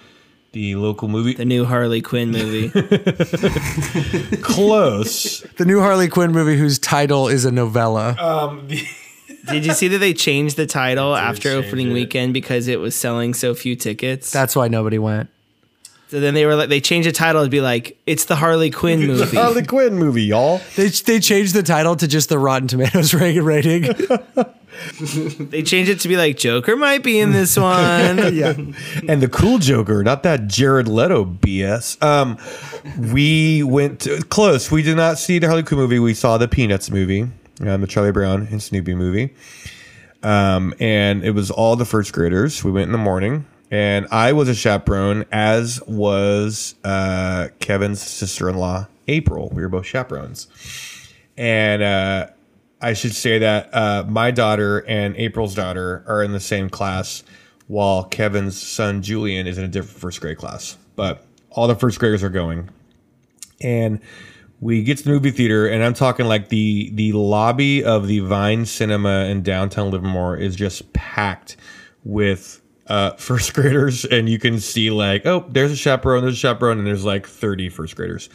the 0.52 0.76
local 0.76 1.08
movie. 1.08 1.32
the 1.34 1.44
new 1.44 1.64
Harley 1.64 2.00
Quinn 2.02 2.30
movie. 2.30 2.68
Close. 4.42 5.40
the 5.56 5.64
new 5.64 5.80
Harley 5.80 6.08
Quinn 6.08 6.32
movie, 6.32 6.56
whose 6.58 6.78
title 6.78 7.28
is 7.28 7.44
a 7.44 7.50
novella. 7.52 8.16
um, 8.18 8.68
the, 8.68 8.82
Did 9.50 9.66
you 9.66 9.72
see 9.72 9.88
that 9.88 9.98
they 9.98 10.14
changed 10.14 10.56
the 10.56 10.66
title 10.66 11.16
after 11.16 11.50
change 11.50 11.66
opening 11.66 11.90
it. 11.90 11.94
weekend 11.94 12.32
because 12.32 12.68
it 12.68 12.78
was 12.78 12.94
selling 12.94 13.34
so 13.34 13.54
few 13.54 13.74
tickets? 13.74 14.30
That's 14.30 14.54
why 14.54 14.68
nobody 14.68 14.98
went. 14.98 15.30
so 16.10 16.20
then 16.20 16.34
they 16.34 16.46
were 16.46 16.54
like, 16.54 16.68
they 16.68 16.80
changed 16.80 17.08
the 17.08 17.12
title 17.12 17.42
to 17.42 17.50
be 17.50 17.60
like, 17.60 17.98
it's 18.06 18.26
the 18.26 18.36
Harley 18.36 18.70
Quinn 18.70 19.04
movie. 19.06 19.36
Harley 19.36 19.64
Quinn 19.64 19.94
movie, 19.96 20.24
y'all. 20.24 20.60
They 20.76 20.88
they 20.88 21.18
changed 21.18 21.54
the 21.54 21.62
title 21.64 21.96
to 21.96 22.06
just 22.06 22.28
the 22.28 22.38
Rotten 22.38 22.68
Tomatoes 22.68 23.14
rating. 23.42 23.88
They 25.38 25.62
changed 25.62 25.90
it 25.90 26.00
to 26.00 26.08
be 26.08 26.16
like 26.16 26.36
Joker 26.36 26.76
might 26.76 27.02
be 27.02 27.18
in 27.18 27.32
this 27.32 27.56
one. 27.56 27.72
yeah, 28.34 28.54
and 29.08 29.22
the 29.22 29.28
cool 29.28 29.58
Joker, 29.58 30.02
not 30.02 30.22
that 30.22 30.46
Jared 30.48 30.88
Leto 30.88 31.24
BS. 31.24 32.02
Um, 32.02 32.38
we 33.12 33.62
went 33.62 34.00
to, 34.00 34.22
close. 34.24 34.70
We 34.70 34.82
did 34.82 34.96
not 34.96 35.18
see 35.18 35.38
the 35.38 35.46
Harley 35.46 35.62
Quinn 35.62 35.80
movie. 35.80 35.98
We 35.98 36.14
saw 36.14 36.38
the 36.38 36.48
Peanuts 36.48 36.90
movie, 36.90 37.22
um, 37.60 37.80
the 37.80 37.86
Charlie 37.86 38.12
Brown 38.12 38.48
and 38.50 38.62
Snoopy 38.62 38.94
movie. 38.94 39.34
Um, 40.22 40.74
and 40.78 41.24
it 41.24 41.32
was 41.32 41.50
all 41.50 41.76
the 41.76 41.84
first 41.84 42.12
graders. 42.12 42.62
We 42.62 42.70
went 42.70 42.86
in 42.86 42.92
the 42.92 42.98
morning, 42.98 43.46
and 43.70 44.06
I 44.10 44.32
was 44.32 44.48
a 44.48 44.54
chaperone, 44.54 45.24
as 45.32 45.80
was 45.86 46.74
uh, 46.84 47.48
Kevin's 47.58 48.00
sister 48.00 48.48
in 48.48 48.56
law, 48.56 48.86
April. 49.08 49.50
We 49.52 49.62
were 49.62 49.68
both 49.68 49.86
chaperones. 49.86 50.46
And 51.36 51.82
uh, 51.82 52.26
I 52.82 52.94
should 52.94 53.14
say 53.14 53.38
that 53.38 53.72
uh, 53.72 54.04
my 54.08 54.32
daughter 54.32 54.80
and 54.80 55.16
April's 55.16 55.54
daughter 55.54 56.04
are 56.08 56.22
in 56.22 56.32
the 56.32 56.40
same 56.40 56.68
class, 56.68 57.22
while 57.68 58.04
Kevin's 58.04 58.60
son 58.60 59.02
Julian 59.02 59.46
is 59.46 59.56
in 59.56 59.64
a 59.64 59.68
different 59.68 59.98
first 59.98 60.20
grade 60.20 60.36
class. 60.36 60.76
But 60.96 61.24
all 61.50 61.68
the 61.68 61.76
first 61.76 62.00
graders 62.00 62.22
are 62.24 62.28
going, 62.28 62.68
and 63.60 64.00
we 64.60 64.82
get 64.82 64.98
to 64.98 65.04
the 65.04 65.10
movie 65.10 65.30
theater, 65.30 65.66
and 65.68 65.82
I'm 65.82 65.94
talking 65.94 66.26
like 66.26 66.48
the 66.48 66.90
the 66.92 67.12
lobby 67.12 67.84
of 67.84 68.08
the 68.08 68.18
Vine 68.18 68.66
Cinema 68.66 69.24
in 69.26 69.42
downtown 69.42 69.90
Livermore 69.90 70.36
is 70.36 70.56
just 70.56 70.92
packed 70.92 71.56
with 72.04 72.60
uh, 72.88 73.12
first 73.16 73.54
graders, 73.54 74.04
and 74.04 74.28
you 74.28 74.38
can 74.38 74.58
see 74.58 74.90
like, 74.90 75.24
oh, 75.24 75.46
there's 75.48 75.72
a 75.72 75.76
chaperone, 75.76 76.22
there's 76.22 76.34
a 76.34 76.38
chaperone, 76.38 76.78
and 76.78 76.86
there's 76.86 77.04
like 77.04 77.26
30 77.26 77.68
first 77.68 77.96
graders. 77.96 78.28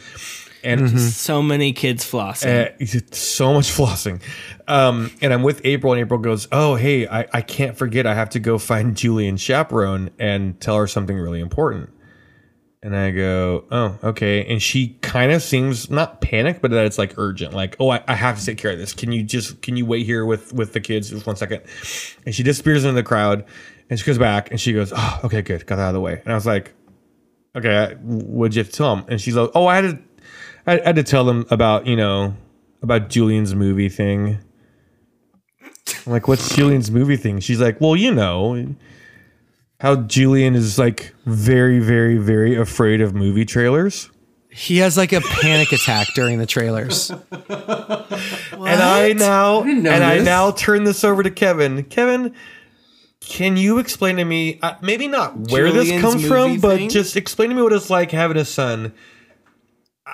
And 0.64 1.00
so 1.00 1.42
many 1.42 1.72
kids 1.72 2.04
flossing. 2.10 2.70
uh, 2.82 3.06
so 3.14 3.54
much 3.54 3.70
flossing. 3.76 4.20
Um, 4.66 5.10
and 5.22 5.32
I'm 5.32 5.42
with 5.42 5.60
April, 5.64 5.92
and 5.92 6.00
April 6.00 6.18
goes, 6.20 6.48
Oh, 6.52 6.74
hey, 6.74 7.06
I, 7.06 7.26
I 7.32 7.42
can't 7.42 7.76
forget. 7.76 8.06
I 8.06 8.14
have 8.14 8.30
to 8.30 8.40
go 8.40 8.58
find 8.58 8.96
Julian 8.96 9.36
chaperone 9.36 10.10
and 10.18 10.60
tell 10.60 10.76
her 10.76 10.86
something 10.86 11.16
really 11.16 11.40
important. 11.40 11.90
And 12.82 12.94
I 12.96 13.10
go, 13.10 13.64
Oh, 13.72 13.98
okay. 14.04 14.44
And 14.46 14.62
she 14.62 14.98
kind 15.00 15.32
of 15.32 15.42
seems 15.42 15.90
not 15.90 16.20
panicked, 16.20 16.62
but 16.62 16.70
that 16.70 16.84
it's 16.86 16.98
like 16.98 17.14
urgent. 17.18 17.52
Like, 17.54 17.76
Oh, 17.80 17.90
I, 17.90 18.02
I 18.06 18.14
have 18.14 18.38
to 18.38 18.44
take 18.46 18.58
care 18.58 18.70
of 18.72 18.78
this. 18.78 18.92
Can 18.92 19.10
you 19.10 19.22
just, 19.24 19.62
can 19.62 19.76
you 19.76 19.84
wait 19.86 20.06
here 20.06 20.24
with, 20.24 20.52
with 20.52 20.72
the 20.74 20.80
kids 20.80 21.10
just 21.10 21.26
one 21.26 21.34
second? 21.36 21.62
And 22.24 22.34
she 22.34 22.42
disappears 22.42 22.84
into 22.84 22.94
the 22.94 23.02
crowd 23.02 23.44
and 23.90 23.98
she 23.98 24.04
goes 24.04 24.18
back 24.18 24.50
and 24.50 24.60
she 24.60 24.72
goes, 24.72 24.92
Oh, 24.94 25.20
okay, 25.24 25.42
good. 25.42 25.66
Got 25.66 25.76
that 25.76 25.82
out 25.82 25.88
of 25.88 25.94
the 25.94 26.00
way. 26.00 26.20
And 26.24 26.32
I 26.32 26.34
was 26.36 26.46
like, 26.46 26.72
Okay, 27.56 27.76
I- 27.76 27.94
what'd 27.94 28.54
you 28.54 28.60
have 28.62 28.70
to 28.70 28.76
tell 28.76 28.94
him? 28.96 29.04
And 29.08 29.20
she's 29.20 29.34
like, 29.34 29.50
Oh, 29.56 29.66
I 29.66 29.76
had 29.76 29.80
to, 29.82 29.98
I 30.68 30.80
had 30.84 30.96
to 30.96 31.02
tell 31.02 31.24
them 31.24 31.46
about 31.50 31.86
you 31.86 31.96
know 31.96 32.36
about 32.82 33.08
Julian's 33.08 33.54
movie 33.54 33.88
thing. 33.88 34.38
I'm 36.06 36.12
like, 36.12 36.28
what's 36.28 36.54
Julian's 36.54 36.90
movie 36.90 37.16
thing? 37.16 37.40
She's 37.40 37.60
like, 37.60 37.80
well, 37.80 37.96
you 37.96 38.14
know 38.14 38.74
how 39.80 39.96
Julian 39.96 40.54
is 40.54 40.78
like 40.78 41.14
very, 41.24 41.78
very, 41.78 42.18
very 42.18 42.54
afraid 42.54 43.00
of 43.00 43.14
movie 43.14 43.44
trailers. 43.44 44.10
He 44.50 44.78
has 44.78 44.96
like 44.96 45.12
a 45.12 45.20
panic 45.20 45.72
attack 45.72 46.08
during 46.14 46.38
the 46.38 46.46
trailers. 46.46 47.10
And 47.10 48.82
I 48.82 49.14
now 49.16 49.62
didn't 49.62 49.86
and 49.86 50.04
I 50.04 50.18
now 50.18 50.50
turn 50.50 50.84
this 50.84 51.04
over 51.04 51.22
to 51.22 51.30
Kevin. 51.30 51.84
Kevin, 51.84 52.34
can 53.20 53.56
you 53.56 53.78
explain 53.78 54.16
to 54.16 54.24
me 54.24 54.58
uh, 54.62 54.74
maybe 54.82 55.06
not 55.08 55.50
where 55.50 55.70
this 55.70 55.84
Julian's 55.84 56.02
comes 56.02 56.26
from, 56.26 56.50
movie 56.50 56.60
but 56.60 56.76
thing? 56.76 56.88
just 56.90 57.16
explain 57.16 57.50
to 57.50 57.54
me 57.54 57.62
what 57.62 57.72
it's 57.72 57.88
like 57.88 58.10
having 58.10 58.36
a 58.36 58.44
son. 58.44 58.92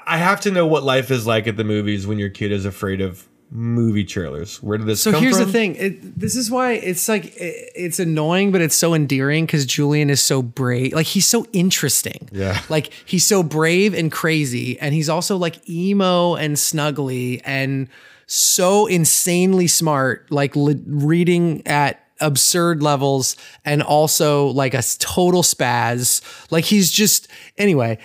I 0.06 0.18
have 0.18 0.40
to 0.42 0.50
know 0.50 0.66
what 0.66 0.82
life 0.82 1.10
is 1.10 1.26
like 1.26 1.46
at 1.46 1.56
the 1.56 1.64
movies 1.64 2.06
when 2.06 2.18
your 2.18 2.30
kid 2.30 2.52
is 2.52 2.64
afraid 2.64 3.00
of 3.00 3.26
movie 3.50 4.04
trailers. 4.04 4.62
Where 4.62 4.78
did 4.78 4.86
this 4.88 5.00
So 5.02 5.12
here's 5.12 5.36
from? 5.36 5.46
the 5.46 5.52
thing. 5.52 5.76
It, 5.76 6.18
this 6.18 6.34
is 6.34 6.50
why 6.50 6.72
it's 6.72 7.08
like 7.08 7.26
it, 7.36 7.70
it's 7.76 8.00
annoying, 8.00 8.50
but 8.52 8.60
it's 8.60 8.74
so 8.74 8.94
endearing 8.94 9.46
because 9.46 9.64
Julian 9.66 10.10
is 10.10 10.20
so 10.20 10.42
brave. 10.42 10.92
Like 10.92 11.06
he's 11.06 11.26
so 11.26 11.46
interesting. 11.52 12.28
Yeah. 12.32 12.60
Like 12.68 12.92
he's 13.04 13.24
so 13.24 13.42
brave 13.42 13.94
and 13.94 14.10
crazy, 14.10 14.78
and 14.80 14.92
he's 14.94 15.08
also 15.08 15.36
like 15.36 15.68
emo 15.68 16.34
and 16.34 16.56
snuggly 16.56 17.40
and 17.44 17.88
so 18.26 18.86
insanely 18.86 19.66
smart. 19.68 20.30
Like 20.32 20.56
li- 20.56 20.82
reading 20.86 21.64
at 21.66 22.00
absurd 22.20 22.82
levels 22.82 23.36
and 23.64 23.82
also 23.82 24.46
like 24.48 24.74
a 24.74 24.82
total 24.98 25.42
spaz. 25.42 26.22
Like 26.50 26.64
he's 26.64 26.90
just 26.90 27.28
anyway. 27.58 27.98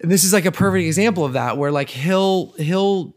This 0.00 0.24
is 0.24 0.32
like 0.32 0.44
a 0.44 0.52
perfect 0.52 0.86
example 0.86 1.24
of 1.24 1.32
that, 1.32 1.56
where 1.56 1.72
like 1.72 1.90
he'll 1.90 2.52
he'll 2.52 3.14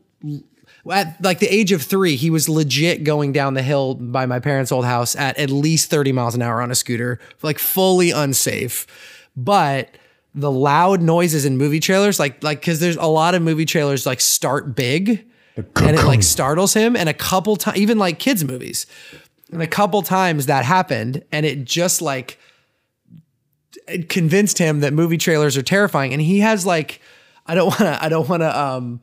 at 0.90 1.22
like 1.24 1.40
the 1.40 1.48
age 1.48 1.72
of 1.72 1.82
three, 1.82 2.16
he 2.16 2.30
was 2.30 2.50
legit 2.50 3.04
going 3.04 3.32
down 3.32 3.54
the 3.54 3.62
hill 3.62 3.96
by 3.96 4.26
my 4.26 4.40
parents' 4.40 4.72
old 4.72 4.86
house 4.86 5.16
at 5.16 5.38
at 5.38 5.50
least 5.50 5.90
30 5.90 6.12
miles 6.12 6.34
an 6.34 6.42
hour 6.42 6.62
on 6.62 6.72
a 6.72 6.76
scooter, 6.76 7.20
like 7.44 7.60
fully 7.60 8.12
unsafe. 8.12 8.88
But 9.36 9.96
the 10.34 10.52
loud 10.52 11.02
noises 11.02 11.46
in 11.46 11.58
movie 11.58 11.80
trailers, 11.80 12.20
like 12.20 12.44
like 12.44 12.62
because 12.62 12.80
there's 12.80 12.98
a 12.98 13.06
lot 13.06 13.36
of 13.36 13.42
movie 13.42 13.66
trailers 13.66 14.06
like 14.06 14.22
start 14.22 14.76
big 14.76 15.26
and 15.56 15.96
it 15.96 16.04
like 16.06 16.24
startles 16.24 16.74
him. 16.74 16.96
And 16.96 17.10
a 17.10 17.14
couple 17.14 17.58
times, 17.58 17.78
even 17.78 17.98
like 17.98 18.18
kids' 18.20 18.44
movies, 18.44 18.86
and 19.52 19.62
a 19.62 19.68
couple 19.68 20.02
times 20.02 20.46
that 20.48 20.66
happened, 20.66 21.24
and 21.32 21.46
it 21.46 21.66
just 21.66 22.02
like 22.02 22.40
convinced 24.10 24.58
him 24.58 24.82
that 24.82 24.94
movie 24.94 25.18
trailers 25.18 25.58
are 25.58 25.62
terrifying. 25.62 26.14
And 26.14 26.22
he 26.22 26.40
has 26.40 26.66
like, 26.66 27.02
I 27.46 27.56
don't 27.56 27.68
want 27.68 27.80
to, 27.80 28.04
I 28.04 28.10
don't 28.10 28.28
want 28.28 28.42
to, 28.42 28.60
um, 28.60 29.02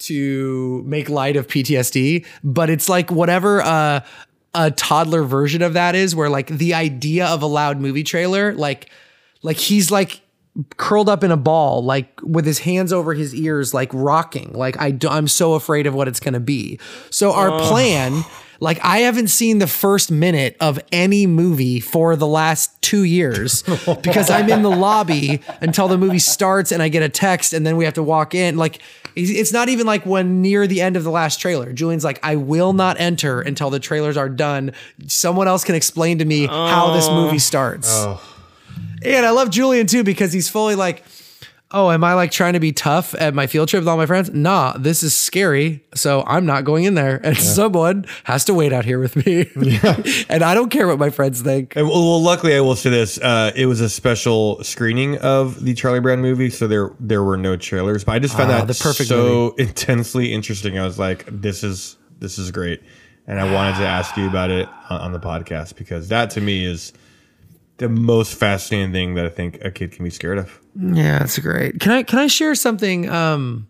to 0.00 0.82
make 0.86 1.08
light 1.08 1.36
of 1.36 1.46
PTSD, 1.46 2.24
but 2.44 2.70
it's 2.70 2.88
like 2.88 3.10
whatever 3.10 3.60
uh, 3.62 4.00
a 4.54 4.70
toddler 4.70 5.24
version 5.24 5.62
of 5.62 5.74
that 5.74 5.94
is, 5.94 6.14
where 6.14 6.30
like 6.30 6.46
the 6.48 6.74
idea 6.74 7.26
of 7.26 7.42
a 7.42 7.46
loud 7.46 7.80
movie 7.80 8.04
trailer, 8.04 8.54
like 8.54 8.90
like 9.42 9.56
he's 9.56 9.90
like 9.90 10.20
curled 10.76 11.08
up 11.08 11.22
in 11.22 11.30
a 11.30 11.36
ball, 11.36 11.84
like 11.84 12.20
with 12.22 12.44
his 12.44 12.60
hands 12.60 12.92
over 12.92 13.14
his 13.14 13.34
ears, 13.34 13.74
like 13.74 13.90
rocking. 13.92 14.52
Like 14.52 14.80
I, 14.80 14.90
do, 14.90 15.08
I'm 15.08 15.28
so 15.28 15.54
afraid 15.54 15.86
of 15.86 15.94
what 15.94 16.08
it's 16.08 16.20
gonna 16.20 16.40
be. 16.40 16.78
So 17.10 17.32
our 17.32 17.58
plan. 17.60 18.22
Like 18.60 18.80
I 18.82 18.98
haven't 18.98 19.28
seen 19.28 19.58
the 19.58 19.66
first 19.66 20.10
minute 20.10 20.56
of 20.60 20.80
any 20.90 21.26
movie 21.26 21.80
for 21.80 22.16
the 22.16 22.26
last 22.26 22.80
two 22.82 23.04
years 23.04 23.62
because 24.02 24.30
I'm 24.30 24.48
in 24.48 24.62
the 24.62 24.70
lobby 24.70 25.40
until 25.60 25.88
the 25.88 25.98
movie 25.98 26.18
starts 26.18 26.72
and 26.72 26.82
I 26.82 26.88
get 26.88 27.02
a 27.02 27.08
text 27.08 27.52
and 27.52 27.66
then 27.66 27.76
we 27.76 27.84
have 27.84 27.94
to 27.94 28.02
walk 28.02 28.34
in. 28.34 28.56
Like 28.56 28.80
it's 29.14 29.52
not 29.52 29.68
even 29.68 29.86
like 29.86 30.06
when 30.06 30.42
near 30.42 30.66
the 30.66 30.80
end 30.80 30.96
of 30.96 31.04
the 31.04 31.10
last 31.10 31.40
trailer. 31.40 31.72
Julian's 31.72 32.04
like, 32.04 32.20
I 32.22 32.36
will 32.36 32.72
not 32.72 33.00
enter 33.00 33.40
until 33.40 33.70
the 33.70 33.80
trailers 33.80 34.16
are 34.16 34.28
done. 34.28 34.72
Someone 35.06 35.48
else 35.48 35.64
can 35.64 35.74
explain 35.74 36.18
to 36.18 36.24
me 36.24 36.46
how 36.46 36.94
this 36.94 37.08
movie 37.08 37.36
oh. 37.36 37.38
starts. 37.38 37.88
Oh. 37.90 38.22
And 39.02 39.24
I 39.24 39.30
love 39.30 39.50
Julian 39.50 39.86
too 39.86 40.04
because 40.04 40.32
he's 40.32 40.48
fully 40.48 40.74
like, 40.74 41.04
oh, 41.70 41.90
am 41.90 42.02
I 42.02 42.14
like 42.14 42.30
trying 42.30 42.54
to 42.54 42.60
be 42.60 42.72
tough 42.72 43.14
at 43.14 43.34
my 43.34 43.46
field 43.46 43.68
trip 43.68 43.82
with 43.82 43.88
all 43.88 43.96
my 43.96 44.06
friends? 44.06 44.30
Nah, 44.32 44.72
this 44.78 45.02
is 45.02 45.14
scary. 45.14 45.84
So 45.94 46.24
I'm 46.26 46.46
not 46.46 46.64
going 46.64 46.84
in 46.84 46.94
there. 46.94 47.20
And 47.22 47.36
someone 47.36 48.06
has 48.24 48.44
to 48.46 48.54
wait 48.54 48.72
out 48.72 48.84
here 48.84 48.98
with 48.98 49.16
me. 49.16 49.50
and 50.28 50.42
I 50.42 50.54
don't 50.54 50.70
care 50.70 50.86
what 50.86 50.98
my 50.98 51.10
friends 51.10 51.42
think. 51.42 51.76
And, 51.76 51.86
well, 51.86 51.98
well, 51.98 52.22
luckily, 52.22 52.54
I 52.56 52.60
will 52.60 52.76
say 52.76 52.90
this: 52.90 53.18
uh, 53.20 53.52
it 53.54 53.66
was 53.66 53.80
a 53.80 53.88
special 53.88 54.62
screening 54.64 55.18
of 55.18 55.62
the 55.62 55.74
Charlie 55.74 56.00
Brown 56.00 56.20
movie, 56.20 56.50
so 56.50 56.66
there 56.66 56.90
there 57.00 57.22
were 57.22 57.36
no 57.36 57.56
trailers. 57.56 58.04
But 58.04 58.12
I 58.12 58.18
just 58.18 58.36
found 58.36 58.50
Ah, 58.50 58.58
that 58.58 58.68
the 58.68 58.82
perfect 58.82 59.08
so 59.08 59.54
intensely 59.58 60.32
interesting. 60.32 60.78
I 60.78 60.84
was 60.84 60.98
like, 60.98 61.26
"This 61.30 61.62
is 61.62 61.96
this 62.18 62.38
is 62.38 62.50
great," 62.50 62.82
and 63.26 63.38
I 63.38 63.52
wanted 63.52 63.78
to 63.78 63.86
ask 63.86 64.16
you 64.16 64.26
about 64.26 64.50
it 64.50 64.68
on, 64.88 65.00
on 65.00 65.12
the 65.12 65.20
podcast 65.20 65.76
because 65.76 66.08
that 66.08 66.30
to 66.30 66.40
me 66.40 66.64
is 66.64 66.92
the 67.78 67.88
most 67.88 68.34
fascinating 68.34 68.92
thing 68.92 69.14
that 69.14 69.24
I 69.24 69.28
think 69.28 69.58
a 69.64 69.70
kid 69.70 69.92
can 69.92 70.04
be 70.04 70.10
scared 70.10 70.38
of. 70.38 70.58
Yeah, 70.76 71.18
that's 71.20 71.38
great. 71.38 71.80
Can 71.80 71.92
I 71.92 72.02
can 72.02 72.18
I 72.18 72.26
share 72.26 72.54
something 72.54 73.08
um 73.08 73.68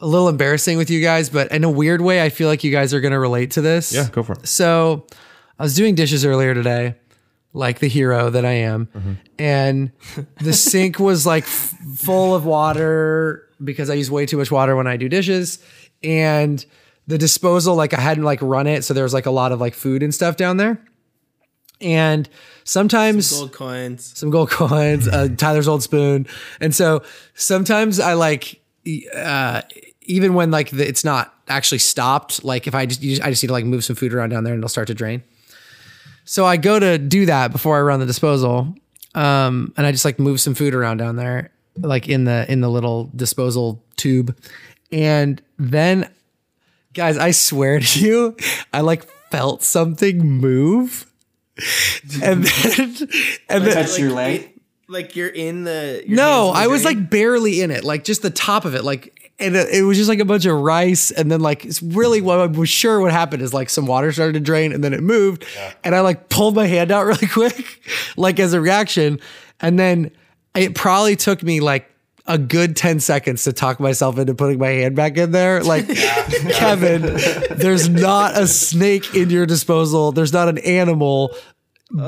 a 0.00 0.06
little 0.06 0.28
embarrassing 0.28 0.78
with 0.78 0.90
you 0.90 1.00
guys, 1.00 1.28
but 1.28 1.50
in 1.50 1.64
a 1.64 1.70
weird 1.70 2.00
way, 2.00 2.22
I 2.22 2.28
feel 2.28 2.48
like 2.48 2.62
you 2.62 2.70
guys 2.70 2.94
are 2.94 3.00
gonna 3.00 3.18
relate 3.18 3.50
to 3.52 3.60
this. 3.60 3.92
Yeah, 3.92 4.08
go 4.10 4.22
for 4.22 4.34
it. 4.34 4.46
So 4.46 5.06
I 5.58 5.62
was 5.64 5.74
doing 5.74 5.94
dishes 5.96 6.24
earlier 6.24 6.54
today, 6.54 6.94
like 7.52 7.80
the 7.80 7.88
hero 7.88 8.30
that 8.30 8.44
I 8.44 8.52
am, 8.52 9.18
and 9.38 9.90
the 10.40 10.52
sink 10.70 10.98
was 11.00 11.26
like 11.26 11.44
f- 11.44 11.74
full 11.96 12.34
of 12.34 12.44
water 12.44 13.48
because 13.64 13.90
I 13.90 13.94
use 13.94 14.10
way 14.10 14.24
too 14.24 14.36
much 14.36 14.50
water 14.52 14.76
when 14.76 14.86
I 14.86 14.96
do 14.96 15.08
dishes. 15.08 15.58
And 16.04 16.64
the 17.08 17.18
disposal, 17.18 17.74
like 17.74 17.92
I 17.92 18.00
hadn't 18.00 18.22
like 18.24 18.40
run 18.40 18.66
it, 18.68 18.84
so 18.84 18.94
there 18.94 19.02
was 19.02 19.14
like 19.14 19.26
a 19.26 19.32
lot 19.32 19.50
of 19.50 19.60
like 19.60 19.74
food 19.74 20.02
and 20.04 20.14
stuff 20.14 20.36
down 20.36 20.58
there. 20.58 20.80
And 21.80 22.28
sometimes 22.68 23.30
Gold 23.30 23.52
coins. 23.52 24.12
some 24.18 24.30
gold 24.30 24.50
coins, 24.50 25.08
uh, 25.08 25.28
Tyler's 25.36 25.66
old 25.66 25.82
spoon, 25.82 26.26
and 26.60 26.74
so 26.74 27.02
sometimes 27.34 27.98
I 27.98 28.12
like, 28.12 28.60
uh, 29.16 29.62
even 30.02 30.34
when 30.34 30.50
like 30.50 30.70
the, 30.70 30.86
it's 30.86 31.04
not 31.04 31.34
actually 31.48 31.78
stopped, 31.78 32.44
like 32.44 32.66
if 32.66 32.74
I 32.74 32.86
just, 32.86 33.00
just 33.00 33.22
I 33.22 33.30
just 33.30 33.42
need 33.42 33.48
to 33.48 33.52
like 33.54 33.64
move 33.64 33.84
some 33.84 33.96
food 33.96 34.12
around 34.12 34.30
down 34.30 34.44
there 34.44 34.52
and 34.52 34.60
it'll 34.60 34.68
start 34.68 34.88
to 34.88 34.94
drain. 34.94 35.22
So 36.24 36.44
I 36.44 36.58
go 36.58 36.78
to 36.78 36.98
do 36.98 37.24
that 37.26 37.52
before 37.52 37.78
I 37.78 37.80
run 37.80 38.00
the 38.00 38.06
disposal, 38.06 38.74
um, 39.14 39.72
and 39.76 39.86
I 39.86 39.92
just 39.92 40.04
like 40.04 40.18
move 40.18 40.40
some 40.40 40.54
food 40.54 40.74
around 40.74 40.98
down 40.98 41.16
there, 41.16 41.50
like 41.78 42.08
in 42.08 42.24
the 42.24 42.50
in 42.52 42.60
the 42.60 42.68
little 42.68 43.10
disposal 43.16 43.82
tube, 43.96 44.36
and 44.92 45.40
then, 45.58 46.10
guys, 46.92 47.16
I 47.16 47.30
swear 47.30 47.80
to 47.80 48.00
you, 48.06 48.36
I 48.74 48.82
like 48.82 49.04
felt 49.30 49.62
something 49.62 50.18
move. 50.18 51.07
And 52.22 52.44
then, 52.44 53.08
and 53.48 53.66
then, 53.66 53.74
Touch 53.74 53.98
your 53.98 54.12
leg. 54.12 54.54
Like 54.88 55.16
you're 55.16 55.28
in 55.28 55.64
the. 55.64 56.02
your 56.06 56.16
no, 56.16 56.48
in 56.48 56.54
the 56.54 56.60
I 56.60 56.66
was 56.68 56.82
drain? 56.82 56.96
like 56.96 57.10
barely 57.10 57.60
in 57.60 57.70
it, 57.70 57.84
like 57.84 58.04
just 58.04 58.22
the 58.22 58.30
top 58.30 58.64
of 58.64 58.74
it, 58.74 58.84
like, 58.84 59.32
and 59.38 59.54
it, 59.54 59.68
it 59.68 59.82
was 59.82 59.98
just 59.98 60.08
like 60.08 60.18
a 60.18 60.24
bunch 60.24 60.46
of 60.46 60.58
rice, 60.58 61.10
and 61.10 61.30
then 61.30 61.40
like 61.40 61.64
it's 61.66 61.82
really 61.82 62.22
what 62.22 62.38
I 62.40 62.46
was 62.46 62.70
sure 62.70 63.00
what 63.00 63.12
happened 63.12 63.42
is 63.42 63.52
like 63.52 63.68
some 63.68 63.86
water 63.86 64.10
started 64.12 64.32
to 64.34 64.40
drain, 64.40 64.72
and 64.72 64.82
then 64.82 64.94
it 64.94 65.02
moved, 65.02 65.44
and 65.84 65.94
I 65.94 66.00
like 66.00 66.30
pulled 66.30 66.54
my 66.54 66.66
hand 66.66 66.90
out 66.90 67.04
really 67.06 67.26
quick, 67.26 67.82
like 68.16 68.40
as 68.40 68.54
a 68.54 68.60
reaction, 68.60 69.20
and 69.60 69.78
then 69.78 70.10
it 70.54 70.74
probably 70.74 71.16
took 71.16 71.42
me 71.42 71.60
like 71.60 71.90
a 72.28 72.38
good 72.38 72.76
10 72.76 73.00
seconds 73.00 73.44
to 73.44 73.52
talk 73.52 73.80
myself 73.80 74.18
into 74.18 74.34
putting 74.34 74.58
my 74.58 74.68
hand 74.68 74.94
back 74.94 75.16
in 75.16 75.32
there. 75.32 75.62
Like, 75.62 75.88
Kevin, 76.52 77.02
there's 77.50 77.88
not 77.88 78.36
a 78.36 78.46
snake 78.46 79.14
in 79.14 79.30
your 79.30 79.46
disposal. 79.46 80.12
There's 80.12 80.32
not 80.32 80.48
an 80.48 80.58
animal. 80.58 81.34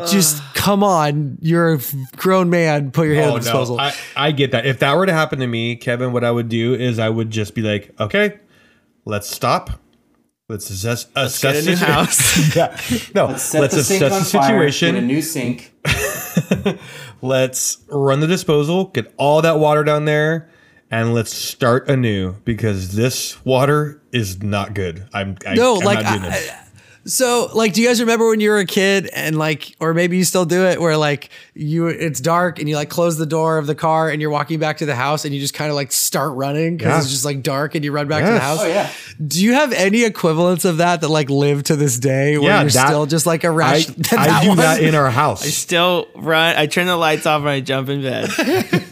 Just 0.07 0.43
come 0.55 0.85
on. 0.85 1.39
You're 1.41 1.75
a 1.75 1.81
grown 2.16 2.51
man. 2.51 2.91
Put 2.91 3.07
your 3.07 3.16
hand 3.16 3.31
oh, 3.31 3.37
in 3.37 3.41
the 3.41 3.45
disposal. 3.45 3.77
Oh, 3.77 3.85
I, 3.85 3.95
I 4.14 4.33
get 4.33 4.53
that. 4.53 4.66
If 4.66 4.81
that 4.81 4.95
were 4.95 5.07
to 5.07 5.12
happen 5.12 5.39
to 5.39 5.47
me, 5.47 5.75
Kevin, 5.77 6.12
what 6.12 6.23
I 6.23 6.31
would 6.31 6.51
do 6.51 6.75
is 6.75 6.99
I 6.99 7.09
would 7.09 7.31
just 7.31 7.55
be 7.55 7.62
like, 7.62 7.95
okay, 7.99 8.39
let's 9.07 9.29
stop. 9.29 9.71
Let's 10.51 10.68
assess, 10.68 11.07
assess 11.14 11.43
get 11.43 11.57
a 11.57 11.62
new 11.62 11.77
situ- 11.77 11.93
house. 11.93 12.57
yeah. 12.57 12.81
No, 13.14 13.27
let's, 13.27 13.45
Set 13.45 13.71
the 13.71 13.85
sink 13.85 14.03
assess 14.03 14.12
on 14.12 14.18
the 14.18 14.25
fire. 14.25 14.49
situation. 14.49 14.95
Get 14.95 15.05
a 15.05 15.07
new 15.07 15.23
sink. 15.23 15.73
let's 17.22 17.78
run 17.88 18.20
the 18.20 18.26
disposal, 18.26 18.86
get 18.86 19.12
all 19.16 19.43
that 19.43 19.59
water 19.59 19.84
down 19.84 20.05
there, 20.05 20.49
and 20.91 21.14
let's 21.14 21.32
start 21.32 21.88
anew 21.88 22.34
because 22.45 22.95
this 22.95 23.45
water 23.45 24.03
is 24.12 24.43
not 24.43 24.74
good. 24.74 25.07
I'm 25.12 25.36
I, 25.47 25.55
No, 25.55 25.76
I'm 25.76 25.84
like, 25.84 26.03
not 26.03 26.20
doing 26.20 26.32
I-. 26.32 26.64
So, 27.07 27.48
like, 27.55 27.72
do 27.72 27.80
you 27.80 27.88
guys 27.88 27.98
remember 28.01 28.28
when 28.28 28.40
you 28.40 28.51
were 28.51 28.59
a 28.59 28.66
kid 28.66 29.09
and 29.14 29.38
like, 29.38 29.74
or 29.80 29.94
maybe 29.94 30.18
you 30.18 30.24
still 30.24 30.44
do 30.44 30.64
it, 30.66 30.80
where 30.80 30.96
like 30.98 31.30
you, 31.55 31.86
it's 31.86 32.20
dark 32.20 32.59
and 32.59 32.68
you 32.68 32.76
like 32.76 32.90
close 32.90 33.16
the 33.16 33.24
door 33.24 33.57
of 33.57 33.66
the 33.66 33.74
car 33.74 34.11
and 34.11 34.20
you're 34.20 34.30
walking 34.30 34.59
back 34.59 34.76
to 34.78 34.86
the 34.86 34.94
house 34.94 35.24
and 35.24 35.34
you 35.34 35.40
just 35.40 35.55
kind 35.55 35.70
of 35.70 35.76
like 35.76 35.92
start 35.92 36.34
running 36.34 36.76
because 36.76 36.90
Yeah. 36.92 36.98
it's 36.98 37.11
just 37.11 37.24
like 37.24 37.42
dark 37.42 37.74
and 37.74 37.84
you 37.84 37.90
run 37.92 38.07
back 38.07 38.24
to 38.26 38.30
the 38.32 38.38
house. 38.38 38.59
Oh 38.61 38.66
yeah. 38.66 38.90
Do 39.26 39.42
you 39.42 39.55
have 39.55 39.72
any 39.72 40.05
equivalents 40.05 40.64
of 40.66 40.76
that 40.76 41.01
that 41.01 41.09
like 41.09 41.30
live 41.30 41.62
to 41.64 41.76
this 41.76 41.98
day 41.98 42.36
where 42.36 42.48
Yeah, 42.51 42.61
you're 42.62 42.70
that- 42.70 42.88
still 42.88 43.07
just 43.07 43.24
like 43.24 43.44
a 43.44 43.51
rash? 43.51 43.88
I 44.12 44.40
do 44.42 44.48
one? 44.51 44.59
that 44.59 44.82
in 44.82 44.94
our 44.94 45.11
house. 45.11 45.42
I 45.42 45.48
still 45.48 46.07
run. 46.14 46.57
I 46.57 46.66
turn 46.66 46.86
the 46.86 46.96
lights 46.96 47.24
off 47.24 47.40
and 47.40 47.48
I 47.48 47.61
jump 47.61 47.88
in 47.88 48.03
bed. 48.03 48.28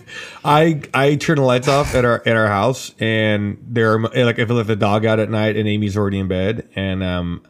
I 0.44 0.80
I 0.94 1.16
turn 1.16 1.36
the 1.36 1.42
lights 1.42 1.68
off 1.68 1.94
at 1.94 2.04
our 2.06 2.22
at 2.24 2.36
our 2.36 2.46
house, 2.46 2.94
and 2.98 3.58
there 3.68 3.94
are 3.94 4.00
like 4.00 4.38
if 4.38 4.50
I 4.50 4.54
let 4.54 4.66
the 4.66 4.76
dog 4.76 5.04
out 5.04 5.18
at 5.18 5.28
night 5.30 5.56
and 5.56 5.68
Amy's 5.68 5.96
already 5.96 6.18
in 6.20 6.28
bed, 6.28 6.68
and 6.74 7.02
um, 7.02 7.42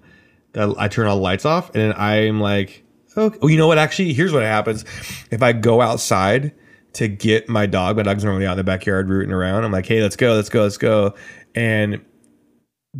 I 0.54 0.72
I 0.78 0.88
turn 0.88 1.06
all 1.06 1.16
the 1.16 1.22
lights 1.22 1.44
off, 1.44 1.74
and 1.74 1.92
I'm 1.94 2.40
like, 2.40 2.84
okay. 3.16 3.38
Oh, 3.42 3.48
you 3.48 3.58
know 3.58 3.66
what? 3.66 3.78
Actually, 3.78 4.12
here's 4.12 4.32
what 4.32 4.42
happens: 4.42 4.84
if 5.30 5.42
I 5.42 5.52
go 5.52 5.80
outside 5.80 6.54
to 6.94 7.08
get 7.08 7.48
my 7.48 7.66
dog. 7.66 7.96
My 7.96 8.02
dog's 8.02 8.24
normally 8.24 8.46
out 8.46 8.52
in 8.52 8.58
the 8.58 8.64
backyard 8.64 9.08
rooting 9.08 9.32
around. 9.32 9.64
I'm 9.64 9.72
like, 9.72 9.86
hey, 9.86 10.02
let's 10.02 10.16
go, 10.16 10.34
let's 10.34 10.48
go, 10.48 10.62
let's 10.62 10.78
go. 10.78 11.14
And 11.54 12.04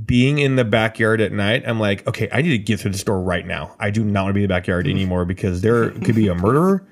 being 0.04 0.38
in 0.38 0.56
the 0.56 0.64
backyard 0.64 1.20
at 1.20 1.32
night, 1.32 1.64
I'm 1.66 1.80
like, 1.80 2.06
okay, 2.06 2.28
I 2.32 2.42
need 2.42 2.50
to 2.50 2.58
get 2.58 2.80
through 2.80 2.92
the 2.92 2.98
store 2.98 3.20
right 3.20 3.46
now. 3.46 3.74
I 3.80 3.90
do 3.90 4.04
not 4.04 4.24
want 4.24 4.30
to 4.30 4.34
be 4.34 4.44
in 4.44 4.48
the 4.48 4.54
backyard 4.54 4.86
mm. 4.86 4.90
anymore 4.90 5.24
because 5.24 5.62
there 5.62 5.90
could 5.90 6.14
be 6.14 6.28
a 6.28 6.34
murderer. 6.34 6.86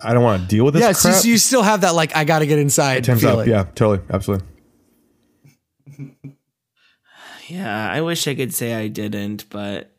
I 0.00 0.14
don't 0.14 0.22
want 0.22 0.42
to 0.42 0.48
deal 0.48 0.64
with 0.64 0.74
this 0.74 0.82
Yeah, 0.82 0.92
so 0.92 1.10
crap. 1.10 1.24
you 1.24 1.38
still 1.38 1.62
have 1.62 1.80
that 1.80 1.94
like 1.94 2.14
I 2.14 2.24
got 2.24 2.38
to 2.38 2.46
get 2.46 2.58
inside 2.58 3.02
Time's 3.04 3.22
feeling. 3.22 3.40
up. 3.40 3.46
Yeah, 3.46 3.64
totally, 3.74 4.06
absolutely. 4.10 4.46
Yeah, 7.48 7.90
I 7.90 8.00
wish 8.00 8.28
I 8.28 8.34
could 8.34 8.54
say 8.54 8.74
I 8.74 8.88
didn't, 8.88 9.48
but 9.50 9.90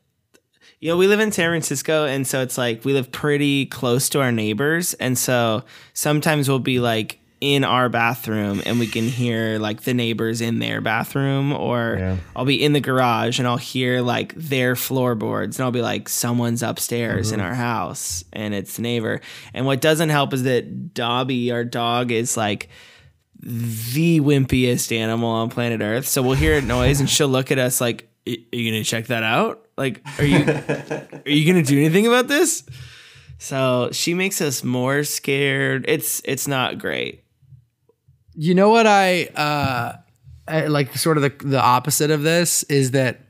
you 0.80 0.89
know, 0.89 0.97
we 0.97 1.08
live 1.08 1.20
in 1.20 1.32
San 1.32 1.50
Francisco 1.50 2.06
and 2.06 2.26
so 2.26 2.41
it's 2.41 2.58
like 2.58 2.86
we 2.86 2.93
live 2.93 3.12
pretty 3.12 3.66
close 3.66 4.08
to 4.10 4.22
our 4.22 4.32
neighbors 4.32 4.93
and 4.95 5.18
so 5.18 5.64
sometimes 5.93 6.47
we'll 6.47 6.60
be 6.60 6.80
like 6.80 7.20
in 7.41 7.64
our 7.64 7.88
bathroom 7.88 8.62
and 8.66 8.80
we 8.80 8.88
can 8.88 9.06
hear 9.06 9.60
like 9.60 9.84
the 9.84 9.93
neighbors 9.93 10.41
in 10.41 10.60
their 10.60 10.82
bathroom 10.82 11.54
or 11.54 11.95
Yeah. 11.97 12.18
I'll 12.36 12.45
be 12.45 12.62
in 12.62 12.74
the 12.74 12.82
garage 12.82 13.39
and 13.39 13.47
I'll 13.47 13.58
hear 13.58 14.02
like 14.02 14.34
their 14.36 14.76
floorboards 14.76 15.58
and 15.58 15.64
I'll 15.64 15.72
be 15.72 15.82
like 15.82 16.10
someone's 16.10 16.64
upstairs 16.64 17.32
in 17.32 17.39
mm-hmm. 17.39 17.47
our 17.47 17.56
house 17.56 18.26
and 18.34 18.54
it's 18.54 18.76
the 18.76 18.82
neighbor. 18.82 19.22
And 19.54 19.66
what 19.66 19.80
doesn't 19.80 20.10
help 20.10 20.34
is 20.34 20.43
that 20.43 20.93
Dobby, 20.93 21.52
our 21.52 21.64
dog, 21.64 22.12
is 22.12 22.36
like 22.36 22.70
the 23.42 24.20
wimpiest 24.20 24.96
animal 24.96 25.30
on 25.30 25.50
planet 25.50 25.82
Earth. 25.82 26.08
So 26.08 26.22
we'll 26.22 26.34
hear 26.34 26.58
a 26.58 26.62
noise 26.62 27.00
and 27.00 27.10
she'll 27.10 27.30
look 27.30 27.52
at 27.52 27.58
us 27.58 27.80
like, 27.80 28.10
"Are 28.28 28.36
you 28.52 28.72
gonna 28.72 28.84
check 28.84 29.08
that 29.08 29.24
out? 29.24 29.66
Like, 29.78 30.02
are 30.20 30.26
you 30.26 30.44
are 30.46 31.30
you 31.32 31.46
gonna 31.46 31.64
do 31.64 31.78
anything 31.78 32.06
about 32.06 32.28
this?" 32.28 32.64
So 33.38 33.90
she 33.94 34.14
makes 34.14 34.42
us 34.42 34.64
more 34.64 35.04
scared. 35.04 35.86
It's 35.88 36.22
it's 36.26 36.48
not 36.48 36.78
great. 36.78 37.24
You 38.36 38.54
know 38.56 38.70
what 38.70 38.86
I 38.88 39.26
uh 39.36 39.98
I, 40.48 40.68
like 40.68 40.96
sort 40.98 41.18
of 41.18 41.24
the 41.24 41.34
the 41.46 41.62
opposite 41.62 42.12
of 42.12 42.24
this 42.24 42.64
is 42.64 42.92
that 42.92 43.22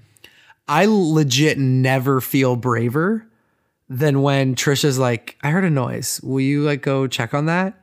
I 0.67 0.85
legit 0.87 1.57
never 1.57 2.21
feel 2.21 2.55
braver 2.55 3.25
than 3.89 4.21
when 4.21 4.55
Trisha's 4.55 4.99
like, 4.99 5.35
I 5.41 5.49
heard 5.49 5.65
a 5.65 5.69
noise. 5.69 6.21
Will 6.21 6.41
you 6.41 6.63
like 6.63 6.81
go 6.81 7.07
check 7.07 7.33
on 7.33 7.47
that? 7.47 7.78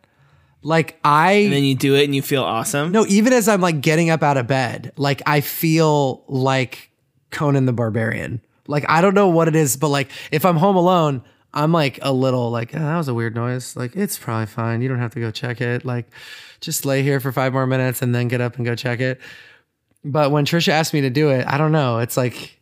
Like 0.67 0.99
I 1.05 1.33
And 1.33 1.53
then 1.53 1.63
you 1.63 1.77
do 1.77 1.95
it 1.95 2.03
and 2.03 2.15
you 2.15 2.23
feel 2.23 2.43
awesome. 2.43 2.91
No, 2.91 3.07
even 3.07 3.33
as 3.33 3.47
I'm 3.47 3.61
like 3.61 3.81
getting 3.81 4.11
up 4.11 4.25
out 4.25 4.37
of 4.37 4.49
bed, 4.49 4.93
like 4.97 5.23
I 5.25 5.41
feel 5.41 6.25
like 6.27 6.91
Conan 7.31 7.67
the 7.67 7.73
Barbarian. 7.73 8.41
Like 8.67 8.85
I 8.89 9.01
don't 9.01 9.15
know 9.15 9.29
what 9.29 9.47
it 9.47 9.55
is, 9.55 9.77
but 9.77 9.91
like 9.91 10.11
if 10.33 10.45
I'm 10.45 10.57
home 10.57 10.75
alone, 10.75 11.23
I'm 11.55 11.71
like 11.71 12.01
a 12.03 12.13
little 12.13 12.51
like 12.51 12.75
oh, 12.75 12.81
that 12.81 12.97
was 12.97 13.07
a 13.07 13.15
weird 13.15 13.37
noise. 13.37 13.77
Like 13.77 13.95
it's 13.95 14.19
probably 14.19 14.47
fine. 14.47 14.83
You 14.83 14.89
don't 14.89 14.99
have 14.99 15.15
to 15.15 15.21
go 15.21 15.31
check 15.31 15.61
it. 15.61 15.85
Like 15.85 16.07
just 16.61 16.85
lay 16.85 17.05
here 17.05 17.21
for 17.21 17.31
five 17.31 17.53
more 17.53 17.69
minutes 17.69 18.03
and 18.03 18.13
then 18.13 18.27
get 18.27 18.41
up 18.41 18.57
and 18.57 18.65
go 18.65 18.75
check 18.75 18.99
it. 18.99 19.21
But 20.05 20.33
when 20.33 20.47
Trisha 20.47 20.71
asked 20.71 20.93
me 20.93 21.03
to 21.03 21.11
do 21.11 21.31
it, 21.31 21.47
I 21.47 21.59
don't 21.59 21.71
know. 21.71 22.01
It's 22.01 22.17
like 22.17 22.56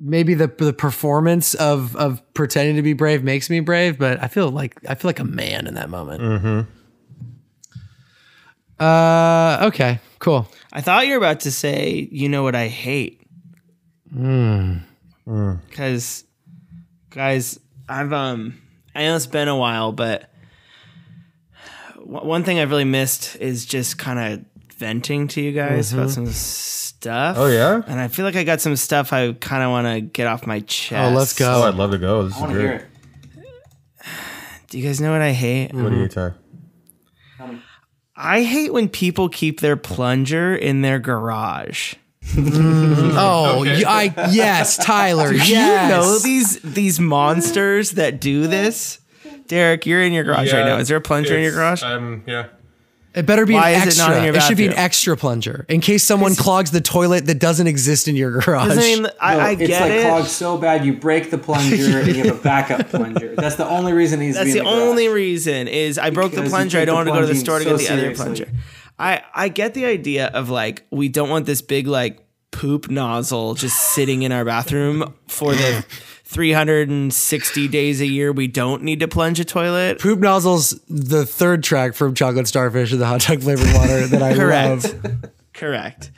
maybe 0.00 0.34
the 0.34 0.46
the 0.48 0.72
performance 0.72 1.54
of 1.54 1.94
of 1.96 2.22
pretending 2.34 2.76
to 2.76 2.82
be 2.82 2.94
brave 2.94 3.22
makes 3.22 3.50
me 3.50 3.60
brave, 3.60 3.98
but 3.98 4.22
I 4.22 4.28
feel 4.28 4.48
like 4.50 4.74
I 4.88 4.94
feel 4.94 5.08
like 5.08 5.20
a 5.20 5.24
man 5.24 5.66
in 5.66 5.74
that 5.74 5.90
moment. 5.90 6.22
Uh, 8.78 9.58
okay, 9.68 10.00
cool. 10.20 10.48
I 10.72 10.80
thought 10.80 11.06
you 11.06 11.12
were 11.12 11.18
about 11.18 11.40
to 11.40 11.50
say, 11.50 12.08
you 12.10 12.28
know 12.30 12.42
what 12.42 12.54
I 12.54 12.68
hate. 12.68 13.20
Because, 15.68 16.24
guys, 17.10 17.60
I've, 17.88 18.12
um, 18.12 18.60
I 18.94 19.02
know 19.04 19.16
it's 19.16 19.26
been 19.26 19.48
a 19.48 19.56
while, 19.56 19.92
but 19.92 20.32
w- 21.96 22.26
one 22.26 22.42
thing 22.42 22.58
I've 22.58 22.70
really 22.70 22.84
missed 22.84 23.36
is 23.36 23.66
just 23.66 23.98
kind 23.98 24.18
of 24.18 24.44
venting 24.78 25.28
to 25.28 25.42
you 25.42 25.52
guys 25.52 25.92
about 25.92 26.10
some 26.10 26.26
stuff. 27.00 27.36
Oh, 27.38 27.46
yeah? 27.46 27.80
And 27.86 27.98
I 27.98 28.08
feel 28.08 28.24
like 28.26 28.36
I 28.36 28.44
got 28.44 28.60
some 28.60 28.76
stuff 28.76 29.12
I 29.12 29.32
kind 29.32 29.62
of 29.62 29.70
want 29.70 29.86
to 29.86 30.00
get 30.02 30.26
off 30.26 30.46
my 30.46 30.60
chest. 30.60 31.10
Oh, 31.12 31.16
let's 31.16 31.32
go. 31.38 31.50
Oh, 31.50 31.62
I'd 31.68 31.74
love 31.74 31.92
to 31.92 31.98
go. 31.98 32.24
This 32.24 32.34
I 32.34 32.36
is 32.36 32.40
want 32.42 32.52
to 32.52 32.58
great. 32.58 32.66
hear 32.68 32.76
it. 32.76 32.86
Do 34.68 34.78
you 34.78 34.86
guys 34.86 35.00
know 35.00 35.10
what 35.10 35.22
I 35.22 35.32
hate? 35.32 35.72
What 35.74 35.90
do 35.90 35.96
you 35.96 36.08
Ty? 36.08 36.32
I 38.16 38.42
hate 38.42 38.72
when 38.72 38.88
people 38.90 39.28
keep 39.30 39.60
their 39.60 39.76
plunger 39.78 40.54
in 40.54 40.82
their 40.82 40.98
garage. 40.98 41.94
Oh, 42.36 43.64
y- 43.64 43.82
I 43.86 44.28
yes, 44.30 44.76
Tyler. 44.76 45.32
yes. 45.32 45.48
You 45.48 45.96
know 45.96 46.18
these 46.18 46.60
these 46.60 47.00
monsters 47.00 47.92
that 47.92 48.20
do 48.20 48.46
this. 48.46 49.00
Derek, 49.48 49.84
you're 49.86 50.02
in 50.02 50.12
your 50.12 50.22
garage 50.24 50.52
right 50.52 50.64
now. 50.64 50.76
Is 50.76 50.86
there 50.88 50.98
a 50.98 51.00
plunger 51.00 51.34
in 51.36 51.42
your 51.42 51.50
garage? 51.52 51.82
Um, 51.82 52.22
yeah. 52.26 52.46
It 53.14 53.26
better 53.26 53.44
be 53.44 53.54
Why 53.54 53.70
an 53.70 53.76
is 53.76 53.82
it 53.82 53.86
extra. 53.88 54.08
not 54.08 54.16
in 54.18 54.24
your 54.24 54.36
it 54.36 54.42
should 54.42 54.56
be 54.56 54.66
an 54.66 54.74
extra 54.74 55.16
plunger 55.16 55.66
in 55.68 55.80
case 55.80 56.04
someone 56.04 56.36
clogs 56.36 56.70
the 56.70 56.80
toilet 56.80 57.26
that 57.26 57.40
doesn't 57.40 57.66
exist 57.66 58.06
in 58.06 58.14
your 58.14 58.38
garage. 58.40 58.70
I 58.70 58.74
mean, 58.76 59.06
I, 59.20 59.34
No, 59.34 59.40
I 59.40 59.50
it's 59.52 59.66
get 59.66 59.80
like 59.82 59.90
it. 59.92 60.06
clogged 60.06 60.28
so 60.28 60.56
bad 60.58 60.84
you 60.84 60.92
break 60.92 61.30
the 61.30 61.38
plunger 61.38 61.98
and 62.00 62.06
you 62.08 62.14
have 62.24 62.38
a 62.38 62.42
backup 62.42 62.88
plunger. 62.90 63.34
That's 63.34 63.56
the 63.56 63.66
only 63.68 63.92
reason 63.92 64.20
he's. 64.20 64.36
That's 64.36 64.52
the 64.52 64.60
only 64.60 65.08
reason 65.08 65.66
is 65.66 65.98
I 65.98 66.10
broke 66.10 66.30
the 66.30 66.36
Because 66.36 66.52
you 66.52 66.56
plunger. 66.56 66.78
I 66.78 66.84
don't 66.84 66.94
want 66.94 67.08
to 67.08 67.12
go 67.14 67.20
to 67.20 67.26
the 67.26 67.34
store 67.34 67.58
to 67.58 67.64
so 67.64 67.76
get 67.76 67.88
the 67.88 67.92
other 67.94 68.14
plunger. 68.14 68.46
I 68.98 69.22
I 69.34 69.48
get 69.48 69.74
the 69.74 69.86
idea 69.86 70.28
of 70.28 70.48
like 70.50 70.84
we 70.90 71.08
don't 71.08 71.28
want 71.30 71.46
this 71.46 71.62
big 71.62 71.88
like 71.88 72.24
poop 72.52 72.90
nozzle 72.90 73.54
just 73.54 73.76
sitting 73.94 74.22
in 74.22 74.30
our 74.32 74.44
bathroom 74.44 75.14
for 75.26 75.52
the 75.54 75.84
360 76.30 77.68
days 77.68 78.00
a 78.00 78.06
year 78.06 78.30
we 78.30 78.46
don't 78.46 78.82
need 78.82 79.00
to 79.00 79.08
plunge 79.08 79.40
a 79.40 79.44
toilet. 79.44 79.98
Poop 80.00 80.20
nozzles, 80.20 80.80
the 80.88 81.26
third 81.26 81.62
track 81.64 81.94
from 81.94 82.14
Chocolate 82.14 82.46
Starfish 82.46 82.92
and 82.92 83.00
the 83.00 83.06
hot 83.06 83.22
dog 83.22 83.42
flavored 83.42 83.72
water 83.74 84.06
that 84.06 84.22
I 84.22 84.34
Correct. 84.34 84.94
love. 85.04 85.30
Correct. 85.52 86.10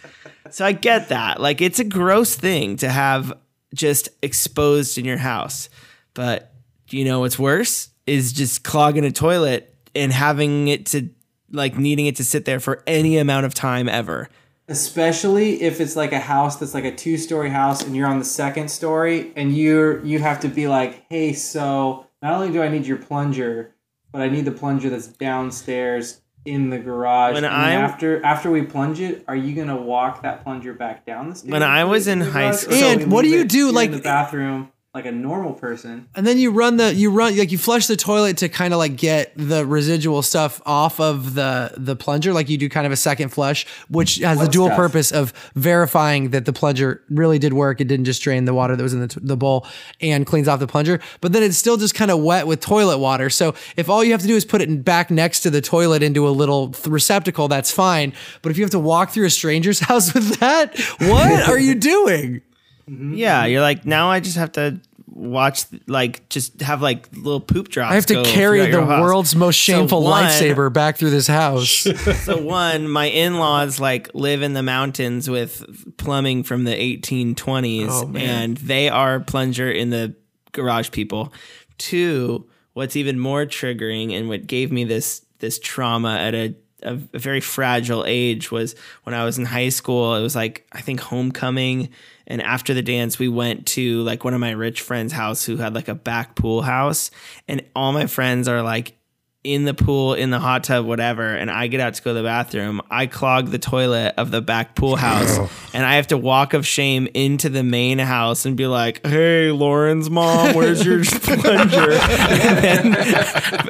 So 0.51 0.67
I 0.67 0.73
get 0.73 1.09
that. 1.09 1.41
Like 1.41 1.61
it's 1.61 1.79
a 1.79 1.85
gross 1.85 2.35
thing 2.35 2.77
to 2.77 2.89
have 2.89 3.33
just 3.75 4.11
exposed 4.23 4.99
in 4.99 5.05
your 5.07 5.17
house. 5.17 5.71
But 6.13 6.53
do 6.89 6.99
you 6.99 7.05
know 7.07 7.21
what's 7.21 7.39
worse? 7.39 7.89
Is 8.07 8.33
just 8.33 8.65
clogging 8.65 9.05
a 9.05 9.13
toilet 9.13 9.75
and 9.95 10.13
having 10.13 10.69
it 10.69 10.87
to 10.87 11.09
like 11.51 11.79
needing 11.79 12.07
it 12.07 12.17
to 12.17 12.25
sit 12.25 12.45
there 12.45 12.61
for 12.61 12.83
any 12.87 13.17
amount 13.17 13.47
of 13.47 13.55
time 13.55 13.89
ever. 13.89 14.29
Especially 14.73 15.61
if 15.61 15.83
it's 15.83 15.97
like 15.97 16.12
a 16.12 16.18
house 16.18 16.57
that's 16.57 16.73
like 16.73 16.87
a 16.87 16.95
two 16.95 17.18
story 17.18 17.51
house 17.51 17.83
and 17.85 17.95
you're 17.95 18.09
on 18.09 18.18
the 18.18 18.25
second 18.25 18.70
story 18.70 19.31
and 19.37 19.55
you're 19.55 20.03
you 20.03 20.18
have 20.18 20.41
to 20.41 20.49
be 20.49 20.66
like, 20.66 21.05
hey, 21.11 21.35
so 21.35 22.07
not 22.23 22.33
only 22.33 22.51
do 22.51 22.62
I 22.62 22.68
need 22.68 22.87
your 22.87 22.97
plunger, 22.97 23.75
but 24.12 24.23
I 24.23 24.31
need 24.31 24.47
the 24.47 24.51
plunger 24.53 24.89
that's 24.89 25.09
downstairs 25.09 26.23
in 26.47 26.70
the 26.70 26.79
garage. 26.79 27.35
When 27.35 27.45
and 27.45 27.55
I'm- 27.55 27.85
after 27.85 28.25
after 28.25 28.51
we 28.51 28.62
plunge 28.62 28.99
it, 29.01 29.23
are 29.29 29.37
you 29.37 29.55
gonna 29.55 29.77
walk 29.77 30.23
that 30.23 30.43
plunger 30.43 30.73
back 30.73 31.05
down 31.05 31.29
the 31.29 31.35
stairs? 31.35 31.53
When 31.53 31.62
I 31.62 31.85
was 31.85 32.09
in 32.09 32.23
high 32.23 32.53
school- 32.53 32.75
And 32.75 33.01
we 33.01 33.07
what 33.07 33.23
do 33.23 33.29
you 33.29 33.45
do, 33.45 33.70
like- 33.70 33.91
in 33.91 33.97
the 33.97 34.03
bathroom 34.03 34.72
like 34.95 35.07
a 35.07 35.12
normal 35.12 35.55
person? 35.55 36.07
And 36.14 36.26
then 36.26 36.36
you 36.36 36.51
run 36.51 36.76
the 36.76 36.95
you 36.95 37.11
run 37.11 37.36
like 37.38 37.51
you 37.51 37.57
flush 37.57 37.86
the 37.86 37.97
toilet 37.97 38.36
to 38.38 38.51
kind 38.51 38.74
of 38.74 38.78
like 38.78 38.97
get 38.97 39.32
the 39.36 39.64
residual 39.64 40.20
stuff 40.20 40.61
off 40.66 41.01
of 41.01 41.32
the 41.32 41.72
the 41.78 41.97
plunger. 41.97 42.34
Like 42.34 42.51
you 42.51 42.59
do 42.59 42.68
kind 42.68 42.84
of 42.84 42.93
a 42.93 42.97
second 42.97 43.30
flush 43.30 43.66
which 43.88 44.16
has 44.16 44.38
the 44.38 44.49
dual 44.49 44.68
purpose 44.68 45.11
of 45.11 45.32
verifying 45.55 46.30
that 46.30 46.45
the 46.45 46.53
plunger 46.53 47.03
really 47.09 47.38
did 47.38 47.55
work. 47.55 47.80
It 47.80 47.88
didn't 47.88 48.05
just 48.05 48.20
drain 48.22 48.45
the 48.45 48.53
water 48.53 48.76
that 48.76 48.82
was 48.82 48.93
in 48.93 49.01
the, 49.01 49.09
t- 49.09 49.20
the 49.22 49.36
bowl 49.36 49.66
and 50.03 50.26
cleans 50.26 50.47
off 50.47 50.61
the 50.61 50.66
plunger. 50.66 51.01
But 51.22 51.32
then 51.32 51.43
it's 51.43 51.57
still 51.57 51.78
just 51.78 51.95
kind 51.95 52.11
of 52.11 52.20
wet 52.20 52.47
with 52.47 52.61
toilet 52.61 52.99
water. 52.99 53.30
So 53.30 53.55
if 53.76 53.88
all 53.88 54.05
you 54.05 54.12
have 54.12 54.20
to 54.20 54.26
do 54.26 54.36
is 54.36 54.45
put 54.45 54.61
it 54.61 54.84
back 54.84 55.11
next 55.11 55.40
to 55.40 55.51
the 55.51 55.62
toilet 55.62 56.03
into 56.03 56.28
a 56.28 56.30
little 56.30 56.68
th- 56.68 56.86
receptacle 56.86 57.49
that's 57.49 57.70
fine. 57.70 58.12
But 58.43 58.53
if 58.53 58.59
you 58.59 58.64
have 58.64 58.70
to 58.72 58.78
walk 58.78 59.11
through 59.11 59.26
a 59.26 59.30
stranger's 59.30 59.80
house 59.93 60.12
with 60.12 60.38
that 60.40 60.78
what 61.01 61.49
are 61.49 61.59
you 61.59 61.74
doing 61.74 62.43
Mm-hmm. 62.89 63.14
Yeah, 63.14 63.43
mm-hmm. 63.43 63.53
you're 63.53 63.61
like 63.61 63.85
now 63.87 64.11
I 64.11 64.20
just 64.20 64.37
have 64.37 64.53
to 64.53 64.80
watch 65.14 65.64
like 65.87 66.28
just 66.30 66.61
have 66.62 66.80
like 66.83 67.09
little 67.12 67.41
poop 67.41 67.68
drops. 67.68 67.93
I 67.93 67.95
have 67.97 68.07
to 68.07 68.22
carry 68.24 68.70
the 68.70 68.80
world's 68.80 69.35
most 69.37 69.57
So 69.57 69.72
shameful 69.72 70.03
one- 70.03 70.24
lifesaver 70.24 70.72
back 70.72 70.97
through 70.97 71.11
this 71.11 71.26
house. 71.26 71.87
So 72.22 72.41
one, 72.41 72.89
my 72.89 73.07
in-laws 73.07 73.78
like 73.80 74.11
live 74.14 74.43
in 74.43 74.53
the 74.53 74.62
mountains 74.62 75.28
with 75.28 75.97
plumbing 75.97 76.45
from 76.45 76.64
the 76.64 76.72
1820s, 76.72 77.89
Oh, 77.91 78.12
and 78.16 78.57
they 78.59 78.89
are 78.89 79.20
plunger 79.20 79.70
in 79.70 79.91
the 79.91 80.14
garage 80.53 80.91
people. 80.91 81.33
Two, 81.78 82.49
what's 82.74 82.97
even 82.97 83.18
more 83.18 83.45
triggering 83.45 84.12
and 84.16 84.28
what 84.28 84.47
gave 84.47 84.70
me 84.72 84.85
this 84.85 85.24
this 85.39 85.59
trauma 85.59 86.16
at 86.16 86.35
a 86.35 86.55
a, 86.83 86.99
a 87.12 87.18
very 87.18 87.41
fragile 87.41 88.05
age 88.07 88.51
was 88.51 88.74
when 89.05 89.14
I 89.14 89.24
was 89.24 89.39
in 89.39 89.45
high 89.45 89.68
school. 89.70 90.14
It 90.14 90.22
was 90.22 90.37
like 90.37 90.66
I 90.72 90.80
think 90.80 91.01
homecoming, 91.01 91.91
and 92.26 92.43
after 92.43 92.74
the 92.74 92.83
dance, 92.83 93.18
we 93.18 93.28
went 93.28 93.66
to 93.68 94.03
like 94.03 94.24
one 94.24 94.35
of 94.35 94.41
my 94.41 94.51
rich 94.51 94.80
friends' 94.80 95.12
house 95.12 95.45
who 95.45 95.57
had 95.57 95.74
like 95.74 95.89
a 95.89 95.95
back 95.95 96.35
pool 96.35 96.62
house, 96.62 97.11
and 97.49 97.64
all 97.74 97.93
my 97.93 98.07
friends 98.07 98.49
are 98.49 98.62
like 98.62 98.97
in 99.45 99.64
the 99.64 99.74
pool, 99.74 100.14
in 100.14 100.30
the 100.30 100.38
hot 100.38 100.62
tub, 100.62 100.86
whatever, 100.86 101.26
and 101.34 101.51
I 101.51 101.66
get 101.66 101.80
out 101.80 101.95
to 101.95 102.03
go 102.03 102.11
to 102.11 102.14
the 102.14 102.22
bathroom, 102.22 102.80
I 102.90 103.07
clog 103.07 103.49
the 103.49 103.59
toilet 103.59 104.14
of 104.16 104.30
the 104.30 104.40
back 104.40 104.76
pool 104.76 104.95
house 104.95 105.36
and 105.74 105.84
I 105.84 105.97
have 105.97 106.07
to 106.09 106.16
walk 106.16 106.55
of 106.55 106.64
shame 106.64 107.09
into 107.12 107.49
the 107.49 107.64
main 107.64 107.99
house 107.99 108.47
and 108.47 108.57
be 108.57 108.68
like, 108.68 109.05
Hey, 109.05 109.51
Lauren's 109.51 110.09
mom, 110.09 110.55
where's 110.55 110.86
your 110.86 111.05
plunger? 111.05 111.90
And 111.93 112.95
then 112.95 112.97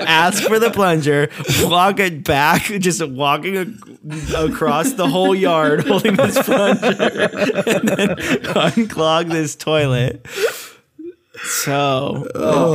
ask 0.07 0.43
for 0.43 0.59
the 0.59 0.71
plunger, 0.71 1.31
walk 1.63 1.99
it 2.01 2.23
back, 2.23 2.65
just 2.65 3.03
walking 3.07 3.57
ac- 3.57 4.35
across 4.37 4.93
the 4.93 5.09
whole 5.09 5.35
yard 5.35 5.87
holding 5.87 6.17
this 6.17 6.39
plunger, 6.43 6.87
and 6.87 7.89
then 7.89 8.09
unclog 8.09 9.31
this 9.31 9.57
toilet. 9.57 10.27
So, 11.45 12.29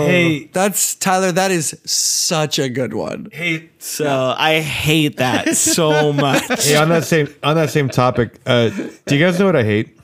Hey, 0.05 0.49
That's 0.53 0.95
Tyler. 0.95 1.31
That 1.31 1.51
is 1.51 1.79
such 1.85 2.59
a 2.59 2.69
good 2.69 2.93
one. 2.93 3.29
hey, 3.31 3.69
so 3.79 4.33
I 4.37 4.59
hate 4.59 5.17
that 5.17 5.55
so 5.55 6.11
much. 6.13 6.43
hey! 6.65 6.75
On 6.75 6.89
that 6.89 7.03
same 7.05 7.33
on 7.43 7.55
that 7.55 7.69
same 7.69 7.89
topic, 7.89 8.39
uh, 8.45 8.69
do 9.05 9.15
you 9.17 9.23
guys 9.25 9.39
know 9.39 9.45
what 9.45 9.55
I 9.55 9.63
hate? 9.63 9.97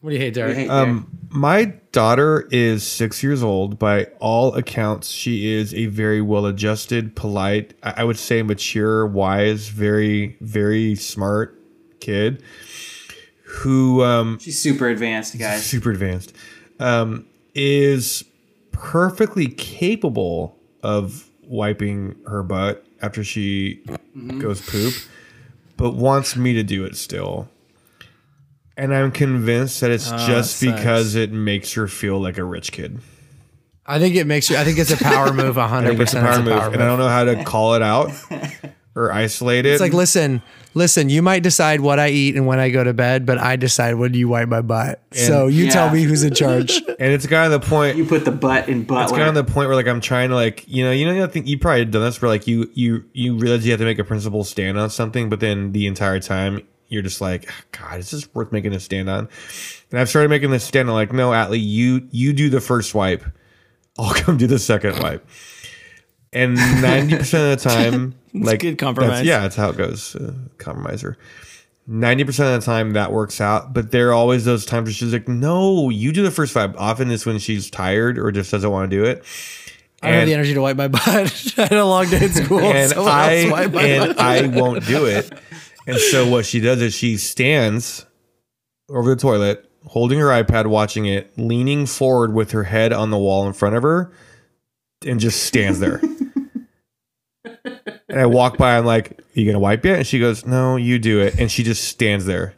What 0.00 0.10
do 0.10 0.16
you 0.16 0.22
hate, 0.22 0.34
Derek? 0.34 0.56
Hey, 0.56 0.68
Um, 0.68 1.08
my 1.30 1.74
daughter 1.92 2.48
is 2.50 2.82
six 2.86 3.22
years 3.22 3.42
old. 3.42 3.78
By 3.78 4.04
all 4.18 4.54
accounts, 4.54 5.10
she 5.10 5.52
is 5.52 5.74
a 5.74 5.86
very 5.86 6.22
well-adjusted, 6.22 7.14
polite, 7.16 7.74
I 7.82 7.94
I 7.98 8.04
would 8.04 8.18
say 8.18 8.42
mature, 8.42 9.06
wise, 9.06 9.68
very, 9.68 10.36
very 10.40 10.94
smart 10.94 11.58
kid. 12.00 12.42
Who 13.58 14.02
um, 14.02 14.38
she's 14.38 14.58
super 14.58 14.88
advanced, 14.88 15.38
guys. 15.38 15.66
super 15.66 15.90
advanced, 15.90 16.32
um, 16.78 17.26
is 17.54 18.24
perfectly 18.72 19.48
capable 19.48 20.56
of 20.82 21.28
wiping 21.42 22.16
her 22.26 22.42
butt 22.42 22.84
after 23.02 23.24
she 23.24 23.82
goes 24.38 24.60
poop, 24.60 24.94
but 25.76 25.94
wants 25.94 26.36
me 26.36 26.52
to 26.54 26.62
do 26.62 26.84
it 26.84 26.96
still. 26.96 27.48
And 28.76 28.94
I'm 28.94 29.10
convinced 29.10 29.80
that 29.80 29.90
it's 29.90 30.10
ah, 30.10 30.26
just 30.26 30.56
sucks. 30.56 30.72
because 30.72 31.14
it 31.14 31.32
makes 31.32 31.74
her 31.74 31.86
feel 31.86 32.18
like 32.18 32.38
a 32.38 32.44
rich 32.44 32.72
kid. 32.72 33.00
I 33.84 33.98
think 33.98 34.14
it 34.14 34.26
makes 34.26 34.48
you. 34.48 34.56
I 34.56 34.64
think 34.64 34.78
it's 34.78 34.92
a 34.92 34.96
power 34.96 35.32
move. 35.32 35.58
I 35.58 35.66
hundred 35.66 35.90
think 35.90 36.00
it's 36.00 36.14
a 36.14 36.20
percent. 36.20 36.46
power 36.46 36.62
move, 36.64 36.74
and 36.74 36.82
I 36.82 36.86
don't 36.86 36.98
know 36.98 37.08
how 37.08 37.24
to 37.24 37.44
call 37.44 37.74
it 37.74 37.82
out 37.82 38.10
or 39.00 39.12
isolate. 39.12 39.66
It's 39.66 39.80
like, 39.80 39.92
listen, 39.92 40.42
listen. 40.74 41.08
You 41.08 41.22
might 41.22 41.42
decide 41.42 41.80
what 41.80 41.98
I 41.98 42.08
eat 42.10 42.36
and 42.36 42.46
when 42.46 42.58
I 42.58 42.70
go 42.70 42.84
to 42.84 42.92
bed, 42.92 43.26
but 43.26 43.38
I 43.38 43.56
decide 43.56 43.94
when 43.94 44.14
you 44.14 44.28
wipe 44.28 44.48
my 44.48 44.60
butt. 44.62 45.00
so 45.12 45.46
you 45.46 45.64
Yeah. 45.64 45.70
tell 45.70 45.90
me 45.90 46.02
who's 46.02 46.22
in 46.22 46.34
charge. 46.34 46.76
and 46.98 47.12
it's 47.12 47.26
kind 47.26 47.52
of 47.52 47.60
the 47.60 47.66
point. 47.66 47.96
You 47.96 48.04
put 48.04 48.24
the 48.24 48.30
butt 48.32 48.68
in 48.68 48.84
butt. 48.84 49.02
It's 49.04 49.12
butler. 49.12 49.26
kind 49.26 49.36
of 49.38 49.46
the 49.46 49.52
point 49.52 49.68
where 49.68 49.76
like 49.76 49.86
I'm 49.88 50.00
trying 50.00 50.28
to 50.30 50.34
like 50.34 50.64
you 50.68 50.84
know 50.84 50.92
you 50.92 51.06
know 51.12 51.24
I 51.24 51.26
think 51.26 51.46
you 51.46 51.58
probably 51.58 51.84
done 51.86 52.02
this 52.02 52.20
where 52.20 52.28
like 52.28 52.46
you 52.46 52.70
you 52.74 53.04
you 53.12 53.36
realize 53.36 53.64
you 53.64 53.72
have 53.72 53.80
to 53.80 53.86
make 53.86 53.98
a 53.98 54.04
principled 54.04 54.46
stand 54.46 54.78
on 54.78 54.90
something, 54.90 55.28
but 55.28 55.40
then 55.40 55.72
the 55.72 55.86
entire 55.86 56.20
time 56.20 56.66
you're 56.88 57.02
just 57.02 57.20
like, 57.20 57.46
ah, 57.48 57.62
God, 57.70 58.00
is 58.00 58.10
this 58.10 58.34
worth 58.34 58.50
making 58.50 58.72
a 58.74 58.80
stand 58.80 59.08
on? 59.08 59.28
And 59.92 60.00
I've 60.00 60.08
started 60.08 60.28
making 60.28 60.50
this 60.50 60.64
stand 60.64 60.88
on 60.88 60.94
like, 60.96 61.12
no, 61.12 61.30
Atlee, 61.30 61.62
you 61.64 62.08
you 62.10 62.32
do 62.32 62.50
the 62.50 62.60
first 62.60 62.94
wipe, 62.94 63.24
I'll 63.98 64.12
come 64.22 64.36
do 64.36 64.46
the 64.48 64.58
second 64.58 64.98
wipe. 65.00 65.24
And 66.32 66.54
ninety 66.54 67.16
percent 67.16 67.52
of 67.52 67.62
the 67.62 67.68
time, 67.74 68.14
like 68.34 68.60
good 68.60 68.78
compromise. 68.78 69.10
that's- 69.10 69.26
yeah, 69.26 69.40
that's 69.40 69.56
how 69.56 69.70
it 69.70 69.76
goes. 69.76 70.14
Uh, 70.14 70.32
compromiser. 70.58 71.16
Ninety 71.86 72.22
percent 72.22 72.54
of 72.54 72.60
the 72.60 72.64
time 72.64 72.92
that 72.92 73.10
works 73.10 73.40
out, 73.40 73.72
but 73.72 73.90
there 73.90 74.10
are 74.10 74.12
always 74.12 74.44
those 74.44 74.64
times 74.64 74.86
where 74.86 74.92
she's 74.92 75.12
like, 75.12 75.26
"No, 75.26 75.90
you 75.90 76.12
do 76.12 76.22
the 76.22 76.30
first 76.30 76.52
five." 76.52 76.76
Often 76.76 77.10
it's 77.10 77.26
when 77.26 77.38
she's 77.40 77.68
tired 77.68 78.16
or 78.18 78.30
just 78.30 78.52
doesn't 78.52 78.70
want 78.70 78.88
to 78.90 78.96
do 78.96 79.04
it. 79.04 79.24
I 80.02 80.06
don't 80.10 80.18
have 80.20 80.26
the 80.28 80.34
energy 80.34 80.54
to 80.54 80.60
wipe 80.62 80.76
my 80.76 80.88
butt. 80.88 81.04
I 81.58 81.62
had 81.62 81.72
a 81.72 81.84
long 81.84 82.08
day 82.08 82.24
at 82.24 82.30
school. 82.30 82.60
and 82.60 82.90
Someone 82.90 83.12
I 83.12 83.36
else 83.42 83.50
wipe 83.52 83.72
my 83.72 83.82
and 83.82 84.16
butt. 84.16 84.18
I 84.24 84.46
won't 84.46 84.86
do 84.86 85.06
it. 85.06 85.30
And 85.86 85.98
so 85.98 86.28
what 86.28 86.46
she 86.46 86.60
does 86.60 86.80
is 86.80 86.94
she 86.94 87.16
stands 87.16 88.06
over 88.88 89.14
the 89.14 89.20
toilet, 89.20 89.68
holding 89.86 90.18
her 90.20 90.26
iPad, 90.28 90.68
watching 90.68 91.06
it, 91.06 91.36
leaning 91.36 91.86
forward 91.86 92.32
with 92.34 92.52
her 92.52 92.64
head 92.64 92.92
on 92.92 93.10
the 93.10 93.18
wall 93.18 93.46
in 93.46 93.52
front 93.52 93.74
of 93.76 93.82
her, 93.82 94.12
and 95.06 95.20
just 95.20 95.44
stands 95.44 95.80
there. 95.80 96.00
and 98.08 98.20
I 98.20 98.26
walk 98.26 98.58
by, 98.58 98.76
I'm 98.76 98.84
like, 98.84 99.12
"Are 99.12 99.40
you 99.40 99.46
gonna 99.46 99.58
wipe 99.58 99.84
it?" 99.86 99.96
And 99.96 100.06
she 100.06 100.18
goes, 100.18 100.44
"No, 100.46 100.76
you 100.76 100.98
do 100.98 101.20
it." 101.20 101.38
And 101.38 101.50
she 101.50 101.62
just 101.62 101.84
stands 101.84 102.26
there. 102.26 102.54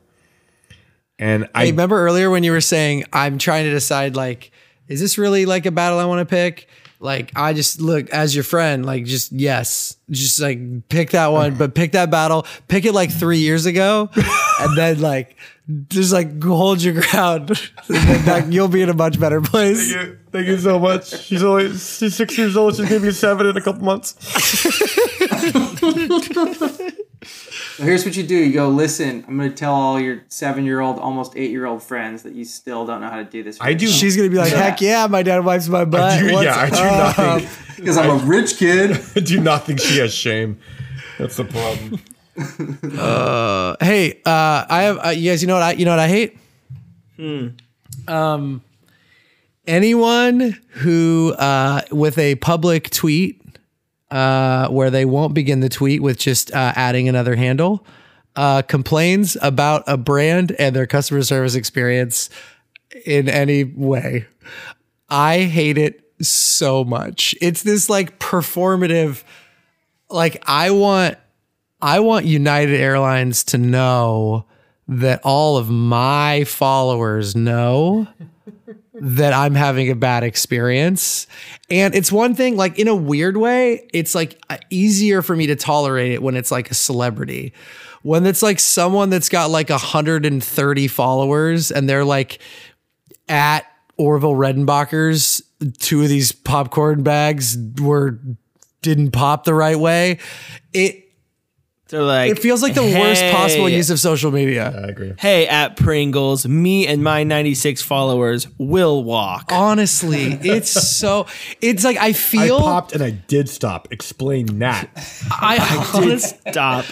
And 1.18 1.48
I 1.54 1.66
Hey, 1.66 1.70
remember 1.70 1.98
earlier 2.04 2.30
when 2.30 2.42
you 2.42 2.52
were 2.52 2.60
saying 2.60 3.04
I'm 3.12 3.38
trying 3.38 3.64
to 3.64 3.70
decide 3.70 4.16
like, 4.16 4.50
is 4.88 5.00
this 5.00 5.18
really 5.18 5.46
like 5.46 5.66
a 5.66 5.70
battle 5.70 5.98
I 5.98 6.04
want 6.04 6.26
to 6.26 6.30
pick? 6.30 6.68
Like 7.02 7.32
I 7.34 7.52
just 7.52 7.80
look 7.80 8.08
as 8.10 8.32
your 8.32 8.44
friend, 8.44 8.86
like 8.86 9.04
just 9.04 9.32
yes, 9.32 9.96
just 10.08 10.40
like 10.40 10.88
pick 10.88 11.10
that 11.10 11.32
one, 11.32 11.56
but 11.56 11.74
pick 11.74 11.92
that 11.92 12.12
battle, 12.12 12.46
pick 12.68 12.84
it 12.84 12.92
like 12.92 13.10
three 13.10 13.38
years 13.38 13.66
ago, 13.66 14.08
and 14.60 14.78
then 14.78 15.00
like 15.00 15.36
just 15.88 16.12
like 16.12 16.40
hold 16.40 16.80
your 16.80 17.02
ground. 17.02 17.60
Then, 17.88 18.26
like, 18.26 18.44
you'll 18.50 18.68
be 18.68 18.82
in 18.82 18.88
a 18.88 18.94
much 18.94 19.18
better 19.18 19.40
place. 19.40 19.92
Thank 19.92 20.06
you. 20.06 20.18
Thank 20.30 20.46
you 20.46 20.58
so 20.58 20.78
much. 20.78 21.24
She's 21.24 21.42
only 21.42 21.70
she's 21.70 22.14
six 22.14 22.38
years 22.38 22.56
old. 22.56 22.76
She's 22.76 22.88
gonna 22.88 23.00
be 23.00 23.10
seven 23.10 23.48
in 23.48 23.56
a 23.56 23.60
couple 23.60 23.82
months. 23.82 24.14
So 27.76 27.84
here's 27.84 28.04
what 28.04 28.16
you 28.16 28.22
do. 28.22 28.36
You 28.36 28.52
go, 28.52 28.68
listen, 28.68 29.24
I'm 29.26 29.36
going 29.38 29.48
to 29.48 29.54
tell 29.56 29.74
all 29.74 29.98
your 29.98 30.24
seven 30.28 30.64
year 30.64 30.80
old, 30.80 30.98
almost 30.98 31.34
eight 31.36 31.50
year 31.50 31.64
old 31.66 31.82
friends 31.82 32.22
that 32.22 32.34
you 32.34 32.44
still 32.44 32.84
don't 32.84 33.00
know 33.00 33.08
how 33.08 33.16
to 33.16 33.24
do 33.24 33.42
this. 33.42 33.58
I 33.60 33.72
do. 33.74 33.86
She's 33.86 34.16
gonna 34.16 34.28
be 34.28 34.36
like, 34.36 34.52
heck 34.52 34.80
yeah, 34.80 35.06
my 35.06 35.22
dad 35.22 35.44
wipes 35.44 35.68
my 35.68 35.84
butt. 35.84 36.18
do- 36.20 36.26
yeah, 36.26 36.54
I 36.56 36.70
do 36.70 36.76
up?" 36.76 37.18
nothing. 37.18 37.76
Because 37.76 37.96
I'm 37.96 38.10
a 38.10 38.24
rich 38.24 38.56
kid. 38.58 39.00
I 39.16 39.20
do 39.20 39.40
not 39.40 39.64
think 39.64 39.80
she 39.80 39.98
has 39.98 40.12
shame. 40.14 40.58
That's 41.18 41.36
the 41.36 41.44
problem. 41.44 42.00
Hey, 43.80 44.20
uh, 44.24 44.64
I 44.68 44.82
have 44.84 44.98
uh, 45.04 45.08
you 45.10 45.30
guys. 45.30 45.42
You 45.42 45.48
know 45.48 45.54
what 45.54 45.62
I? 45.62 45.72
You 45.72 45.84
know 45.84 45.90
what 45.90 45.98
I 45.98 46.08
hate? 46.08 46.38
Hmm. 47.16 47.48
Um, 48.08 48.62
anyone 49.66 50.58
who 50.70 51.34
uh, 51.38 51.82
with 51.90 52.16
a 52.18 52.36
public 52.36 52.88
tweet 52.90 53.41
uh, 54.12 54.68
where 54.68 54.90
they 54.90 55.04
won't 55.04 55.32
begin 55.32 55.60
the 55.60 55.68
tweet 55.70 56.02
with 56.02 56.18
just 56.18 56.52
uh, 56.52 56.72
adding 56.76 57.08
another 57.08 57.34
handle 57.34 57.84
uh, 58.36 58.62
complains 58.62 59.36
about 59.40 59.82
a 59.86 59.96
brand 59.96 60.54
and 60.58 60.76
their 60.76 60.86
customer 60.86 61.22
service 61.22 61.54
experience 61.54 62.30
in 63.06 63.28
any 63.28 63.64
way. 63.64 64.26
I 65.08 65.40
hate 65.40 65.78
it 65.78 66.02
so 66.20 66.84
much. 66.84 67.34
It's 67.40 67.62
this 67.62 67.88
like 67.88 68.18
performative. 68.18 69.24
Like 70.10 70.42
I 70.46 70.70
want 70.70 71.16
I 71.80 72.00
want 72.00 72.26
United 72.26 72.78
Airlines 72.78 73.44
to 73.44 73.58
know 73.58 74.46
that 74.88 75.20
all 75.24 75.56
of 75.56 75.70
my 75.70 76.44
followers 76.44 77.34
know 77.34 78.06
that 78.94 79.32
I'm 79.32 79.54
having 79.54 79.90
a 79.90 79.94
bad 79.94 80.22
experience. 80.22 81.26
And 81.70 81.94
it's 81.94 82.12
one 82.12 82.34
thing, 82.34 82.56
like 82.56 82.78
in 82.78 82.88
a 82.88 82.94
weird 82.94 83.36
way, 83.36 83.88
it's 83.92 84.14
like 84.14 84.40
uh, 84.50 84.58
easier 84.70 85.22
for 85.22 85.34
me 85.34 85.46
to 85.46 85.56
tolerate 85.56 86.12
it 86.12 86.22
when 86.22 86.36
it's 86.36 86.50
like 86.50 86.70
a 86.70 86.74
celebrity. 86.74 87.54
When 88.02 88.26
it's 88.26 88.42
like 88.42 88.58
someone 88.58 89.10
that's 89.10 89.28
got 89.28 89.50
like 89.50 89.70
130 89.70 90.88
followers 90.88 91.70
and 91.70 91.88
they're 91.88 92.04
like 92.04 92.40
at 93.28 93.64
Orville 93.96 94.34
Redenbacher's, 94.34 95.42
two 95.78 96.02
of 96.02 96.08
these 96.08 96.32
popcorn 96.32 97.02
bags 97.02 97.56
were 97.80 98.18
didn't 98.82 99.12
pop 99.12 99.44
the 99.44 99.54
right 99.54 99.78
way. 99.78 100.18
It 100.72 101.11
They're 101.92 102.02
like, 102.02 102.30
it 102.30 102.38
feels 102.38 102.62
like 102.62 102.72
the 102.72 102.80
worst 102.82 103.22
possible 103.24 103.68
use 103.68 103.90
of 103.90 104.00
social 104.00 104.30
media. 104.30 104.72
I 104.74 104.88
agree. 104.88 105.12
Hey, 105.18 105.46
at 105.46 105.76
Pringles, 105.76 106.46
me 106.48 106.86
and 106.86 107.04
my 107.04 107.22
96 107.22 107.82
followers 107.82 108.48
will 108.56 109.04
walk. 109.04 109.52
Honestly, 109.52 110.24
it's 110.42 110.70
so. 110.70 111.26
It's 111.60 111.84
like 111.84 111.98
I 111.98 112.06
I 112.06 112.12
feel. 112.14 112.56
I, 112.56 112.62
popped 112.62 112.94
and 112.94 113.02
I 113.02 113.10
did 113.10 113.50
stop. 113.50 113.92
Explain 113.92 114.58
that. 114.60 114.88
I, 115.30 115.90
honest- 115.94 116.40
Stop. 116.48 116.86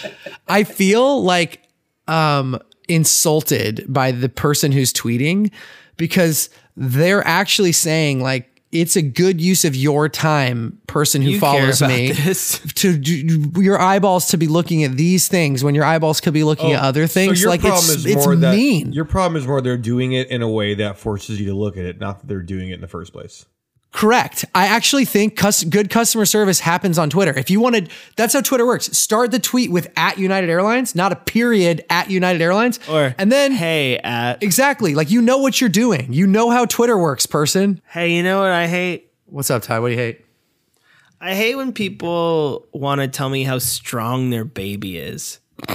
I 0.47 0.63
feel 0.63 1.23
like 1.23 1.63
um 2.07 2.59
insulted 2.87 3.83
by 3.87 4.11
the 4.11 4.29
person 4.29 4.71
who's 4.71 4.93
tweeting 4.93 5.51
because 5.97 6.51
they're 6.77 7.25
actually 7.25 7.71
saying 7.71 8.21
like 8.21 8.50
it's 8.71 8.95
a 8.95 9.01
good 9.01 9.41
use 9.41 9.65
of 9.65 9.75
your 9.75 10.07
time, 10.07 10.79
person 10.87 11.21
who 11.21 11.31
You 11.31 11.39
follows 11.39 11.81
me. 11.81 12.11
this. 12.11 12.59
To 12.81 12.97
do, 12.97 13.51
your 13.61 13.79
eyeballs 13.79 14.29
to 14.29 14.37
be 14.37 14.47
looking 14.47 14.83
at 14.83 14.93
these 14.97 15.27
things 15.27 15.63
when 15.63 15.75
your 15.75 15.83
eyeballs 15.83 16.19
could 16.21 16.33
be 16.33 16.43
looking 16.43 16.71
at 16.71 16.81
oh, 16.81 16.87
other 16.87 17.05
things. 17.05 17.33
Oh, 17.33 17.35
So 17.35 17.41
your 17.41 17.49
like 17.49 17.61
problem 17.61 17.83
it's 17.83 17.95
is 17.95 18.05
it's 18.05 18.25
more 18.25 18.35
that 18.35 18.55
mean. 18.55 18.91
your 18.91 19.05
problem 19.05 19.39
is 19.39 19.45
more 19.45 19.61
they're 19.61 19.77
doing 19.77 20.13
it 20.13 20.29
in 20.29 20.41
a 20.41 20.49
way 20.49 20.73
that 20.75 20.97
forces 20.97 21.39
you 21.39 21.47
to 21.47 21.53
look 21.53 21.77
at 21.77 21.85
it, 21.85 21.99
not 21.99 22.19
that 22.21 22.27
they're 22.27 22.41
doing 22.41 22.69
it 22.69 22.75
in 22.75 22.81
the 22.81 22.87
first 22.87 23.13
place. 23.13 23.45
Correct. 23.91 24.45
I 24.55 24.67
actually 24.67 25.03
think 25.03 25.35
cus- 25.35 25.65
good 25.65 25.89
customer 25.89 26.25
service 26.25 26.61
happens 26.61 26.97
on 26.97 27.09
Twitter. 27.09 27.37
If 27.37 27.49
you 27.49 27.59
wanted, 27.59 27.89
that's 28.15 28.33
how 28.33 28.39
Twitter 28.41 28.65
works. 28.65 28.85
Start 28.97 29.31
the 29.31 29.39
tweet 29.39 29.69
with 29.69 29.91
at 29.97 30.17
United 30.17 30.49
Airlines, 30.49 30.95
not 30.95 31.11
a 31.11 31.15
period 31.17 31.83
at 31.89 32.09
United 32.09 32.41
Airlines. 32.41 32.79
Or, 32.89 33.13
and 33.17 33.29
then 33.31 33.51
hey, 33.51 33.97
at, 33.97 34.41
exactly 34.41 34.95
like 34.95 35.11
you 35.11 35.21
know 35.21 35.39
what 35.39 35.59
you're 35.59 35.69
doing. 35.69 36.13
You 36.13 36.25
know 36.25 36.49
how 36.49 36.65
Twitter 36.65 36.97
works, 36.97 37.25
person. 37.25 37.81
hey, 37.89 38.15
you 38.15 38.23
know 38.23 38.39
what 38.39 38.51
I 38.51 38.67
hate? 38.67 39.11
What's 39.25 39.51
up, 39.51 39.63
Ty? 39.63 39.79
What 39.79 39.89
do 39.89 39.93
you 39.95 39.99
hate? 39.99 40.25
I 41.19 41.35
hate 41.35 41.55
when 41.55 41.73
people 41.73 42.67
want 42.71 43.01
to 43.01 43.07
tell 43.07 43.29
me 43.29 43.43
how 43.43 43.59
strong 43.59 44.29
their 44.29 44.45
baby 44.45 44.97
is. 44.97 45.39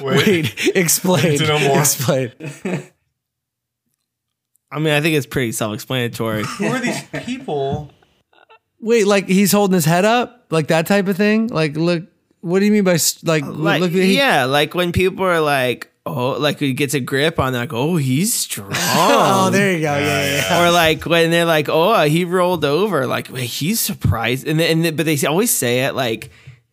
Wait, 0.00 0.70
explain. 0.74 1.38
to 1.38 1.46
know 1.46 1.58
more. 1.58 1.80
Explain. 1.80 2.32
I 4.72 4.78
mean, 4.78 4.94
I 4.94 5.00
think 5.00 5.16
it's 5.16 5.26
pretty 5.26 5.52
self-explanatory. 5.52 6.44
Who 6.58 6.66
are 6.66 6.78
these 6.80 7.02
people? 7.24 7.90
Wait, 8.80 9.06
like 9.06 9.28
he's 9.28 9.52
holding 9.52 9.74
his 9.74 9.84
head 9.84 10.04
up, 10.04 10.46
like 10.50 10.68
that 10.68 10.86
type 10.86 11.06
of 11.08 11.16
thing. 11.16 11.48
Like, 11.48 11.76
look. 11.76 12.04
What 12.40 12.58
do 12.58 12.64
you 12.66 12.72
mean 12.72 12.82
by 12.82 12.98
like? 13.22 13.44
Oh, 13.44 13.50
like, 13.50 13.80
look, 13.80 13.92
he, 13.92 14.16
yeah, 14.16 14.46
like 14.46 14.74
when 14.74 14.90
people 14.90 15.24
are 15.24 15.40
like, 15.40 15.92
oh, 16.04 16.30
like 16.32 16.58
he 16.58 16.72
gets 16.72 16.92
a 16.92 16.98
grip 16.98 17.38
on, 17.38 17.52
like, 17.52 17.72
oh, 17.72 17.94
he's 17.96 18.34
strong. 18.34 18.72
Oh, 18.94 19.50
there 19.50 19.72
you 19.74 19.80
go. 19.82 19.96
Yeah, 19.96 20.24
yeah. 20.50 20.66
or 20.66 20.72
like 20.72 21.06
when 21.06 21.30
they're 21.30 21.44
like, 21.44 21.68
"Oh, 21.68 22.02
he 22.02 22.24
rolled 22.24 22.64
over," 22.64 23.06
like 23.06 23.30
wait, 23.30 23.44
he's 23.44 23.78
surprised, 23.78 24.44
and 24.48 24.58
then, 24.58 24.72
and 24.72 24.84
then- 24.84 24.96
but 24.96 25.06
they 25.06 25.16
always 25.24 25.52
say 25.52 25.84
it 25.84 25.94
like, 25.94 26.30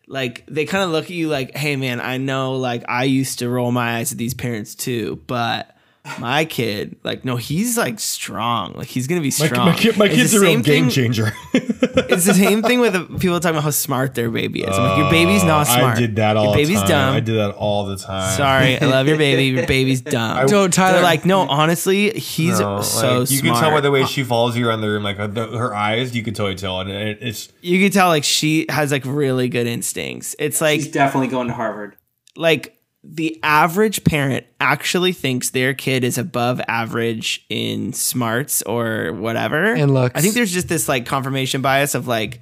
like 0.08 0.44
they 0.48 0.64
kind 0.64 0.82
of 0.82 0.90
look 0.90 1.04
at 1.04 1.10
you 1.10 1.28
like, 1.28 1.56
"Hey, 1.56 1.76
man, 1.76 2.00
I 2.00 2.16
know, 2.16 2.54
like 2.56 2.82
I 2.88 3.04
used 3.04 3.38
to 3.38 3.48
roll 3.48 3.70
my 3.70 3.98
eyes 3.98 4.10
at 4.10 4.18
these 4.18 4.34
parents 4.34 4.74
too, 4.74 5.22
but 5.28 5.76
my 6.18 6.44
kid, 6.46 6.96
like, 7.04 7.24
no, 7.24 7.36
he's 7.36 7.76
like 7.76 8.00
strong, 8.00 8.72
like 8.74 8.86
he's 8.88 9.06
gonna 9.06 9.20
be 9.20 9.30
strong." 9.30 9.66
my, 9.66 9.74
kid, 9.76 9.98
my 9.98 10.08
kid's 10.08 10.32
a 10.34 10.40
real 10.40 10.54
game 10.60 10.62
thing- 10.62 10.90
changer. 10.90 11.32
It's 11.82 12.26
the 12.26 12.34
same 12.46 12.62
thing 12.62 12.80
with 12.80 12.92
people 13.20 13.38
talking 13.40 13.56
about 13.56 13.64
how 13.64 13.70
smart 13.70 14.14
their 14.14 14.30
baby 14.30 14.62
is. 14.62 14.76
I'm 14.76 14.82
like, 14.82 14.98
your 14.98 15.10
baby's 15.10 15.44
not 15.44 15.66
oh, 15.68 15.74
smart. 15.74 15.96
I 15.96 16.00
did 16.00 16.16
that 16.16 16.36
all 16.36 16.46
Your 16.46 16.54
baby's 16.56 16.80
the 16.80 16.80
time. 16.80 16.88
dumb. 16.88 17.16
I 17.16 17.20
did 17.20 17.36
that 17.38 17.50
all 17.52 17.86
the 17.86 17.96
time. 17.96 18.36
Sorry, 18.36 18.78
I 18.80 18.84
love 18.84 19.06
your 19.08 19.16
baby. 19.16 19.44
Your 19.44 19.66
baby's 19.78 20.00
dumb. 20.02 20.46
Don't, 20.46 20.72
Tyler. 20.72 20.94
They're 20.94 21.02
like, 21.02 21.24
no, 21.24 21.42
honestly, 21.48 22.10
he's 22.18 22.58
No, 22.60 22.82
so 22.82 23.20
like, 23.20 23.30
you 23.30 23.38
smart. 23.38 23.54
can 23.54 23.62
tell 23.62 23.70
by 23.70 23.80
the 23.80 23.90
way 23.90 24.04
she 24.04 24.24
follows 24.24 24.56
you 24.56 24.68
around 24.68 24.82
the 24.82 24.88
room, 24.88 25.02
like 25.04 25.16
her, 25.16 25.28
the, 25.28 25.46
her 25.56 25.74
eyes. 25.74 26.14
You 26.14 26.22
can 26.22 26.34
totally 26.34 26.56
tell, 26.56 26.80
and 26.80 26.90
it, 26.90 27.18
it's 27.22 27.48
you 27.62 27.80
can 27.80 27.90
tell 27.92 28.08
like 28.08 28.24
she 28.24 28.66
has 28.68 28.92
like 28.92 29.04
really 29.06 29.48
good 29.48 29.66
instincts. 29.66 30.36
It's 30.38 30.60
like 30.60 30.80
He's 30.80 30.88
definitely 30.90 31.28
going 31.28 31.46
to 31.48 31.54
Harvard. 31.54 31.96
like 32.36 32.76
the 33.02 33.40
average 33.42 34.04
parent 34.04 34.46
actually 34.60 35.12
thinks 35.12 35.50
their 35.50 35.72
kid 35.72 36.04
is 36.04 36.18
above 36.18 36.60
average 36.68 37.44
in 37.48 37.92
smarts 37.92 38.62
or 38.62 39.12
whatever. 39.14 39.72
And 39.72 39.94
looks. 39.94 40.18
I 40.18 40.20
think 40.20 40.34
there's 40.34 40.52
just 40.52 40.68
this 40.68 40.88
like 40.88 41.06
confirmation 41.06 41.62
bias 41.62 41.94
of 41.94 42.06
like 42.06 42.40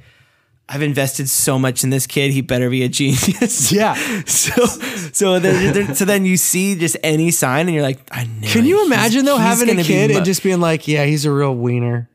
I've 0.68 0.82
invested 0.82 1.30
so 1.30 1.58
much 1.58 1.82
in 1.82 1.88
this 1.90 2.06
kid, 2.06 2.30
he 2.32 2.42
better 2.42 2.68
be 2.68 2.82
a 2.82 2.88
genius. 2.88 3.72
Yeah. 3.78 3.94
So 4.26 4.66
so 5.12 5.38
then 5.38 5.94
so 5.94 6.04
then 6.04 6.24
you 6.26 6.36
see 6.36 6.74
just 6.74 6.96
any 7.02 7.30
sign 7.30 7.66
and 7.68 7.74
you're 7.74 7.82
like, 7.82 8.00
I 8.10 8.24
know. 8.24 8.48
Can 8.48 8.64
you 8.64 8.84
imagine 8.84 9.24
though 9.24 9.38
having 9.38 9.78
a 9.78 9.82
kid 9.82 10.10
mu- 10.10 10.16
and 10.16 10.26
just 10.26 10.42
being 10.42 10.60
like, 10.60 10.86
yeah, 10.88 11.04
he's 11.04 11.24
a 11.24 11.30
real 11.32 11.54
wiener. 11.54 12.10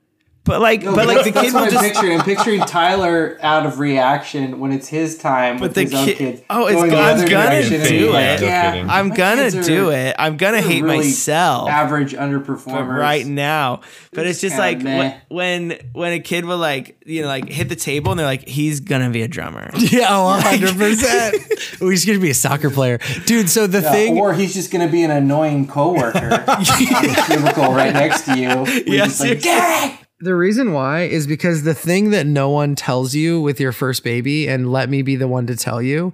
But 0.46 0.60
like 0.62 0.84
but 0.84 1.08
like 1.08 1.24
the 1.24 1.32
That's 1.32 1.46
kid 1.48 1.54
what 1.54 1.62
will 1.62 1.66
I'm 1.66 1.72
just 1.72 1.84
picturing. 1.84 2.20
I'm 2.20 2.26
picturing 2.26 2.60
Tyler 2.62 3.38
out 3.42 3.66
of 3.66 3.80
reaction 3.80 4.60
when 4.60 4.72
it's 4.74 4.88
his 4.88 5.18
time 5.18 5.60
with 5.60 5.74
the 5.74 5.84
his 5.84 5.94
own 5.94 6.06
kid- 6.06 6.18
kids. 6.18 6.42
oh, 6.50 6.66
it's 6.68 6.76
going 6.76 6.90
the 6.90 6.96
gonna- 6.96 7.12
I'm 7.12 7.18
gonna 7.30 7.50
direction 7.52 7.82
and 7.82 7.90
do 7.90 8.10
it. 8.10 8.12
like, 8.14 8.40
No 8.42 8.48
Yeah. 8.48 8.88
I'm 8.90 9.10
my 9.10 9.16
gonna 9.16 9.42
kids 9.44 9.56
are- 9.56 9.64
do 9.64 9.90
it. 9.92 10.16
I'm 10.20 10.38
gonna 10.38 10.62
hate 10.62 10.84
really 10.84 10.98
myself. 10.98 11.70
Average 11.70 12.14
underperformer 12.14 12.98
right 13.00 13.26
now. 13.26 13.82
But 14.12 14.28
it's 14.28 14.42
just 14.42 14.58
like 14.58 14.82
meh. 14.82 15.16
when 15.30 15.78
when 15.94 16.14
a 16.14 16.20
kid 16.20 16.46
will 16.46 16.58
like 16.58 16.98
you 17.06 17.22
know 17.22 17.28
like 17.28 17.48
hit 17.50 17.70
the 17.70 17.76
table 17.76 18.12
and 18.12 18.20
they're 18.20 18.28
like 18.28 18.48
he's 18.48 18.80
gonna 18.82 19.10
be 19.10 19.22
a 19.22 19.28
drummer. 19.28 19.70
Yeah, 19.94 20.08
oh, 20.10 20.42
100%. 20.44 21.82
oh, 21.82 21.90
he's 21.90 22.06
going 22.06 22.18
to 22.18 22.22
be 22.22 22.30
a 22.32 22.34
soccer 22.34 22.70
player. 22.70 23.00
Dude, 23.26 23.50
so 23.50 23.68
the 23.68 23.82
Yeah, 23.82 23.92
thing. 23.92 24.18
or 24.18 24.34
he's 24.34 24.54
just 24.54 24.72
going 24.72 24.86
to 24.86 24.92
be 24.92 25.04
an 25.04 25.12
annoying 25.12 25.68
coworker 25.68 26.18
on 26.48 26.64
the 26.64 27.24
cubicle 27.28 27.74
right 27.74 27.94
next 27.94 28.22
to 28.26 28.38
you. 28.40 28.48
We're 28.88 28.96
Yes, 28.96 29.20
just 29.20 29.22
like, 29.22 29.46
yes. 29.46 30.00
The 30.24 30.36
reason 30.36 30.72
why 30.72 31.02
is 31.02 31.28
because 31.28 31.64
the 31.64 31.74
thing 31.74 32.12
that 32.12 32.26
no 32.26 32.50
one 32.50 32.76
tells 32.76 33.14
you 33.14 33.42
with 33.42 33.60
your 33.60 33.74
first 33.74 34.06
baby, 34.06 34.48
and 34.48 34.72
let 34.72 34.90
me 34.90 35.02
be 35.02 35.18
the 35.18 35.28
one 35.28 35.48
to 35.48 35.56
tell 35.58 35.82
you, 35.82 36.14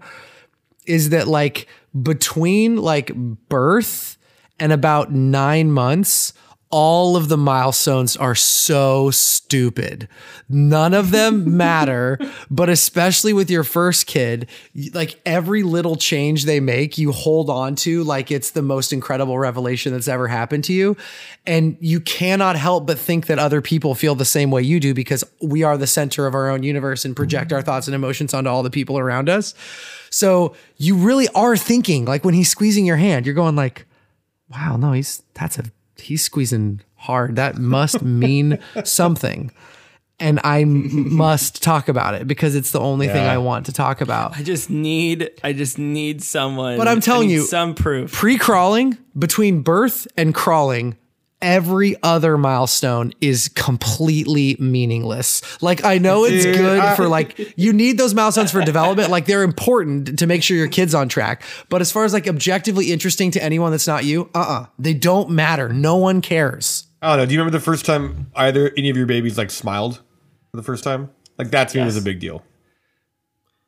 is 0.88 1.10
that 1.10 1.28
like 1.28 1.68
between 2.02 2.78
like 2.78 3.14
birth 3.14 4.18
and 4.60 4.72
about 4.72 5.12
nine 5.12 5.72
months, 5.72 6.34
all 6.72 7.18
of 7.18 7.30
the 7.30 7.38
milestones 7.38 8.16
are 8.16 8.36
so 8.36 9.10
stupid. 9.10 10.08
None 10.48 10.94
of 10.94 11.10
them 11.10 11.58
matter, 11.58 12.20
but 12.52 12.70
especially 12.70 13.34
with 13.34 13.50
your 13.50 13.64
first 13.64 14.06
kid, 14.06 14.48
like 14.94 15.20
every 15.26 15.64
little 15.64 15.96
change 15.96 16.46
they 16.46 16.60
make, 16.60 16.98
you 16.98 17.12
hold 17.12 17.50
on 17.50 17.76
to 17.78 18.04
like 18.04 18.30
it's 18.30 18.52
the 18.52 18.62
most 18.62 18.94
incredible 18.94 19.40
revelation 19.40 19.94
that's 19.94 20.08
ever 20.08 20.28
happened 20.28 20.64
to 20.66 20.74
you. 20.74 20.96
And 21.48 21.76
you 21.80 22.00
cannot 22.00 22.56
help 22.56 22.86
but 22.86 23.00
think 23.00 23.26
that 23.26 23.40
other 23.40 23.62
people 23.62 23.96
feel 23.96 24.14
the 24.14 24.26
same 24.26 24.52
way 24.52 24.62
you 24.62 24.80
do 24.80 24.94
because 24.94 25.24
we 25.42 25.64
are 25.64 25.78
the 25.78 25.88
center 25.88 26.28
of 26.28 26.36
our 26.36 26.50
own 26.50 26.62
universe 26.62 27.04
and 27.04 27.16
project 27.16 27.52
our 27.52 27.60
mm-hmm. 27.60 27.66
thoughts 27.66 27.88
and 27.88 27.96
emotions 27.96 28.34
onto 28.34 28.50
all 28.50 28.62
the 28.62 28.70
people 28.70 29.00
around 29.00 29.28
us. 29.28 29.56
So 30.12 30.56
you 30.78 30.96
really 30.96 31.28
are 31.30 31.58
thinking 31.58 32.06
like 32.06 32.24
when 32.24 32.36
he's 32.36 32.50
squeezing 32.50 32.86
your 32.86 32.98
hand, 32.98 33.26
you're 33.26 33.36
going 33.36 33.56
like, 33.56 33.88
wow, 34.50 34.78
no, 34.78 34.92
he's 34.92 35.24
that's 35.34 35.58
a 35.58 35.64
he's 36.00 36.24
squeezing 36.24 36.82
hard. 36.96 37.36
That 37.36 37.58
must 37.58 38.02
mean 38.02 38.60
something. 38.84 39.52
And 40.22 40.42
I 40.44 40.66
must 40.66 41.64
talk 41.64 41.88
about 41.88 42.14
it 42.14 42.28
because 42.28 42.54
it's 42.54 42.72
the 42.72 42.80
only 42.82 43.08
thing 43.08 43.26
I 43.26 43.38
want 43.38 43.68
to 43.68 43.72
talk 43.72 44.02
about. 44.02 44.38
I 44.38 44.44
just 44.44 44.70
need 44.70 45.30
I 45.46 45.54
just 45.54 45.80
need 45.80 46.22
someone. 46.22 46.78
But 46.78 46.90
I'm 46.90 47.00
telling 47.00 47.30
you- 47.30 47.46
some 47.46 47.74
proof. 47.74 48.12
Pre 48.12 48.38
crawling, 48.38 48.98
between 49.18 49.62
birth 49.62 50.08
and 50.18 50.36
crawling, 50.36 50.98
every 51.42 51.96
other 52.04 52.38
milestone 52.38 53.14
is 53.22 53.48
completely 53.50 54.56
meaningless. 54.60 55.42
Like, 55.62 55.84
I 55.86 55.98
know 55.98 56.26
it's 56.26 56.44
Dude, 56.44 56.58
good 56.58 56.80
I- 56.80 56.96
for 56.96 57.08
like, 57.08 57.54
you 57.58 57.72
need 57.74 57.98
those 57.98 58.14
milestones 58.14 58.52
for 58.52 58.64
development. 58.64 59.10
Like, 59.10 59.26
they're 59.26 59.44
important 59.44 60.20
to 60.20 60.28
make 60.28 60.44
sure 60.44 60.58
your 60.58 60.68
kid's 60.68 60.94
on 60.94 61.08
track. 61.10 61.44
But 61.70 61.82
as 61.82 61.92
far 61.92 62.04
as 62.06 62.14
like 62.14 62.28
objectively 62.28 62.92
interesting 62.92 63.32
to 63.32 63.44
anyone 63.44 63.72
that's 63.72 63.88
not 63.88 64.04
you, 64.06 64.30
uh 64.36 64.40
uh 64.40 64.66
they 64.78 64.94
don't 64.94 65.30
matter. 65.30 65.70
No 65.70 65.96
one 65.96 66.22
cares. 66.22 66.86
I 67.02 67.10
don't 67.10 67.18
know. 67.20 67.26
Do 67.26 67.34
you 67.34 67.40
remember 67.40 67.58
the 67.58 67.64
first 67.64 67.86
time 67.86 68.30
either 68.36 68.72
any 68.78 68.90
of 68.90 68.98
your 68.98 69.06
babies 69.06 69.38
like 69.38 69.52
smiled 69.52 70.02
for 70.52 70.58
the 70.58 70.64
first 70.64 70.84
time? 70.84 71.10
Like 71.38 71.52
that 71.52 71.70
to 71.70 71.78
me 71.80 71.86
was 71.86 71.96
a 71.96 72.02
big 72.02 72.20
deal. 72.20 72.44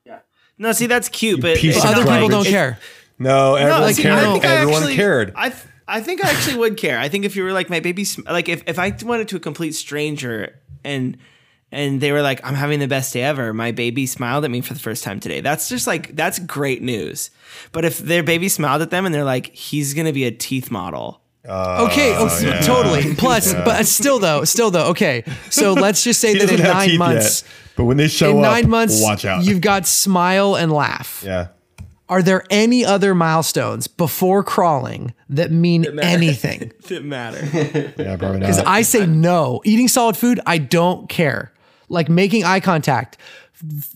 Yeah. 0.06 0.20
No, 0.58 0.74
see 0.74 0.88
that's 0.88 1.08
cute, 1.08 1.42
but 1.42 1.58
piece 1.58 1.84
Other 1.84 2.04
not 2.04 2.14
people 2.16 2.28
don't 2.28 2.46
care. 2.46 2.78
No, 3.18 3.56
everyone 3.56 3.82
like, 3.82 3.98
cared. 3.98 4.20
I 4.20 4.32
think 4.34 4.44
everyone 4.44 4.76
actually, 4.78 4.96
cared. 4.96 5.32
I 5.36 5.50
th- 5.50 5.64
I 5.92 6.02
think 6.02 6.24
I 6.26 6.30
actually 6.32 6.58
would 6.58 6.78
care. 6.78 6.98
I 6.98 7.10
think 7.10 7.26
if 7.26 7.36
you 7.36 7.44
were 7.44 7.52
like 7.54 7.70
my 7.70 7.80
baby, 7.80 8.04
sm- 8.06 8.22
like 8.30 8.48
if, 8.50 8.64
if 8.66 8.80
I 8.80 8.96
went 9.04 9.28
to 9.30 9.36
a 9.36 9.40
complete 9.40 9.74
stranger 9.76 10.60
and 10.84 11.18
and 11.74 12.02
they 12.02 12.12
were 12.12 12.22
like, 12.22 12.40
"I'm 12.46 12.56
having 12.56 12.80
the 12.80 12.88
best 12.88 13.14
day 13.14 13.24
ever," 13.24 13.54
my 13.54 13.72
baby 13.72 14.06
smiled 14.06 14.44
at 14.46 14.52
me 14.52 14.62
for 14.62 14.74
the 14.74 14.80
first 14.80 15.04
time 15.04 15.20
today. 15.20 15.42
That's 15.42 15.70
just 15.70 15.88
like 15.88 16.16
that's 16.16 16.40
great 16.40 16.82
news. 16.82 17.30
But 17.72 17.86
if 17.86 18.00
their 18.00 18.24
baby 18.24 18.50
smiled 18.50 18.82
at 18.82 18.90
them 18.90 19.06
and 19.06 19.14
they're 19.16 19.24
like, 19.24 19.54
"He's 19.54 19.94
gonna 19.94 20.12
be 20.14 20.26
a 20.26 20.32
teeth 20.32 20.70
model," 20.72 21.22
uh, 21.48 21.88
Okay, 21.90 22.14
oh, 22.18 22.40
yeah. 22.44 22.60
totally. 22.62 23.16
Plus, 23.18 23.54
but 23.54 23.86
still 23.86 24.20
though, 24.20 24.44
still 24.44 24.70
though. 24.72 24.88
Okay, 24.90 25.24
so 25.50 25.74
let's 25.74 26.04
just 26.04 26.20
say 26.20 26.34
that 26.38 26.52
in 26.52 26.60
nine 26.62 26.98
months, 26.98 27.44
yet, 27.44 27.52
but 27.78 27.84
when 27.86 27.98
they 27.98 28.08
show 28.10 28.32
in 28.32 28.38
up, 28.38 28.44
nine 28.52 28.70
months, 28.70 29.02
watch 29.02 29.24
out. 29.26 29.44
you've 29.46 29.62
got 29.62 29.86
smile 29.88 30.56
and 30.56 30.72
laugh. 30.72 31.24
yeah. 31.26 31.48
Are 32.12 32.22
there 32.22 32.44
any 32.50 32.84
other 32.84 33.16
milestones 33.16 33.88
before 33.88 34.44
crawling 34.44 35.14
that 35.30 35.50
mean 35.50 35.98
anything? 36.02 36.74
that 36.90 37.06
matter. 37.06 37.40
Yeah, 37.98 38.18
probably 38.18 38.42
Because. 38.42 38.60
I 38.60 38.82
say 38.82 39.06
no. 39.06 39.62
Eating 39.64 39.88
solid 39.88 40.18
food, 40.18 40.42
I 40.46 40.58
don't 40.58 41.08
care. 41.08 41.54
Like 41.88 42.10
making 42.10 42.44
eye 42.44 42.60
contact, 42.60 43.18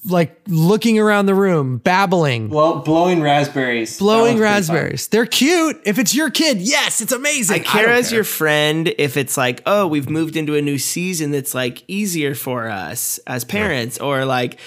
like 0.06 0.40
looking 0.48 0.98
around 1.00 1.26
the 1.26 1.34
room, 1.36 1.78
babbling, 1.80 2.48
Blow, 2.50 2.80
blowing 2.80 3.22
raspberries. 3.22 3.98
Blowing 4.00 4.22
one's 4.22 4.40
pretty 4.40 4.40
fun. 4.40 4.54
raspberries. 4.76 5.08
They're 5.08 5.26
cute. 5.26 5.82
If 5.86 6.00
it's 6.00 6.14
your 6.16 6.30
kid, 6.30 6.62
yes, 6.62 7.02
it's 7.02 7.12
amazing. 7.12 7.62
I 7.62 7.64
care 7.64 7.88
don't 7.88 7.96
as 7.96 8.12
your 8.12 8.24
friend 8.24 8.94
if 8.98 9.18
it's 9.18 9.36
like, 9.38 9.62
oh, 9.66 9.88
we've 9.88 10.10
moved 10.10 10.36
into 10.38 10.56
a 10.56 10.62
new 10.62 10.78
season 10.78 11.32
that's 11.32 11.54
like 11.54 11.84
easier 11.90 12.34
for 12.36 12.70
us 12.70 13.20
as 13.28 13.44
parents, 13.44 13.98
or 14.00 14.24
like 14.26 14.60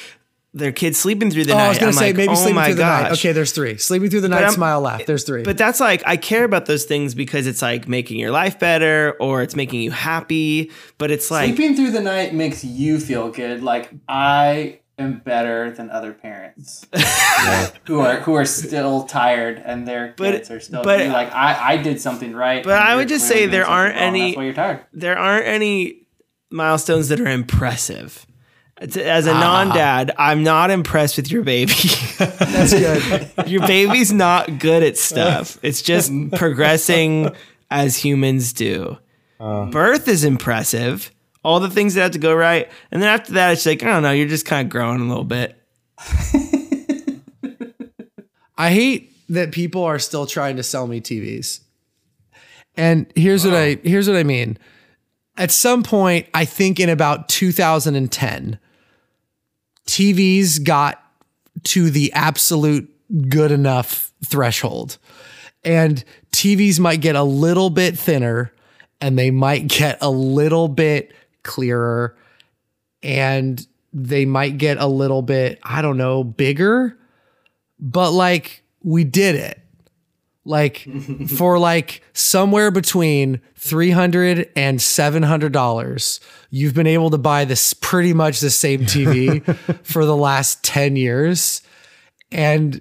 their 0.59 0.73
kids 0.73 0.99
sleeping 0.99 1.31
through 1.31 1.45
the 1.45 1.53
Oh, 1.53 1.57
night. 1.57 1.65
I 1.65 1.69
was 1.71 1.79
gonna 1.79 1.89
I'm 1.89 1.95
say 1.95 2.07
like, 2.09 2.17
maybe 2.17 2.33
oh 2.33 2.35
sleeping 2.35 2.55
my 2.57 2.65
through 2.67 2.75
the 2.75 2.83
gosh. 2.83 3.03
night. 3.05 3.13
Okay, 3.13 3.33
there's 3.33 3.53
three. 3.53 3.79
Sleeping 3.79 4.11
through 4.11 4.21
the 4.21 4.29
night, 4.29 4.43
I'm- 4.43 4.53
smile, 4.53 4.81
laugh. 4.81 5.07
There's 5.07 5.25
three. 5.25 5.43
But 5.43 5.57
that's 5.59 5.81
like 5.81 6.03
I 6.07 6.17
care 6.17 6.45
about 6.45 6.67
those 6.67 6.85
things 6.85 7.15
because 7.15 7.47
it's 7.47 7.63
like 7.63 7.89
making 7.89 8.19
your 8.19 8.31
life 8.31 8.59
better 8.59 9.17
or 9.21 9.43
it's 9.43 9.57
making 9.57 9.81
you 9.83 9.91
happy. 9.91 10.71
But 10.99 11.11
it's 11.11 11.31
like 11.31 11.55
Sleeping 11.55 11.77
through 11.77 11.93
the 11.93 12.01
night 12.03 12.35
makes 12.35 12.65
you 12.65 13.01
feel 13.01 13.31
good. 13.31 13.63
Like 13.63 13.91
I 14.09 14.81
am 14.99 15.21
better 15.21 15.71
than 15.71 15.91
other 15.91 16.13
parents 16.13 16.85
who 17.87 18.01
are 18.01 18.17
who 18.21 18.35
are 18.35 18.45
still 18.45 19.05
tired 19.05 19.63
and 19.65 19.87
their 19.87 20.13
But- 20.17 20.33
kids 20.33 20.51
are 20.51 20.59
still. 20.61 20.83
but- 20.83 20.99
you're 21.01 21.13
like 21.13 21.33
I, 21.33 21.75
I 21.75 21.77
did 21.77 22.01
something 22.01 22.35
right. 22.35 22.65
But 22.65 22.75
I 22.83 22.97
would 22.97 23.07
just 23.09 23.29
say 23.29 23.47
there 23.47 23.65
aren't 23.67 23.95
wrong. 23.95 24.03
any- 24.05 24.21
That's 24.31 24.37
why 24.37 24.45
you're 24.45 24.55
tired. 24.55 24.81
there 24.93 25.17
aren't 25.19 25.47
any 25.47 26.07
milestones 26.51 27.09
that 27.11 27.21
are 27.21 27.29
impressive. 27.29 28.27
It's- 28.81 28.97
As 28.97 29.27
Ah. 29.27 29.31
a 29.37 29.41
non-dad, 29.41 30.13
I'm 30.19 30.43
not 30.45 30.71
impressed 30.71 31.17
with 31.17 31.31
your 31.33 31.43
baby. 31.43 31.73
that's 32.19 32.73
good. 32.73 33.31
your 33.49 33.67
baby's 33.67 34.13
not 34.13 34.59
good 34.59 34.83
at 34.83 34.97
stuff. 34.97 35.59
It's 35.63 35.83
just 35.83 36.13
progressing 36.33 37.31
as 37.71 37.97
humans 37.97 38.53
do. 38.53 38.99
Uh. 39.41 39.67
Birth 39.67 40.07
is 40.09 40.25
impressive. 40.25 41.11
all 41.45 41.61
the 41.61 41.71
things 41.71 41.95
that 41.95 42.03
have 42.03 42.11
to 42.13 42.19
go 42.19 42.35
right. 42.35 42.69
And 42.91 43.01
then 43.03 43.09
after 43.09 43.33
that, 43.35 43.53
it's 43.53 43.65
like, 43.67 43.83
I 43.83 43.87
don't 43.87 44.03
know, 44.03 44.11
you're 44.13 44.29
just 44.29 44.45
kind 44.47 44.67
of 44.67 44.71
growing 44.71 45.01
a 45.01 45.09
little 45.09 45.25
bit. 45.25 45.55
I 48.57 48.71
hate 48.73 49.13
that 49.29 49.53
people 49.53 49.85
are 49.85 49.99
still 49.99 50.27
trying 50.27 50.57
to 50.57 50.63
sell 50.63 50.87
me 50.87 51.01
TVs. 51.01 51.61
And 52.77 53.07
here's 53.15 53.45
what 53.45 53.55
I 53.55 53.79
here's 53.83 54.09
what 54.09 54.17
I 54.17 54.23
mean. 54.25 54.59
At 55.37 55.51
some 55.53 55.83
point, 55.85 56.27
I 56.35 56.45
think 56.45 56.81
in 56.81 56.89
about 56.89 57.29
2010, 57.29 58.59
TVs 59.89 60.63
got 60.63 61.03
to 61.65 61.91
the 61.91 62.13
absolute 62.13 62.89
good 63.29 63.51
enough 63.51 64.13
threshold. 64.25 64.99
And 65.65 66.05
TVs 66.31 66.79
might 66.79 67.01
get 67.01 67.17
a 67.17 67.23
little 67.25 67.71
bit 67.71 67.99
thinner 67.99 68.53
and 69.01 69.19
they 69.19 69.31
might 69.31 69.67
get 69.67 69.99
a 70.01 70.11
little 70.11 70.69
bit 70.69 71.13
clearer 71.43 72.17
and 73.03 73.67
they 73.93 74.25
might 74.25 74.59
get 74.59 74.77
a 74.79 74.87
little 74.87 75.23
bit, 75.23 75.59
I 75.63 75.83
don't 75.83 75.97
know, 75.97 76.23
bigger 76.23 76.99
but 77.79 78.13
like 78.13 78.63
we 78.83 79.05
did 79.05 79.35
it 79.35 79.61
like 80.49 80.89
for 81.37 81.59
like 81.59 82.03
somewhere 82.13 82.71
between 82.71 83.41
300 83.57 84.51
and 84.57 84.81
700 84.83 85.53
dollars 85.53 86.21
you've 86.51 86.75
been 86.75 86.87
able 86.87 87.11
to 87.11 87.19
buy 87.19 87.45
this 87.45 87.75
pretty 87.75 88.15
much 88.15 88.41
the 88.41 88.51
same 88.51 88.81
tv 88.81 89.45
for 89.85 90.05
the 90.05 90.17
last 90.17 90.63
10 90.65 90.97
years. 90.97 91.63
And 92.31 92.81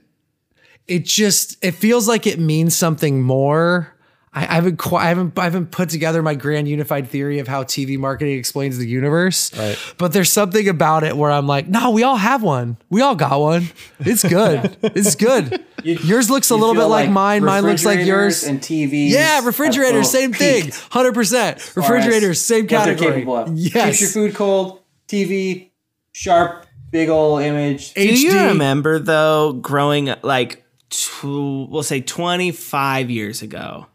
it 0.88 1.06
just 1.06 1.58
it 1.64 1.72
feels 1.72 2.08
like 2.08 2.26
it 2.28 2.40
means 2.40 2.76
something 2.76 3.22
more 3.22 3.97
I, 4.38 4.42
I 4.42 4.54
haven't 4.56 4.78
quite, 4.78 5.04
I 5.06 5.08
haven't 5.08 5.40
I 5.40 5.46
haven't 5.46 5.72
put 5.72 5.90
together 5.90 6.22
my 6.22 6.36
grand 6.36 6.68
unified 6.68 7.08
theory 7.08 7.40
of 7.40 7.48
how 7.48 7.64
TV 7.64 7.98
marketing 7.98 8.38
explains 8.38 8.78
the 8.78 8.88
universe. 8.88 9.52
Right. 9.58 9.78
But 9.98 10.14
there's 10.14 10.32
something 10.32 10.70
about 10.70 11.04
it 11.04 11.18
where 11.18 11.32
I'm 11.32 11.48
like, 11.48 11.68
no, 11.68 11.90
we 11.90 12.04
all 12.04 12.18
have 12.18 12.44
one. 12.44 12.78
We 12.92 13.02
all 13.02 13.16
got 13.16 13.40
one. 13.40 13.70
It's 14.00 14.24
good. 14.24 14.78
it's 14.84 15.16
good. 15.16 15.66
yours 15.84 16.30
looks 16.30 16.52
a 16.52 16.56
little 16.56 16.76
bit 16.76 16.82
feel 16.82 16.90
like, 16.90 17.10
mine. 17.10 17.44
Mine 17.44 17.64
looks 17.64 17.84
like 17.84 18.06
yours. 18.06 18.44
And 18.44 18.62
TVs. 18.62 19.10
yeah, 19.10 19.38
have 19.38 19.46
refrigerators, 19.46 20.06
both 20.06 20.12
same 20.12 20.34
thing. 20.34 20.72
Hundred 20.92 21.16
percent. 21.16 21.58
as 21.58 21.70
far 21.70 21.84
as 21.84 21.90
Refrigerators, 21.90 22.40
same 22.40 22.68
category. 22.68 23.12
capable 23.14 23.38
of. 23.38 23.58
Yes. 23.58 24.00
Keeps 24.00 24.02
your 24.02 24.10
food 24.12 24.36
cold. 24.36 24.82
TV, 25.08 25.72
sharp, 26.12 26.68
big 26.92 27.10
old 27.10 27.42
image. 27.42 27.94
Do 27.96 28.04
you 28.04 28.38
remember 28.50 29.00
though 29.00 29.54
growing 29.54 30.14
like 30.22 30.64
tw- 30.90 31.24
we'll 31.70 31.82
say 31.82 32.02
25 32.02 33.10
years 33.10 33.42
ago, 33.42 33.88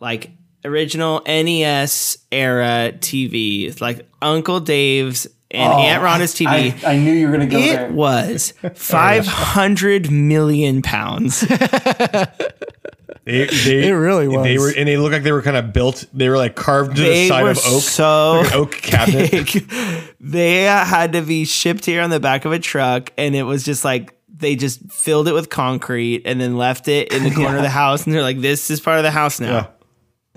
like 0.00 0.30
original 0.64 1.22
NES 1.26 2.18
era 2.30 2.92
TV, 2.98 3.80
like 3.80 4.08
Uncle 4.20 4.60
Dave's 4.60 5.26
and 5.50 5.72
oh, 5.72 5.76
Aunt 5.76 6.02
Rhonda's 6.02 6.34
TV. 6.34 6.74
Oh, 6.82 6.86
I, 6.88 6.94
I 6.94 6.98
knew 6.98 7.12
you 7.12 7.26
were 7.26 7.32
gonna 7.32 7.46
go 7.46 7.58
it 7.58 7.76
there. 7.76 7.92
was 7.92 8.52
500 8.74 10.10
million 10.10 10.82
pounds. 10.82 11.46
They, 13.28 13.44
they, 13.44 13.88
It 13.88 13.92
really 13.92 14.26
was. 14.26 14.42
They 14.42 14.56
were, 14.56 14.72
and 14.74 14.88
they 14.88 14.96
look 14.96 15.12
like 15.12 15.22
they 15.22 15.32
were 15.32 15.42
kind 15.42 15.58
of 15.58 15.70
built. 15.70 16.06
They 16.14 16.30
were 16.30 16.38
like 16.38 16.56
carved 16.56 16.96
to 16.96 17.02
the 17.02 17.28
side 17.28 17.42
were 17.42 17.50
of 17.50 17.58
oak, 17.58 17.82
so 17.82 18.40
like 18.42 18.54
oak 18.54 18.72
cabinet. 18.72 19.30
big. 19.30 19.70
They 20.18 20.62
had 20.62 21.12
to 21.12 21.20
be 21.20 21.44
shipped 21.44 21.84
here 21.84 22.00
on 22.00 22.08
the 22.08 22.20
back 22.20 22.46
of 22.46 22.52
a 22.52 22.58
truck, 22.58 23.12
and 23.18 23.36
it 23.36 23.42
was 23.42 23.64
just 23.64 23.84
like 23.84 24.18
they 24.34 24.56
just 24.56 24.80
filled 24.90 25.28
it 25.28 25.34
with 25.34 25.50
concrete 25.50 26.22
and 26.24 26.40
then 26.40 26.56
left 26.56 26.88
it 26.88 27.12
in 27.12 27.22
the 27.22 27.30
corner 27.30 27.58
of 27.58 27.62
the 27.62 27.68
house, 27.68 28.06
and 28.06 28.14
they're 28.14 28.22
like, 28.22 28.40
"This 28.40 28.70
is 28.70 28.80
part 28.80 28.96
of 28.96 29.02
the 29.02 29.10
house 29.10 29.40
now." 29.40 29.50
Yeah. 29.50 29.66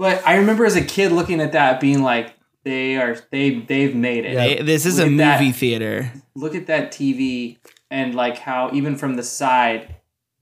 But 0.01 0.25
I 0.25 0.37
remember 0.37 0.65
as 0.65 0.75
a 0.75 0.83
kid 0.83 1.11
looking 1.11 1.39
at 1.39 1.51
that, 1.51 1.79
being 1.79 2.01
like, 2.01 2.33
"They 2.63 2.97
are 2.97 3.15
they 3.29 3.59
they've 3.59 3.95
made 3.95 4.25
it." 4.25 4.35
They- 4.35 4.63
this 4.63 4.87
is 4.87 4.97
Look 4.97 5.07
a 5.07 5.11
at 5.11 5.17
that. 5.17 5.39
movie 5.39 5.51
theater. 5.51 6.11
Look 6.33 6.55
at 6.55 6.65
that 6.65 6.91
TV 6.91 7.59
and 7.91 8.15
like 8.15 8.39
how 8.39 8.71
even 8.73 8.95
from 8.95 9.15
the 9.15 9.21
side, 9.21 9.97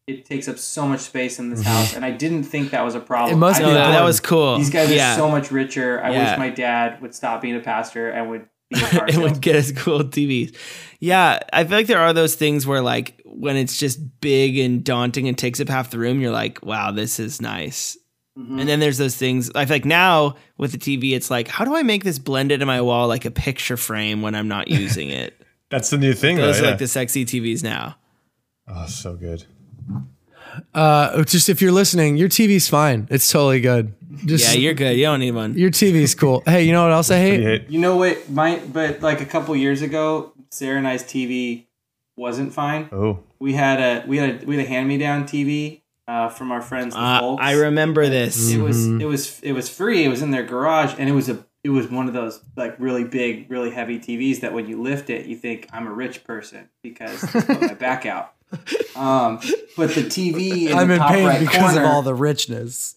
it 0.07 0.24
takes 0.24 0.47
up 0.47 0.57
so 0.57 0.88
much 0.88 1.01
space 1.01 1.39
in 1.39 1.49
this 1.49 1.60
mm-hmm. 1.60 1.72
house, 1.72 1.93
and 1.93 2.05
I 2.05 2.12
didn't 2.12 2.43
think 2.43 2.72
that 2.72 2.86
was 2.86 2.95
a 2.95 3.01
problem. 3.01 3.34
It 3.34 3.38
must 3.38 3.60
I 3.60 3.66
be 3.66 3.72
No, 3.72 3.74
that, 3.74 3.91
that 3.91 4.03
was 4.05 4.22
cool. 4.22 4.60
These 4.60 4.70
guys 4.70 4.89
yeah. 4.91 5.12
are 5.12 5.18
so 5.18 5.30
much 5.30 5.51
richer. 5.51 6.01
I 6.01 6.12
Yeah. 6.12 6.30
wish 6.30 6.39
my 6.39 6.49
dad 6.51 7.01
would 7.01 7.14
stop 7.14 7.41
being 7.41 7.57
a 7.57 7.60
pastor 7.60 8.10
and 8.10 8.30
would 8.30 8.45
be 8.70 8.80
a 8.80 8.84
car 8.97 9.10
it 9.10 9.18
would 9.18 9.41
get 9.41 9.57
us 9.57 9.74
cool 9.74 9.99
TVs. 10.05 10.55
Yeah, 11.01 11.38
I 11.51 11.66
feel 11.66 11.80
like 11.80 11.88
there 11.88 11.99
are 11.99 12.14
those 12.14 12.36
things 12.36 12.66
where 12.66 12.82
like 12.82 13.22
when 13.26 13.57
it's 13.57 13.76
just 13.76 14.22
big 14.22 14.57
and 14.57 14.86
daunting 14.86 15.28
and 15.28 15.38
takes 15.38 15.60
up 15.60 15.68
half 15.68 15.91
the 15.91 15.99
room, 15.99 16.22
you're 16.22 16.32
like, 16.32 16.64
wow, 16.64 16.93
this 16.93 17.20
is 17.20 17.41
nice. 17.41 17.97
Mm-hmm. 18.40 18.60
And 18.60 18.70
then 18.70 18.80
there's 18.80 18.98
those 18.98 19.18
things. 19.18 19.52
I 19.54 19.66
feel 19.66 19.76
like 19.76 19.86
now 19.86 20.36
with 20.58 20.72
the 20.72 20.78
TV, 20.78 21.14
it's 21.14 21.30
like, 21.30 21.50
how 21.50 21.66
do 21.66 21.76
I 21.76 21.84
make 21.84 22.06
this 22.06 22.20
blend 22.20 22.52
into 22.54 22.66
my 22.66 22.80
wall 22.82 23.08
like 23.08 23.26
a 23.26 23.32
picture 23.32 23.76
frame 23.76 24.22
when 24.22 24.34
I'm 24.34 24.48
not 24.48 24.68
using 24.70 25.10
it? 25.10 25.36
That's 25.70 25.90
the 25.90 25.98
new 25.98 26.14
thing. 26.14 26.38
Those 26.38 26.56
though, 26.58 26.62
are 26.62 26.66
yeah. 26.66 26.70
like 26.72 26.80
the 26.80 26.88
sexy 26.88 27.26
TVs 27.26 27.64
now. 27.64 27.98
oh, 28.68 28.86
so 28.88 29.16
good. 29.16 29.44
Uh, 30.74 31.24
just 31.24 31.50
if 31.50 31.62
you're 31.62 31.72
listening, 31.72 32.18
your 32.18 32.30
TV's 32.30 32.68
fine. 32.68 33.08
It's 33.12 33.30
totally 33.32 33.62
good. 33.62 33.94
Just 34.26 34.54
Yeah, 34.54 34.60
you're 34.60 34.74
good. 34.74 34.98
You 34.98 35.04
don't 35.04 35.20
need 35.20 35.32
one. 35.32 35.54
your 35.58 35.70
TV's 35.70 36.16
cool. 36.16 36.42
Hey, 36.46 36.64
you 36.64 36.72
know 36.72 36.84
what 36.84 36.92
else 36.92 37.12
I 37.12 37.18
hate? 37.20 37.40
You 37.40 37.46
hate- 37.46 37.70
You 37.70 37.80
know 37.80 37.98
what? 37.98 38.30
My 38.30 38.60
but 38.72 39.02
like 39.02 39.22
a 39.22 39.26
couple 39.26 39.56
years 39.56 39.82
ago, 39.82 40.34
Sarah 40.50 40.78
and 40.78 40.88
I's 40.88 41.04
TV 41.04 41.66
wasn't 42.16 42.54
fine. 42.54 42.90
Oh, 42.92 43.20
We 43.40 43.54
had 43.54 43.80
a 43.80 44.08
we 44.08 44.18
had 44.18 44.44
a 44.44 44.46
we 44.46 44.58
had 44.58 44.66
a 44.66 44.70
hand 44.70 44.88
me 44.88 44.98
down 44.98 45.26
TV 45.26 45.79
uh, 46.10 46.28
from 46.30 46.51
our 46.51 46.62
friends. 46.62 46.95
The 46.95 46.99
Uh, 46.99 47.20
Folks. 47.20 47.43
I 47.43 47.51
remember 47.53 48.10
this. 48.10 48.51
It 48.51 48.60
was 48.60 48.88
it 48.88 49.05
was 49.05 49.39
it 49.41 49.51
was 49.53 49.70
free. 49.70 50.03
It 50.03 50.10
was 50.10 50.22
in 50.22 50.32
their 50.32 50.43
garage, 50.43 50.95
and 50.97 51.07
it 51.07 51.12
was 51.14 51.30
a 51.30 51.45
it 51.64 51.70
was 51.70 51.88
one 51.89 52.07
of 52.07 52.14
those 52.14 52.41
like 52.55 52.76
really 52.80 53.03
big, 53.03 53.49
really 53.51 53.70
heavy 53.70 53.99
TVs 53.99 54.39
that 54.41 54.53
when 54.53 54.68
you 54.68 54.82
lift 54.82 55.10
it, 55.10 55.28
you 55.28 55.36
think 55.36 55.68
I'm 55.72 55.86
a 55.88 55.91
rich 55.93 56.24
person 56.24 56.70
because 56.82 57.24
I 57.36 57.41
put 57.41 57.62
my 57.62 57.74
back 57.74 58.05
out. 58.05 58.34
Um, 58.95 59.39
but 59.78 59.93
the 59.95 60.01
TV 60.01 60.70
in 60.72 60.78
I'm 60.78 60.88
the 60.88 60.95
in 60.95 60.99
top 60.99 61.12
pain 61.12 61.26
right 61.26 61.39
because 61.39 61.55
corner, 61.74 61.84
of 61.84 61.86
all 61.86 62.01
the 62.01 62.16
richness. 62.16 62.95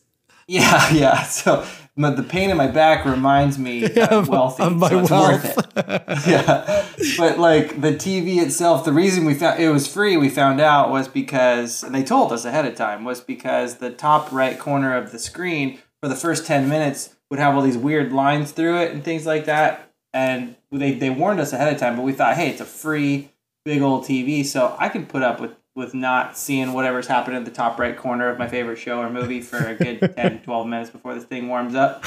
yeah, 0.48 0.90
yeah. 0.92 1.22
So, 1.24 1.64
but 1.96 2.16
the 2.16 2.22
pain 2.22 2.50
in 2.50 2.56
my 2.56 2.66
back 2.68 3.04
reminds 3.04 3.58
me 3.58 3.84
Of- 3.96 4.28
wealthy, 4.28 4.62
of 4.62 4.76
my 4.76 4.88
so 4.88 5.00
it's 5.00 5.10
wealth. 5.10 5.44
worth 5.44 5.76
it. 5.76 6.02
yeah, 6.26 6.86
but 7.18 7.38
like 7.38 7.80
the 7.80 7.92
TV 7.92 8.40
itself, 8.42 8.84
the 8.84 8.92
reason 8.92 9.24
we 9.24 9.34
found 9.34 9.60
it 9.60 9.68
was 9.68 9.86
free, 9.86 10.16
we 10.16 10.28
found 10.28 10.60
out 10.60 10.90
was 10.90 11.08
because, 11.08 11.82
and 11.82 11.94
they 11.94 12.02
told 12.02 12.32
us 12.32 12.44
ahead 12.44 12.64
of 12.64 12.74
time, 12.74 13.04
was 13.04 13.20
because 13.20 13.76
the 13.78 13.90
top 13.90 14.30
right 14.32 14.58
corner 14.58 14.96
of 14.96 15.12
the 15.12 15.18
screen 15.18 15.78
for 16.02 16.08
the 16.08 16.16
first 16.16 16.46
ten 16.46 16.68
minutes 16.68 17.14
would 17.30 17.38
have 17.38 17.54
all 17.54 17.62
these 17.62 17.78
weird 17.78 18.12
lines 18.12 18.52
through 18.52 18.80
it 18.80 18.92
and 18.92 19.04
things 19.04 19.26
like 19.26 19.44
that, 19.46 19.90
and 20.12 20.56
they 20.70 20.92
they 20.92 21.10
warned 21.10 21.40
us 21.40 21.52
ahead 21.52 21.72
of 21.72 21.78
time, 21.78 21.96
but 21.96 22.02
we 22.02 22.12
thought, 22.12 22.36
hey, 22.36 22.48
it's 22.50 22.60
a 22.60 22.64
free 22.66 23.30
big 23.64 23.80
old 23.82 24.04
TV, 24.04 24.44
so 24.44 24.74
I 24.78 24.88
can 24.88 25.06
put 25.06 25.22
up 25.22 25.40
with 25.40 25.52
with 25.74 25.94
not 25.94 26.36
seeing 26.36 26.72
whatever's 26.74 27.06
happening 27.06 27.38
in 27.38 27.44
the 27.44 27.50
top 27.50 27.78
right 27.78 27.96
corner 27.96 28.28
of 28.28 28.38
my 28.38 28.46
favorite 28.46 28.76
show 28.76 28.98
or 29.00 29.08
movie 29.08 29.40
for 29.40 29.56
a 29.56 29.74
good 29.74 30.12
10, 30.16 30.42
12 30.42 30.66
minutes 30.66 30.90
before 30.90 31.14
this 31.14 31.24
thing 31.24 31.48
warms 31.48 31.74
up. 31.74 32.04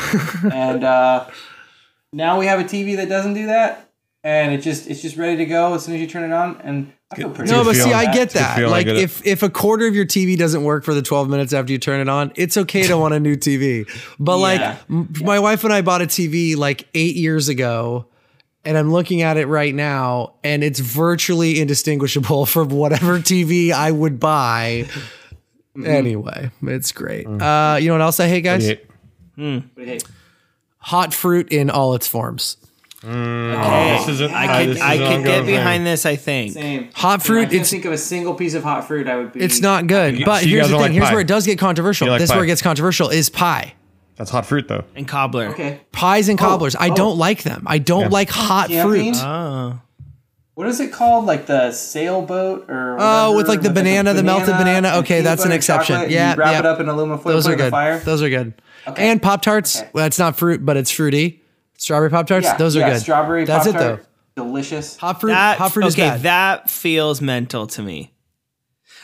And 0.51 0.83
uh, 0.83 1.27
now 2.13 2.37
we 2.39 2.45
have 2.45 2.59
a 2.59 2.63
TV 2.63 2.95
that 2.97 3.09
doesn't 3.09 3.33
do 3.33 3.47
that, 3.47 3.89
and 4.23 4.53
it 4.53 4.61
just 4.61 4.87
it's 4.87 5.01
just 5.01 5.17
ready 5.17 5.37
to 5.37 5.45
go 5.45 5.73
as 5.73 5.83
soon 5.85 5.95
as 5.95 6.01
you 6.01 6.07
turn 6.07 6.29
it 6.29 6.33
on. 6.33 6.61
And 6.61 6.93
I 7.11 7.15
feel 7.15 7.29
pretty 7.31 7.51
No, 7.51 7.63
but 7.63 7.73
see, 7.73 7.79
feeling. 7.79 7.93
I 7.95 8.05
get 8.13 8.23
It's 8.23 8.35
a 8.35 8.37
good 8.37 8.43
that. 8.43 8.55
feeling. 8.57 8.71
Like, 8.71 8.87
if 8.87 9.25
if 9.25 9.41
a 9.43 9.49
quarter 9.49 9.87
of 9.87 9.95
your 9.95 10.05
TV 10.05 10.37
doesn't 10.37 10.63
work 10.63 10.83
for 10.83 10.93
the 10.93 11.01
12 11.01 11.27
minutes 11.29 11.51
after 11.53 11.71
you 11.71 11.79
turn 11.79 11.99
it 11.99 12.09
on, 12.09 12.31
it's 12.35 12.57
okay 12.57 12.83
to 12.87 12.97
want 12.97 13.13
a 13.15 13.19
new 13.19 13.35
TV. 13.35 13.87
But 14.19 14.37
like, 14.37 14.59
Yeah. 14.89 15.05
my 15.21 15.39
wife 15.39 15.63
and 15.63 15.73
I 15.73 15.81
bought 15.81 16.01
a 16.03 16.05
TV 16.07 16.55
like 16.55 16.87
eight 16.93 17.15
years 17.15 17.49
ago, 17.49 18.07
and 18.65 18.77
I'm 18.77 18.91
looking 18.91 19.21
at 19.21 19.37
it 19.37 19.45
right 19.47 19.73
now, 19.73 20.33
and 20.43 20.63
it's 20.63 20.79
virtually 20.79 21.59
indistinguishable 21.59 22.45
from 22.47 22.69
whatever 22.69 23.19
TV 23.19 23.71
I 23.71 23.91
would 23.91 24.19
buy. 24.19 24.85
Mm-hmm. 25.75 25.85
Anyway, 25.87 26.51
it's 26.63 26.91
great. 26.91 27.27
Mm. 27.27 27.41
Uh, 27.41 27.77
you 27.77 27.87
know 27.89 27.95
what 27.95 28.01
else 28.01 28.19
I 28.19 28.27
hate, 28.27 28.41
guys? 28.41 28.67
You 28.67 28.77
hate- 29.37 29.75
But 29.75 29.85
hey, 29.87 29.99
Hot 30.79 31.13
fruit 31.13 31.51
in 31.51 31.69
all 31.69 31.95
its 31.95 32.07
forms. 32.07 32.57
Okay. 33.03 33.97
this 33.99 34.07
isn't- 34.09 34.31
I 34.33 34.45
uh, 34.47 34.59
could 34.59 34.69
this 34.69 34.75
is 34.77 34.81
I 34.83 34.93
an 34.93 34.99
could 34.99 35.07
get 35.07 35.15
ongoing 35.17 35.45
thing. 35.45 35.55
behind 35.55 35.85
this. 35.85 36.05
I 36.05 36.15
think. 36.15 36.53
same 36.53 36.89
Hot 36.95 37.21
fruit. 37.23 37.39
I 37.39 37.43
can't 37.45 37.53
it's 37.61 37.69
think 37.69 37.85
of 37.85 37.91
a 37.91 37.97
single 37.97 38.33
piece 38.33 38.53
of 38.55 38.63
hot 38.63 38.87
fruit 38.87 39.07
I 39.07 39.17
would 39.17 39.31
be. 39.33 39.41
it's 39.41 39.61
not 39.61 39.85
good. 39.87 40.23
But 40.25 40.41
so 40.41 40.47
here's 40.47 40.67
the 40.69 40.73
thing. 40.73 40.81
like 40.81 40.91
Here's 40.91 41.05
pie? 41.05 41.11
where 41.11 41.21
it 41.21 41.27
does 41.27 41.45
get 41.45 41.59
controversial. 41.59 42.07
Like 42.07 42.19
this 42.19 42.29
is 42.29 42.35
where 42.35 42.43
it 42.43 42.47
gets 42.47 42.61
controversial. 42.61 43.09
Is 43.09 43.29
pie. 43.29 43.73
That's 44.15 44.29
hot 44.29 44.45
fruit 44.45 44.67
though. 44.67 44.83
And 44.95 45.07
cobbler. 45.07 45.47
okay. 45.47 45.81
pies 45.91 46.29
and 46.29 46.39
oh. 46.39 46.43
cobblers. 46.43 46.75
I 46.75 46.89
oh. 46.89 46.95
don't 46.95 47.17
like 47.17 47.43
them. 47.43 47.63
I 47.67 47.79
don't 47.79 48.03
Yeah. 48.03 48.07
like 48.09 48.29
hot 48.29 48.69
Camping? 48.69 49.13
fruit. 49.13 49.23
Oh. 49.23 49.79
What 50.55 50.67
is 50.67 50.79
it 50.79 50.93
called? 50.93 51.25
Like 51.25 51.47
the 51.47 51.71
sailboat 51.73 52.69
or 52.69 52.95
Oh, 52.97 53.35
with, 53.35 53.49
like, 53.49 53.61
the 53.61 53.67
with, 53.67 53.77
a 53.77 53.81
banana, 53.81 54.13
the 54.13 54.23
melted 54.23 54.55
banana. 54.55 54.99
Okay, 54.99 55.19
that's 55.19 55.43
an 55.43 55.51
exception. 55.51 56.09
Yeah, 56.09 56.31
you 56.31 56.37
wrap 56.37 56.51
yeah. 56.53 56.59
it 56.59 56.65
up 56.65 56.79
in 56.79 56.87
aluminum 56.87 57.19
foil, 57.19 57.33
Those 57.33 57.47
are 57.47 57.51
it 57.51 57.53
in 57.53 57.57
the 57.57 57.63
good. 57.65 57.71
fire. 57.71 57.99
Those 57.99 58.23
are 58.23 58.29
good. 58.29 58.53
Okay. 58.87 59.09
And 59.09 59.21
Pop 59.21 59.41
Tarts. 59.41 59.81
Okay. 59.81 59.89
Well, 59.91 60.05
it's 60.05 60.17
not 60.17 60.37
fruit, 60.37 60.65
but 60.65 60.77
it's 60.77 60.91
fruity. 60.91 61.43
Strawberry 61.77 62.09
Pop 62.09 62.27
Tarts. 62.27 62.45
yeah, 62.45 62.55
Those 62.55 62.77
are 62.77 62.89
good. 62.89 63.01
Strawberry 63.01 63.43
That's 63.43 63.67
it 63.67 63.73
Pop-Tart, 63.73 64.05
though. 64.35 64.43
Delicious. 64.43 64.95
Hot 64.97 65.19
fruit. 65.19 65.31
That, 65.31 65.57
hot 65.57 65.73
fruit 65.73 65.87
is 65.87 65.95
okay, 65.95 66.07
bad. 66.07 66.21
that 66.21 66.69
feels 66.69 67.21
mental 67.21 67.67
to 67.67 67.81
me. 67.81 68.13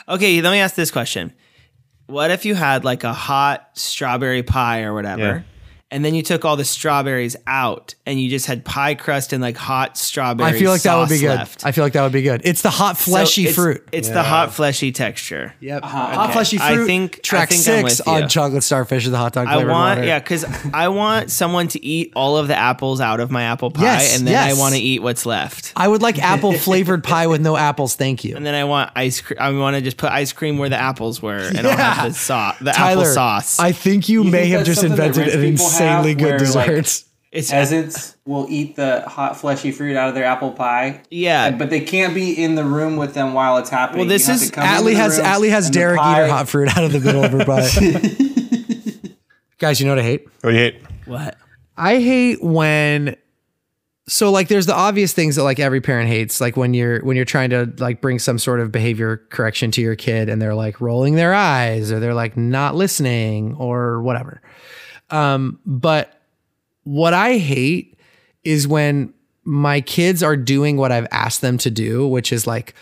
Okay, 0.07 0.41
let 0.41 0.51
me 0.51 0.59
ask 0.59 0.75
this 0.75 0.91
question. 0.91 1.33
What 2.11 2.29
if 2.31 2.45
you 2.45 2.55
had 2.55 2.83
like 2.83 3.03
a 3.03 3.13
hot 3.13 3.69
strawberry 3.73 4.43
pie 4.43 4.83
or 4.83 4.93
whatever, 4.93 5.21
Yeah. 5.21 5.41
And 5.91 6.03
then 6.05 6.15
you 6.15 6.21
took 6.23 6.45
all 6.45 6.55
the 6.55 6.63
strawberries 6.65 7.35
out 7.45 7.95
and 8.05 8.19
you 8.19 8.29
just 8.29 8.45
had 8.45 8.63
pie 8.65 8.95
crust 8.95 9.33
and 9.33 9.41
like 9.41 9.57
hot 9.57 9.97
strawberry. 9.97 10.49
I 10.49 10.57
feel 10.57 10.71
like 10.71 10.81
that 10.83 10.95
would 10.97 11.09
be 11.09 11.19
good. 11.19 11.27
Left. 11.35 11.65
I 11.65 11.71
feel 11.73 11.83
like 11.83 11.93
that 11.93 12.03
would 12.03 12.11
be 12.13 12.21
good. 12.21 12.41
It's 12.45 12.61
the 12.61 12.69
hot 12.69 12.97
So 12.97 13.11
fleshy 13.11 13.41
it's- 13.43 13.55
fruit. 13.55 13.87
It's 13.91 14.09
the 14.09 14.23
hot 14.23 14.53
fleshy 14.53 14.91
texture. 14.91 15.53
Yep. 15.59 15.83
Uh-huh. 15.83 15.97
Hot 15.97 16.23
Okay. 16.25 16.33
fleshy 16.33 16.59
I 16.59 16.73
fruit. 16.75 16.85
think- 16.87 17.15
I 17.17 17.19
track 17.21 17.49
think 17.49 17.59
I'm 17.67 17.87
six 17.89 17.99
with 17.99 18.07
on 18.07 18.21
you. 18.23 18.27
chocolate 18.27 18.63
starfish 18.63 19.05
and 19.05 19.13
the 19.13 19.17
hot 19.17 19.33
dog 19.33 19.47
I 19.47 19.57
want 19.57 19.67
water. 19.69 20.03
yeah, 20.05 20.19
because 20.19 20.45
I 20.73 20.87
want 20.87 21.29
someone 21.29 21.67
to 21.69 21.85
eat 21.85 22.13
all 22.15 22.37
of 22.37 22.47
the 22.47 22.55
apples 22.55 23.01
out 23.01 23.19
of 23.19 23.29
my 23.31 23.43
apple 23.43 23.69
pie, 23.71 23.83
Yes, 23.83 24.17
and 24.17 24.25
then 24.27 24.33
yes. 24.33 24.55
I 24.55 24.59
want 24.59 24.75
to 24.75 24.81
eat 24.81 25.01
what's 25.01 25.25
left. 25.25 25.73
I 25.75 25.87
would 25.87 26.01
like 26.01 26.17
apple 26.19 26.53
flavored 26.53 27.03
pie 27.03 27.27
with 27.27 27.41
no 27.41 27.57
apples. 27.57 27.95
Thank 27.95 28.23
you. 28.23 28.35
And 28.37 28.45
then 28.45 28.55
I 28.55 28.63
want 28.63 28.91
ice 28.95 29.19
cream. 29.21 29.37
I 29.41 29.51
want 29.51 29.75
to 29.75 29.81
just 29.81 29.97
put 29.97 30.09
ice 30.11 30.31
cream 30.31 30.57
where 30.57 30.69
the 30.69 30.77
apples 30.79 31.21
were, 31.21 31.37
and 31.37 31.67
I'll 31.67 31.75
have 31.77 32.13
the 32.13 32.17
sauce, 32.17 32.55
the 32.59 32.71
Tyler, 32.71 33.01
apple 33.01 33.13
sauce. 33.13 33.59
I 33.59 33.71
think 33.73 34.07
you, 34.09 34.23
You 34.23 34.31
may 34.31 34.41
think 34.43 34.53
have 34.55 34.65
just 34.65 34.83
invented 34.83 35.27
an 35.27 35.41
people 35.41 35.65
insanely 35.81 36.15
good 36.15 36.41
where, 36.41 36.51
like, 36.51 36.85
it's 37.31 37.49
Peasants 37.49 38.17
will 38.25 38.45
eat 38.49 38.75
the 38.75 39.01
hot 39.07 39.37
fleshy 39.37 39.71
fruit 39.71 39.95
out 39.95 40.09
of 40.09 40.15
their 40.15 40.25
apple 40.25 40.51
pie. 40.51 41.01
yeah, 41.09 41.51
but 41.51 41.69
they 41.69 41.79
can't 41.79 42.13
be 42.13 42.31
in 42.33 42.55
the 42.55 42.63
room 42.65 42.97
with 42.97 43.13
them 43.13 43.33
while 43.33 43.57
it's 43.57 43.69
happening. 43.69 43.99
Well, 44.01 44.09
this 44.09 44.27
You 44.27 44.33
is- 44.33 44.47
to 44.47 44.51
come 44.51 44.63
into 44.65 44.75
Atlee 44.89 44.95
has 44.95 45.17
room 45.17 45.25
Atlee 45.27 45.49
has 45.49 45.69
Derek 45.69 45.99
eat 45.99 46.03
her 46.17 46.27
hot 46.27 46.49
fruit 46.49 46.75
out 46.77 46.83
of 46.83 46.91
the 46.91 46.99
middle 46.99 47.23
of 47.23 47.31
her 47.31 47.45
pie. 47.45 47.69
Guys, 49.59 49.79
you 49.79 49.85
know 49.85 49.91
what 49.93 49.99
I 49.99 50.03
hate? 50.03 50.25
What 50.41 50.49
do 50.49 50.55
you 50.55 50.59
hate? 50.59 50.81
what? 51.05 51.37
I 51.77 51.99
hate 51.99 52.43
when 52.43 53.15
so 54.07 54.29
like 54.31 54.47
there's 54.49 54.65
the 54.65 54.75
obvious 54.75 55.13
things 55.13 55.35
that 55.37 55.43
like 55.43 55.59
every 55.59 55.79
parent 55.79 56.09
hates 56.09 56.41
like 56.41 56.57
when 56.57 56.73
you're 56.73 56.99
when 57.05 57.15
you're 57.15 57.23
trying 57.25 57.51
to 57.51 57.71
like 57.77 58.01
bring 58.01 58.19
some 58.19 58.37
sort 58.39 58.59
of 58.59 58.71
behavior 58.71 59.17
correction 59.29 59.71
to 59.71 59.81
your 59.81 59.95
kid 59.95 60.27
and 60.29 60.41
they're 60.41 60.55
like 60.55 60.81
rolling 60.81 61.15
their 61.15 61.33
eyes 61.33 61.91
or 61.91 61.99
they're 61.99 62.13
like 62.13 62.35
not 62.35 62.75
listening 62.75 63.55
or 63.55 64.01
whatever. 64.01 64.41
Um 65.11 65.59
but 65.65 66.21
what 66.83 67.13
I 67.13 67.37
hate 67.37 67.97
is 68.43 68.67
when 68.67 69.13
my 69.43 69.81
kids 69.81 70.23
are 70.23 70.37
doing 70.37 70.77
what 70.77 70.91
I've 70.91 71.07
asked 71.11 71.41
them 71.41 71.57
to 71.59 71.71
do, 71.71 72.07
which 72.07 72.31
is 72.31 72.47
like 72.47 72.73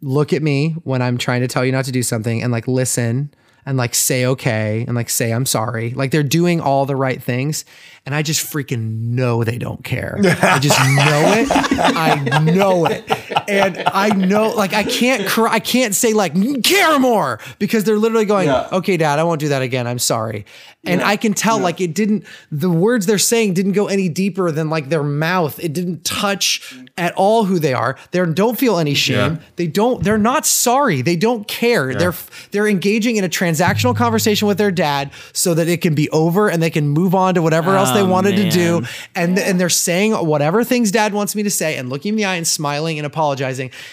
look 0.00 0.32
at 0.32 0.42
me 0.42 0.72
when 0.84 1.00
I'm 1.00 1.16
trying 1.16 1.42
to 1.42 1.48
tell 1.48 1.64
you 1.64 1.72
not 1.72 1.84
to 1.84 1.92
do 1.92 2.02
something 2.02 2.42
and 2.42 2.50
like 2.52 2.66
listen 2.66 3.32
and 3.64 3.78
like 3.78 3.94
say 3.94 4.26
okay 4.26 4.84
and 4.86 4.96
like 4.96 5.08
say 5.08 5.32
I'm 5.32 5.46
sorry. 5.46 5.90
Like 5.90 6.10
they're 6.10 6.24
doing 6.24 6.60
all 6.60 6.86
the 6.86 6.96
right 6.96 7.22
things 7.22 7.64
and 8.04 8.14
I 8.14 8.22
just 8.22 8.44
freaking 8.44 9.10
know 9.10 9.44
they 9.44 9.58
don't 9.58 9.84
care. 9.84 10.16
I 10.18 10.58
just 10.58 10.78
know 10.80 11.34
it. 11.36 11.48
I 11.50 12.38
know 12.40 12.86
it. 12.86 13.04
And 13.48 13.82
I 13.86 14.08
know 14.10 14.50
like 14.50 14.72
I 14.72 14.82
can't 14.84 15.26
cr- 15.28 15.48
I 15.48 15.58
can't 15.58 15.94
say 15.94 16.12
like 16.12 16.34
care 16.62 16.98
more 16.98 17.38
because 17.58 17.84
they're 17.84 17.98
literally 17.98 18.24
going, 18.24 18.46
Yeah. 18.48 18.68
"Okay, 18.72 18.96
dad, 18.96 19.18
I 19.18 19.24
won't 19.24 19.40
do 19.40 19.48
that 19.48 19.62
again. 19.62 19.86
I'm 19.86 19.98
sorry." 19.98 20.44
And 20.84 21.00
I 21.00 21.14
can 21.16 21.32
tell 21.32 21.58
like 21.60 21.80
it 21.80 21.94
didn't 21.94 22.24
the 22.50 22.68
words 22.70 23.06
they're 23.06 23.16
saying 23.18 23.54
didn't 23.54 23.72
go 23.72 23.86
any 23.86 24.08
deeper 24.08 24.50
than 24.50 24.68
like 24.68 24.88
their 24.88 25.04
mouth. 25.04 25.60
It 25.62 25.72
didn't 25.72 26.04
touch 26.04 26.76
at 26.98 27.14
all 27.14 27.44
who 27.44 27.60
they 27.60 27.72
are. 27.72 27.96
They 28.10 28.24
don't 28.26 28.58
feel 28.58 28.78
any 28.78 28.94
shame. 28.94 29.34
Yeah. 29.34 29.40
They 29.56 29.68
don't 29.68 30.02
they're 30.02 30.18
not 30.18 30.44
sorry. 30.44 31.00
They 31.02 31.14
don't 31.14 31.46
care. 31.46 31.94
They're 31.94 32.14
they're 32.50 32.66
engaging 32.66 33.14
in 33.14 33.22
a 33.22 33.28
transactional 33.28 33.94
conversation 33.94 34.48
with 34.48 34.58
their 34.58 34.72
dad 34.72 35.12
so 35.32 35.54
that 35.54 35.68
it 35.68 35.82
can 35.82 35.94
be 35.94 36.10
over 36.10 36.48
and 36.50 36.60
they 36.60 36.70
can 36.70 36.88
move 36.88 37.14
on 37.14 37.34
to 37.34 37.42
whatever 37.42 37.76
else 37.76 37.90
they 37.92 38.00
Oh, 38.00 38.06
wanted 38.06 38.34
to 38.36 38.50
do. 38.50 38.80
man. 38.80 38.90
And 39.14 39.38
and 39.38 39.60
they're 39.60 39.68
saying 39.68 40.12
whatever 40.14 40.64
things 40.64 40.90
dad 40.90 41.14
wants 41.14 41.36
me 41.36 41.44
to 41.44 41.50
say 41.50 41.76
and 41.76 41.90
looking 41.90 42.16
me 42.16 42.22
in 42.22 42.26
the 42.26 42.32
eye 42.32 42.36
and 42.36 42.46
smiling 42.46 42.98
and 42.98 43.06
apologizing. 43.06 43.21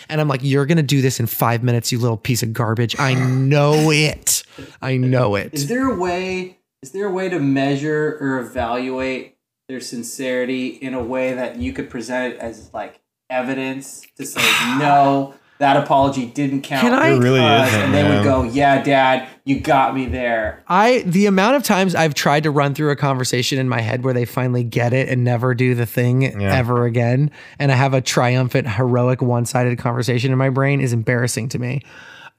And 0.10 0.22
I'm 0.22 0.28
like, 0.28 0.42
"You're 0.44 0.66
going 0.66 0.78
to 0.78 0.84
do 0.84 1.02
this 1.02 1.20
in 1.20 1.28
5 1.28 1.64
minutes, 1.64 1.92
you 1.92 2.00
little 2.00 2.18
piece 2.18 2.44
of 2.44 2.54
garbage. 2.54 3.00
I 3.00 3.14
know 3.14 3.92
it. 3.92 4.44
I 4.82 4.98
know 4.98 5.36
it. 5.36 5.54
Is 5.54 5.68
there 5.68 5.90
a 5.90 5.96
way? 5.96 6.58
Is 6.82 6.92
there 6.92 7.08
a 7.08 7.12
way 7.12 7.30
to 7.30 7.40
measure 7.40 8.18
or 8.22 8.40
evaluate 8.40 9.36
their 9.68 9.80
sincerity 9.80 10.68
in 10.68 10.94
a 10.94 11.04
way 11.04 11.34
that 11.34 11.58
you 11.58 11.74
could 11.74 11.90
present 11.90 12.34
it 12.34 12.40
as 12.40 12.74
like 12.74 13.02
evidence 13.30 14.06
to 14.18 14.26
say 14.26 14.42
no, 14.80 15.36
that 15.60 15.78
apology 15.78 16.26
didn't 16.26 16.62
count? 16.62 16.82
Can 16.82 16.94
I- 16.94 17.10
It 17.10 17.20
really 17.20 17.40
because," 17.40 17.68
isn't, 17.70 17.82
And 17.82 17.94
they 17.94 18.04
would 18.04 18.24
go, 18.24 18.44
"Yeah, 18.44 18.82
Dad, 18.82 19.28
you 19.46 19.60
got 19.60 19.94
me 19.94 20.06
there." 20.06 20.64
I 20.68 21.04
the 21.06 21.26
amount 21.26 21.58
of 21.58 21.64
times 21.64 21.96
I've 21.96 22.14
tried 22.14 22.44
to 22.44 22.52
run 22.52 22.74
through 22.74 22.92
a 22.92 22.96
conversation 22.96 23.60
in 23.60 23.68
my 23.70 23.82
head 23.82 24.04
where 24.04 24.14
they 24.14 24.26
finally 24.26 24.64
get 24.64 24.94
it 24.94 25.10
and 25.10 25.24
never 25.24 25.54
do 25.54 25.76
the 25.76 25.86
thing 25.86 26.22
Yeah. 26.22 26.56
ever 26.56 26.86
again, 26.86 27.30
and 27.60 27.72
I 27.72 27.76
have 27.76 27.94
a 27.94 28.02
triumphant, 28.02 28.70
heroic, 28.70 29.22
one-sided 29.22 29.78
conversation 29.78 30.32
in 30.32 30.38
my 30.38 30.50
brain 30.50 30.82
is 30.82 30.94
embarrassing 30.94 31.50
to 31.50 31.60
me. 31.60 31.82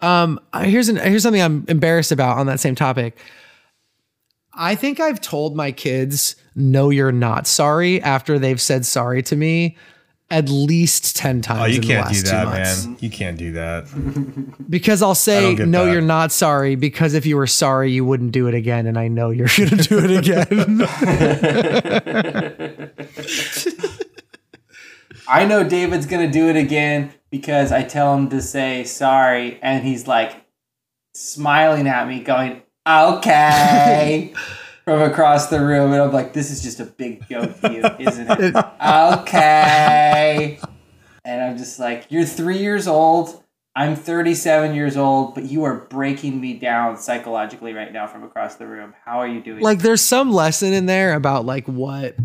Um, 0.00 0.40
here's 0.62 0.88
an 0.88 0.96
here's 0.96 1.22
something 1.22 1.42
I'm 1.42 1.64
embarrassed 1.68 2.12
about 2.12 2.38
on 2.38 2.46
that 2.46 2.58
same 2.58 2.74
topic. 2.74 3.18
I 4.54 4.74
think 4.74 4.98
I've 4.98 5.20
told 5.20 5.56
my 5.56 5.72
kids, 5.72 6.36
"No, 6.56 6.90
you're 6.90 7.12
not 7.12 7.46
sorry," 7.46 8.02
after 8.02 8.38
they've 8.38 8.60
said 8.60 8.84
sorry 8.86 9.22
to 9.24 9.36
me 9.36 9.76
at 10.30 10.48
least 10.48 11.16
ten 11.16 11.38
oh, 11.38 11.42
times 11.42 11.60
Oh, 11.60 11.64
you 11.66 11.76
in 11.76 11.82
can't 11.82 12.06
last 12.06 12.24
do 12.24 12.30
that, 12.30 12.44
two 12.44 12.50
months. 12.50 12.86
man. 12.86 12.96
You 13.00 13.10
can't 13.10 13.36
do 13.36 13.52
that. 13.52 14.70
Because 14.70 15.02
I'll 15.02 15.14
say, 15.14 15.54
no, 15.54 15.86
that. 15.86 15.92
you're 15.92 16.00
not 16.00 16.32
sorry. 16.32 16.76
Because 16.76 17.14
if 17.14 17.26
you 17.26 17.36
were 17.36 17.46
sorry, 17.46 17.90
you 17.90 18.04
wouldn't 18.04 18.32
do 18.32 18.46
it 18.46 18.54
again. 18.54 18.86
And 18.86 18.98
I 18.98 19.08
know 19.08 19.30
you're 19.30 19.48
going 19.56 19.70
to 19.70 19.76
do 19.76 19.98
it 20.02 20.10
again. 20.10 20.86
I 25.28 25.44
know 25.44 25.62
David's 25.62 26.06
gonna 26.06 26.30
do 26.30 26.48
it 26.48 26.56
again 26.56 27.12
because 27.30 27.70
I 27.70 27.84
tell 27.84 28.16
him 28.16 28.28
to 28.30 28.42
say 28.42 28.82
sorry, 28.82 29.60
and 29.62 29.84
he's 29.84 30.08
like 30.08 30.44
smiling 31.14 31.86
at 31.86 32.08
me, 32.08 32.20
going, 32.20 32.62
"Okay." 32.86 34.34
From 34.90 35.02
across 35.02 35.46
the 35.46 35.60
room, 35.64 35.92
and 35.92 36.02
I'm 36.02 36.10
like, 36.12 36.32
"This 36.32 36.50
is 36.50 36.62
just 36.64 36.80
a 36.80 36.84
big 36.84 37.28
joke 37.28 37.60
to 37.60 37.72
you, 37.72 37.84
isn't 38.08 38.26
it?" 38.28 38.56
okay. 38.82 40.58
And 41.24 41.40
I'm 41.42 41.56
just 41.56 41.78
like, 41.78 42.06
"You're 42.08 42.24
three 42.24 42.58
years 42.58 42.88
old. 42.88 43.40
I'm 43.76 43.94
37 43.94 44.74
years 44.74 44.96
old, 44.96 45.36
but 45.36 45.44
you 45.44 45.62
are 45.62 45.74
breaking 45.88 46.40
me 46.40 46.54
down 46.54 46.96
psychologically 46.96 47.72
right 47.72 47.92
now 47.92 48.08
from 48.08 48.24
across 48.24 48.56
the 48.56 48.66
room. 48.66 48.94
How 49.04 49.18
are 49.20 49.28
you 49.28 49.40
doing?" 49.40 49.62
like 49.62 49.78
there's 49.78 50.00
some 50.00 50.32
lesson 50.32 50.72
in 50.72 50.86
there 50.86 51.14
about 51.14 51.46
like 51.46 51.66
what 51.66 52.16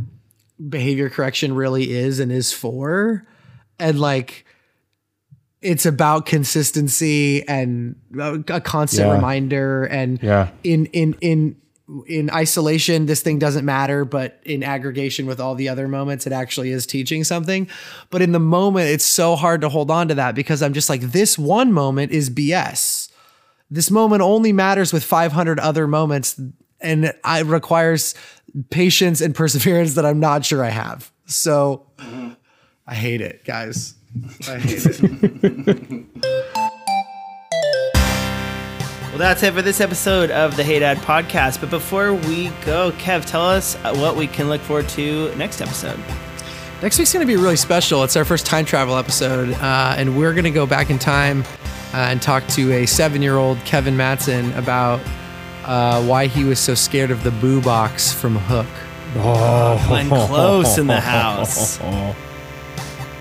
behavior 0.68 1.10
correction 1.12 1.54
really 1.54 1.92
is 1.92 2.20
and 2.20 2.32
is 2.32 2.52
for. 2.52 3.28
And 3.78 4.00
like, 4.00 4.44
it's 5.62 5.86
about 5.86 6.26
consistency 6.26 7.48
and 7.48 7.96
a 8.20 8.44
a 8.56 8.60
constant 8.62 9.08
Yeah. 9.08 9.14
reminder. 9.14 9.84
And 9.84 10.18
Yeah. 10.24 10.48
in, 10.64 10.88
in, 10.88 11.16
in, 11.22 11.58
in 12.08 12.30
isolation, 12.32 13.06
this 13.06 13.22
thing 13.22 13.38
doesn't 13.38 13.66
matter, 13.66 14.06
but 14.06 14.40
in 14.44 14.64
aggregation 14.64 15.26
with 15.26 15.40
all 15.40 15.56
the 15.56 15.70
other 15.70 15.88
moments, 15.88 16.26
it 16.26 16.34
actually 16.34 16.72
is 16.72 16.86
teaching 16.86 17.24
something. 17.24 17.68
But 18.10 18.22
in 18.22 18.32
the 18.32 18.40
moment, 18.40 18.90
it's 18.90 19.06
so 19.06 19.36
hard 19.36 19.62
to 19.62 19.70
hold 19.70 19.92
on 19.92 20.08
to 20.08 20.16
that 20.16 20.36
because 20.36 20.64
I'm 20.64 20.74
just 20.74 20.90
like, 20.90 21.02
this 21.02 21.38
one 21.38 21.72
moment 21.72 22.12
is 22.12 22.30
BS. 22.30 23.12
This 23.70 23.92
moment 23.92 24.22
only 24.22 24.52
matters 24.52 24.94
with 24.94 25.04
500 25.04 25.60
other 25.60 25.88
moments, 25.88 26.40
and 26.82 27.06
it 27.06 27.46
requires 27.46 28.16
patience 28.70 29.22
and 29.22 29.36
perseverance 29.36 29.96
that 29.96 30.06
I'm 30.06 30.20
not 30.20 30.46
sure 30.46 30.64
I 30.64 30.70
have. 30.70 31.12
So 31.26 31.86
mm-hmm. 31.98 32.34
I 32.88 32.96
hate 32.96 33.22
it, 33.22 33.44
guys. 33.46 33.96
I 34.48 34.58
hate 34.58 34.86
it. 34.86 36.42
Well, 39.16 39.20
that's 39.22 39.44
it 39.44 39.54
for 39.54 39.62
this 39.62 39.80
episode 39.80 40.30
of 40.30 40.58
the 40.58 40.64
Hey 40.66 40.80
Dad 40.80 40.98
podcast. 40.98 41.62
But 41.62 41.70
before 41.70 42.14
we 42.14 42.50
go, 42.66 42.92
Kev, 42.98 43.24
tell 43.24 43.46
us 43.46 43.78
uh, 43.78 43.96
what 43.96 44.18
we 44.18 44.28
can 44.28 44.50
look 44.50 44.60
forward 44.60 44.90
to 44.90 45.34
next 45.36 45.62
episode. 45.62 45.98
Next 46.82 47.00
week's 47.00 47.14
going 47.14 47.26
to 47.26 47.34
be 47.34 47.38
really 47.42 47.56
special. 47.56 48.04
It's 48.04 48.18
our 48.18 48.26
first 48.26 48.46
time 48.46 48.66
travel 48.66 48.98
episode, 48.98 49.54
uh, 49.54 49.96
and 49.98 50.18
we're 50.18 50.34
going 50.34 50.44
to 50.44 50.52
go 50.52 50.66
back 50.66 50.90
in 50.90 51.00
time 51.00 51.44
uh, 51.94 52.08
and 52.10 52.22
talk 52.22 52.46
to 52.48 52.74
a 52.74 52.86
seven 52.86 53.22
year 53.22 53.38
old 53.38 53.58
Kevin 53.60 53.96
Matson 53.96 54.52
about 54.56 55.00
uh, 55.64 56.04
why 56.04 56.28
he 56.28 56.44
was 56.44 56.60
so 56.60 56.76
scared 56.76 57.10
of 57.10 57.24
the 57.24 57.32
boo 57.32 57.62
box 57.62 58.12
from 58.12 58.36
Hook. 58.36 58.68
Glenn 59.14 60.10
Close 60.10 60.78
in 60.78 60.88
the 60.88 61.00
house. 61.00 61.78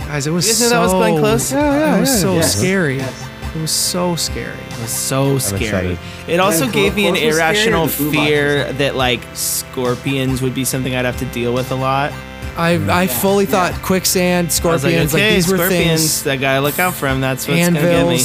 Guys, 0.08 0.26
it 0.26 0.32
was 0.32 0.44
You 0.48 0.54
guys 0.54 0.60
know 0.60 0.66
so, 0.66 0.74
that 0.74 0.80
was 0.82 0.92
Glenn 0.92 1.18
Close? 1.20 1.52
Yeah, 1.52 1.60
yeah, 1.78 1.96
it 1.96 2.00
was 2.00 2.20
so 2.20 2.34
Yes. 2.34 2.58
scary. 2.58 2.96
Yes. 2.96 3.28
It 3.54 3.60
was 3.60 3.70
so 3.70 4.16
scary. 4.16 4.58
It 4.58 4.80
was 4.80 4.90
so 4.90 5.38
scary. 5.38 5.96
It 6.26 6.40
also 6.40 6.68
gave 6.68 6.96
me 6.96 7.06
an 7.06 7.14
Close 7.14 7.24
was 7.26 7.34
scary 7.36 7.50
or 7.50 7.52
irrational 7.52 7.86
the 7.86 7.96
boo 7.98 8.12
box 8.12 8.26
fear 8.26 8.72
that 8.74 8.96
like 8.96 9.20
scorpions 9.34 10.42
would 10.42 10.54
be 10.54 10.64
something 10.64 10.94
I'd 10.94 11.04
have 11.04 11.18
to 11.18 11.26
deal 11.26 11.54
with 11.54 11.70
a 11.70 11.76
lot. 11.76 12.12
I, 12.56 12.76
mm. 12.76 12.88
I 12.88 13.06
fully 13.06 13.46
thought 13.46 13.72
quicksand, 13.82 14.52
scorpions, 14.52 15.12
like, 15.12 15.22
like, 15.22 15.22
okay, 15.22 15.34
these 15.34 15.50
were 15.50 15.68
things, 15.68 16.22
that 16.24 16.40
guy 16.40 16.58
look 16.60 16.78
out 16.78 16.94
for 16.94 17.08
him. 17.08 17.20
That's 17.20 17.48
what's 17.48 17.60
gonna 17.60 17.80
get 17.80 18.06
me. 18.06 18.20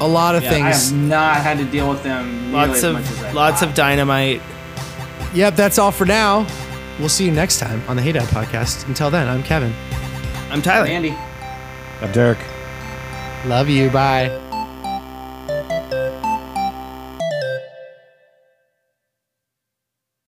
a 0.00 0.06
lot 0.08 0.34
of 0.34 0.42
Yeah, 0.42 0.50
I 0.50 0.52
things. 0.52 0.90
have 0.90 0.98
not 0.98 1.36
had 1.36 1.58
to 1.58 1.64
deal 1.64 1.88
with 1.88 2.02
them 2.02 2.50
nearly 2.50 2.68
Lots 2.68 2.78
as 2.78 2.84
of 2.84 2.92
much 2.94 3.10
as 3.10 3.22
I 3.22 3.32
lots 3.32 3.60
thought. 3.60 3.68
of 3.70 3.74
dynamite. 3.74 4.42
Yep, 5.34 5.56
that's 5.56 5.78
all 5.78 5.92
for 5.92 6.04
now. 6.06 6.46
We'll 6.98 7.08
see 7.08 7.24
you 7.24 7.32
next 7.32 7.58
time 7.58 7.82
on 7.88 7.96
the 7.96 8.02
Hey 8.02 8.12
Dad 8.12 8.28
podcast. 8.28 8.86
Until 8.86 9.10
then, 9.10 9.28
I'm 9.28 9.42
Kevin. 9.42 9.72
I'm 10.50 10.60
Tyler. 10.60 10.86
Andy. 10.86 11.16
I'm 12.02 12.12
Derek. 12.12 12.38
Love 13.46 13.68
you. 13.70 13.88
Bye. 13.88 14.49